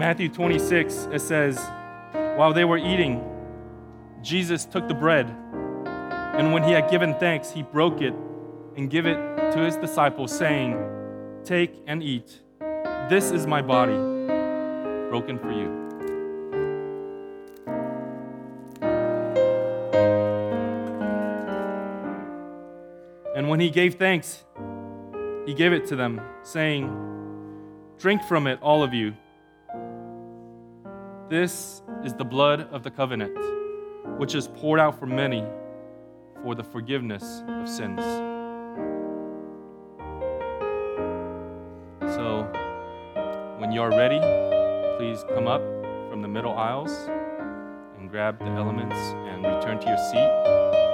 Matthew 0.02 0.28
26, 0.30 1.10
it 1.12 1.20
says, 1.20 1.56
While 2.34 2.52
they 2.52 2.64
were 2.64 2.76
eating, 2.76 3.24
Jesus 4.20 4.64
took 4.64 4.88
the 4.88 4.94
bread, 4.94 5.28
and 5.86 6.52
when 6.52 6.64
he 6.64 6.72
had 6.72 6.90
given 6.90 7.14
thanks, 7.20 7.52
he 7.52 7.62
broke 7.62 8.00
it 8.00 8.12
and 8.76 8.90
gave 8.90 9.06
it 9.06 9.14
to 9.52 9.58
his 9.60 9.76
disciples, 9.76 10.36
saying, 10.36 10.76
Take 11.44 11.84
and 11.86 12.02
eat. 12.02 12.40
This 13.08 13.30
is 13.30 13.46
my 13.46 13.62
body, 13.62 13.94
broken 15.08 15.38
for 15.38 15.52
you. 15.52 15.68
And 23.36 23.48
when 23.48 23.60
he 23.60 23.70
gave 23.70 23.94
thanks, 23.94 24.42
he 25.46 25.54
gave 25.54 25.72
it 25.72 25.86
to 25.86 25.94
them, 25.94 26.20
saying, 26.42 26.90
Drink 28.00 28.24
from 28.24 28.48
it, 28.48 28.58
all 28.62 28.82
of 28.82 28.92
you. 28.92 29.14
This 31.32 31.80
is 32.04 32.12
the 32.12 32.26
blood 32.26 32.68
of 32.72 32.82
the 32.82 32.90
covenant, 32.90 33.32
which 34.18 34.34
is 34.34 34.48
poured 34.48 34.78
out 34.78 34.98
for 34.98 35.06
many 35.06 35.42
for 36.42 36.54
the 36.54 36.62
forgiveness 36.62 37.42
of 37.48 37.66
sins. 37.66 38.02
So, 42.14 42.42
when 43.56 43.72
you're 43.72 43.88
ready, 43.88 44.20
please 44.98 45.24
come 45.32 45.46
up 45.46 45.62
from 46.10 46.20
the 46.20 46.28
middle 46.28 46.52
aisles 46.52 46.92
and 47.96 48.10
grab 48.10 48.38
the 48.38 48.50
elements 48.50 48.98
and 48.98 49.42
return 49.42 49.80
to 49.80 49.88
your 49.88 49.96
seat. 50.10 50.91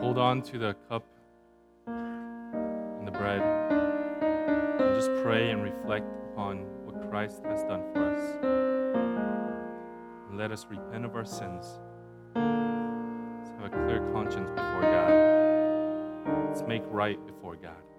Hold 0.00 0.16
on 0.16 0.40
to 0.40 0.58
the 0.58 0.74
cup 0.88 1.04
and 1.86 3.06
the 3.06 3.10
bread 3.10 3.42
and 3.42 4.94
just 4.94 5.10
pray 5.22 5.50
and 5.50 5.62
reflect 5.62 6.06
upon 6.32 6.60
what 6.86 7.10
Christ 7.10 7.42
has 7.44 7.62
done 7.64 7.82
for 7.92 8.10
us. 8.10 8.38
And 10.30 10.38
let 10.38 10.52
us 10.52 10.66
repent 10.70 11.04
of 11.04 11.14
our 11.14 11.26
sins. 11.26 11.80
Let's 12.34 13.50
have 13.50 13.64
a 13.64 13.68
clear 13.84 14.00
conscience 14.12 14.48
before 14.50 14.80
God. 14.80 16.48
Let's 16.48 16.62
make 16.62 16.82
right 16.86 17.18
before 17.26 17.56
God. 17.56 17.89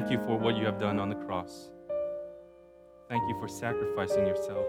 Thank 0.00 0.12
you 0.12 0.18
for 0.26 0.38
what 0.38 0.56
you 0.56 0.64
have 0.64 0.80
done 0.80 0.98
on 0.98 1.10
the 1.10 1.14
cross. 1.14 1.68
Thank 3.10 3.22
you 3.28 3.38
for 3.38 3.46
sacrificing 3.48 4.26
yourself 4.26 4.64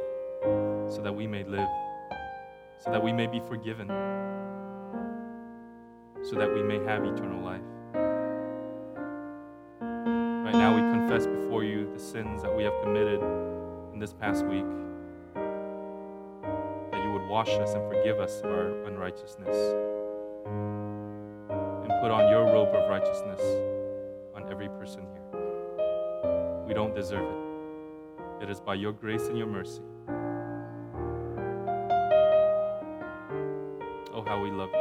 so 0.93 0.99
that 1.01 1.15
we 1.15 1.25
may 1.25 1.45
live, 1.45 1.69
so 2.79 2.91
that 2.91 3.01
we 3.01 3.13
may 3.13 3.27
be 3.27 3.39
forgiven, 3.39 3.87
so 6.21 6.35
that 6.35 6.53
we 6.53 6.61
may 6.61 6.83
have 6.83 7.05
eternal 7.05 7.41
life. 7.41 7.61
Right 10.43 10.53
now, 10.53 10.75
we 10.75 10.81
confess 10.81 11.25
before 11.27 11.63
you 11.63 11.89
the 11.93 11.99
sins 11.99 12.41
that 12.41 12.53
we 12.53 12.63
have 12.63 12.73
committed 12.83 13.21
in 13.93 13.99
this 13.99 14.11
past 14.11 14.45
week, 14.45 14.65
that 16.91 17.01
you 17.05 17.11
would 17.13 17.25
wash 17.29 17.51
us 17.51 17.73
and 17.73 17.89
forgive 17.89 18.19
us 18.19 18.41
our 18.43 18.83
unrighteousness, 18.83 19.55
and 20.43 21.91
put 22.01 22.11
on 22.11 22.27
your 22.29 22.43
robe 22.47 22.75
of 22.75 22.89
righteousness 22.89 23.39
on 24.35 24.45
every 24.51 24.67
person. 24.67 25.07
We 26.71 26.75
don't 26.75 26.95
deserve 26.95 27.25
it. 27.25 28.43
It 28.43 28.49
is 28.49 28.61
by 28.61 28.75
your 28.75 28.93
grace 28.93 29.27
and 29.27 29.37
your 29.37 29.47
mercy. 29.47 29.81
Oh, 34.13 34.23
how 34.25 34.41
we 34.41 34.51
love 34.51 34.69
you. 34.73 34.80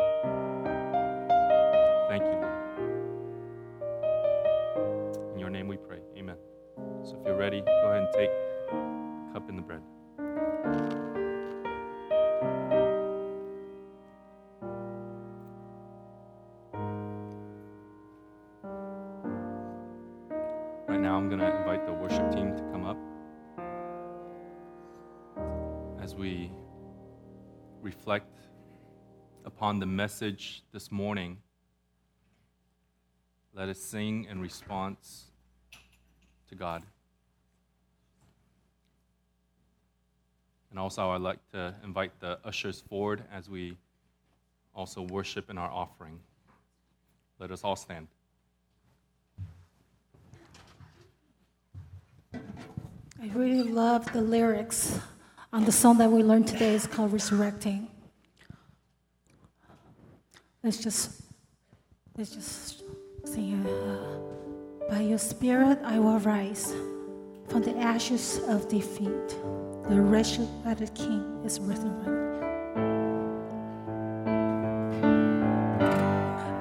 Right 21.01 21.07
now, 21.07 21.17
I'm 21.17 21.29
going 21.31 21.41
to 21.41 21.59
invite 21.61 21.87
the 21.87 21.95
worship 21.95 22.31
team 22.31 22.55
to 22.55 22.63
come 22.65 22.85
up 22.85 22.99
as 25.99 26.15
we 26.15 26.53
reflect 27.81 28.39
upon 29.47 29.79
the 29.79 29.87
message 29.87 30.63
this 30.73 30.93
morning. 30.93 31.39
Let 33.55 33.71
us 33.71 33.81
sing 33.81 34.27
in 34.31 34.43
response 34.43 35.31
to 36.51 36.55
God. 36.55 36.83
And 40.69 40.79
also, 40.79 41.09
I'd 41.13 41.23
like 41.23 41.39
to 41.53 41.75
invite 41.83 42.21
the 42.21 42.41
ushers 42.45 42.83
forward 42.83 43.25
as 43.33 43.49
we 43.49 43.79
also 44.75 45.01
worship 45.01 45.49
in 45.49 45.57
our 45.57 45.71
offering. 45.71 46.21
Let 47.39 47.51
us 47.53 47.65
all 47.65 47.77
stand. 47.77 48.09
I 53.23 53.27
really 53.35 53.63
love 53.63 54.11
the 54.15 54.23
lyrics 54.23 54.99
on 55.53 55.67
the 55.67 55.73
song 55.73 55.99
that 55.99 56.11
we 56.11 56.23
learned 56.23 56.47
today. 56.49 56.75
It's 56.75 56.87
called 56.87 57.13
Resurrecting. 57.13 57.87
Let's 60.63 60.79
just 60.79 61.21
let's 62.17 62.31
just 62.31 62.83
sing. 63.25 63.63
it. 63.63 63.71
Uh, 63.71 64.89
By 64.89 65.01
your 65.03 65.19
spirit 65.19 65.79
I 65.85 65.99
will 65.99 66.19
rise 66.21 66.73
from 67.49 67.61
the 67.63 67.77
ashes 67.77 68.41
of 68.49 68.69
defeat. 68.69 69.29
The 69.91 70.01
resurrected 70.01 70.95
King 70.95 71.43
is 71.45 71.61
resurrected. 71.61 72.41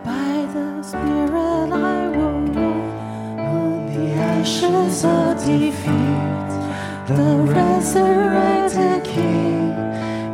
By 0.03 0.45
the 0.53 0.84
spirit 0.84 1.72
I 1.72 2.07
will 2.18 2.41
rise 2.51 3.39
on 3.39 3.86
the 3.88 4.12
ashes 4.12 5.05
of 5.05 5.38
defeat. 5.45 6.09
The 7.10 7.16
resurrected 7.16 9.03
King 9.03 9.72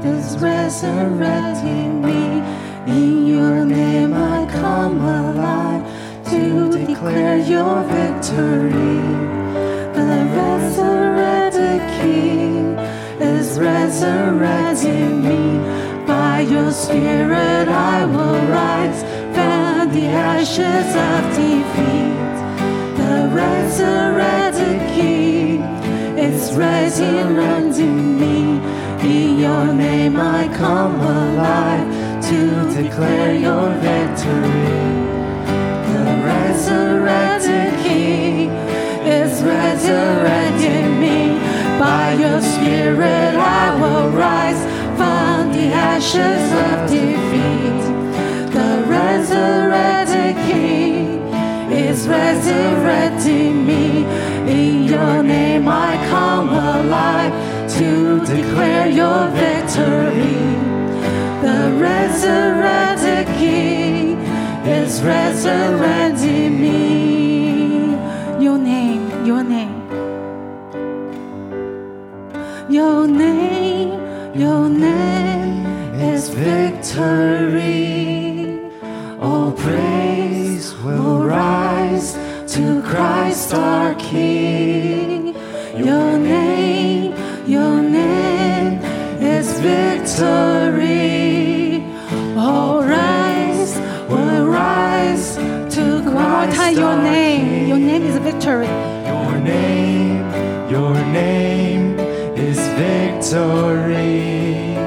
is 0.03 0.37
resurrecting 0.39 2.01
me. 2.01 2.43
In 2.85 3.25
your 3.25 3.63
name 3.63 4.13
I 4.13 4.45
come 4.51 4.99
alive 4.99 5.83
to 6.31 6.85
declare 6.85 7.37
your 7.37 7.81
victory. 7.83 8.99
The 9.95 10.27
resurrected 10.35 11.79
King 12.01 12.77
is 13.21 13.57
resurrecting 13.57 15.23
me. 15.23 16.05
By 16.05 16.41
your 16.41 16.71
spirit 16.73 17.69
I 17.69 18.03
will 18.03 18.41
rise 18.51 19.01
from 19.33 19.93
the 19.93 20.07
ashes 20.07 20.89
of 21.09 21.23
defeat. 21.39 22.35
The 22.97 23.29
resurrected 23.33 24.44
is 26.55 27.01
resurrecting 27.01 28.19
me. 28.19 28.59
In 29.01 29.39
your 29.39 29.73
name 29.73 30.15
I 30.17 30.47
come 30.55 30.99
alive 30.99 32.23
to 32.29 32.81
declare 32.81 33.35
your 33.35 33.69
victory. 33.79 34.75
The 35.91 36.05
resurrected 36.23 37.73
King 37.83 38.49
is 39.05 39.43
resurrecting 39.43 40.99
me. 40.99 41.39
By 41.79 42.13
your 42.13 42.41
spirit 42.41 43.35
I 43.35 43.75
will 43.79 44.09
rise 44.11 44.61
from 44.97 45.51
the 45.51 45.73
ashes 45.73 46.45
of 46.67 46.89
defeat. 46.89 47.83
The 48.53 48.85
resurrected 48.87 50.35
King 50.49 51.21
is 51.71 52.07
resurrecting 52.07 53.65
me. 53.65 54.05
In 54.47 54.83
your 54.83 55.23
name 55.23 55.67
I 55.67 55.94
come 56.15 56.49
alive 56.49 57.33
to 57.77 57.89
declare 58.33 58.87
your 59.01 59.21
victory. 59.43 60.39
The 61.45 61.61
resurrected 61.87 63.25
King 63.41 64.17
is 64.79 64.91
resurrecting 65.13 66.51
me. 66.65 66.79
Your 68.45 68.57
name, 68.73 69.03
your 69.29 69.43
name. 69.55 69.77
Your 72.77 73.01
name, 73.07 73.91
your 74.43 74.63
name 74.69 75.65
is 76.13 76.23
victory. 76.29 77.81
All 79.27 79.51
praise 79.63 80.65
will 80.83 81.17
rise 81.37 82.07
to 82.55 82.81
Christ 82.91 83.53
our 83.53 83.93
King. 83.95 84.44
Victory. 90.15 91.83
All 92.37 92.83
rise 92.83 93.77
will 94.09 94.47
rise 94.47 95.35
to 95.75 96.01
Christ 96.09 96.55
time, 96.55 96.75
your 96.75 96.85
our 96.85 97.03
name. 97.03 97.67
Your 97.67 97.77
name 97.79 98.03
is 98.03 98.17
victory. 98.17 98.67
Your 98.67 99.39
name, 99.39 100.69
your 100.69 100.93
name 101.11 101.99
is 102.37 102.59
victory. 102.79 104.77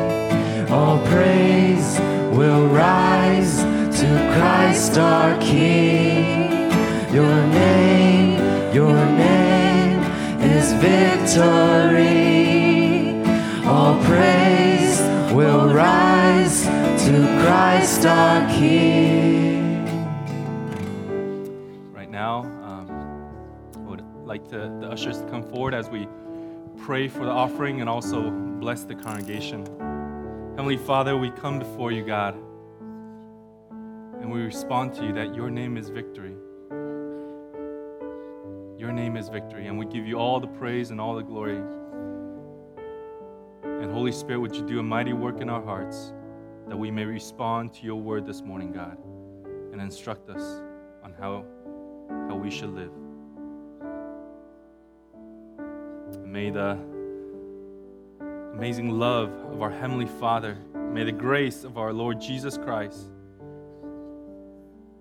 All 0.71 0.99
praise 1.09 1.99
will 2.33 2.67
rise 2.69 3.59
to 4.01 4.09
Christ 4.35 4.97
our 4.97 5.39
King. 5.41 6.51
Your 7.13 7.47
name, 7.49 8.75
your 8.75 8.95
name 8.95 10.01
is 10.41 10.73
victory. 10.75 12.28
Rise 15.79 16.65
to 17.05 17.39
Christ 17.41 18.05
our 18.05 18.49
King. 18.49 19.85
Right 21.93 22.11
now, 22.11 22.41
um, 22.65 22.91
I 23.77 23.79
would 23.89 24.03
like 24.25 24.49
to, 24.49 24.77
the 24.81 24.89
ushers 24.89 25.19
to 25.21 25.29
come 25.29 25.45
forward 25.45 25.75
as 25.75 25.89
we 25.89 26.09
pray 26.79 27.07
for 27.07 27.25
the 27.25 27.31
offering 27.31 27.81
and 27.81 27.89
also 27.89 28.29
bless 28.29 28.83
the 28.83 28.97
congregation. 28.97 29.65
Heavenly 30.57 30.79
Father, 30.79 31.17
we 31.17 31.31
come 31.31 31.61
before 31.61 31.93
you, 31.93 32.05
God. 32.05 32.35
And 34.21 34.33
we 34.33 34.41
respond 34.41 34.95
to 34.95 35.05
you 35.05 35.13
that 35.13 35.33
your 35.33 35.49
name 35.49 35.77
is 35.77 35.91
victory. 35.91 36.35
Your 38.77 38.91
name 38.91 39.17
is 39.17 39.29
victory. 39.29 39.69
And 39.69 39.79
we 39.79 39.87
give 39.87 40.09
you 40.09 40.19
all 40.19 40.41
the 40.41 40.49
praise 40.49 40.91
and 40.91 41.01
all 41.01 41.15
the 41.15 41.23
glory. 41.23 41.63
And 43.81 43.93
Holy 43.93 44.13
Spirit, 44.13 44.41
would 44.41 44.57
you 44.57 44.67
do 44.67 44.81
a 44.81 44.83
mighty 44.83 45.13
work 45.13 45.41
in 45.41 45.49
our 45.49 45.63
hearts 45.63 46.13
that 46.69 46.77
we 46.77 46.91
may 46.91 47.05
respond 47.05 47.73
to 47.75 47.85
your 47.85 47.97
word 47.97 48.27
this 48.27 48.43
morning, 48.43 48.73
God, 48.73 48.99
and 49.73 49.81
instruct 49.81 50.29
us 50.29 50.43
on 51.03 51.15
how, 51.19 51.45
how 52.29 52.37
we 52.37 52.51
should 52.51 52.75
live. 52.75 52.91
May 56.25 56.51
the 56.51 56.79
amazing 58.53 58.99
love 58.99 59.31
of 59.53 59.63
our 59.63 59.71
Heavenly 59.71 60.07
Father, 60.07 60.59
may 60.75 61.05
the 61.05 61.13
grace 61.13 61.65
of 61.65 61.79
our 61.79 61.93
Lord 61.93 62.21
Jesus 62.21 62.59
Christ, 62.59 63.11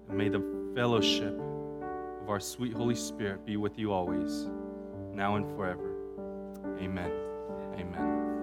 and 0.08 0.18
may 0.18 0.30
the 0.30 0.44
fellowship 0.74 1.38
of 2.22 2.30
our 2.30 2.40
sweet 2.40 2.74
Holy 2.74 2.96
Spirit 2.96 3.46
be 3.46 3.58
with 3.58 3.78
you 3.78 3.92
always, 3.92 4.48
now 5.14 5.36
and 5.36 5.46
forever. 5.56 5.96
Amen. 6.80 7.12
Amen. 7.74 8.37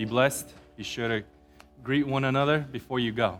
Be 0.00 0.06
blessed. 0.06 0.48
Be 0.78 0.82
sure 0.82 1.08
to 1.08 1.22
greet 1.84 2.06
one 2.06 2.24
another 2.24 2.60
before 2.60 2.98
you 2.98 3.12
go. 3.12 3.38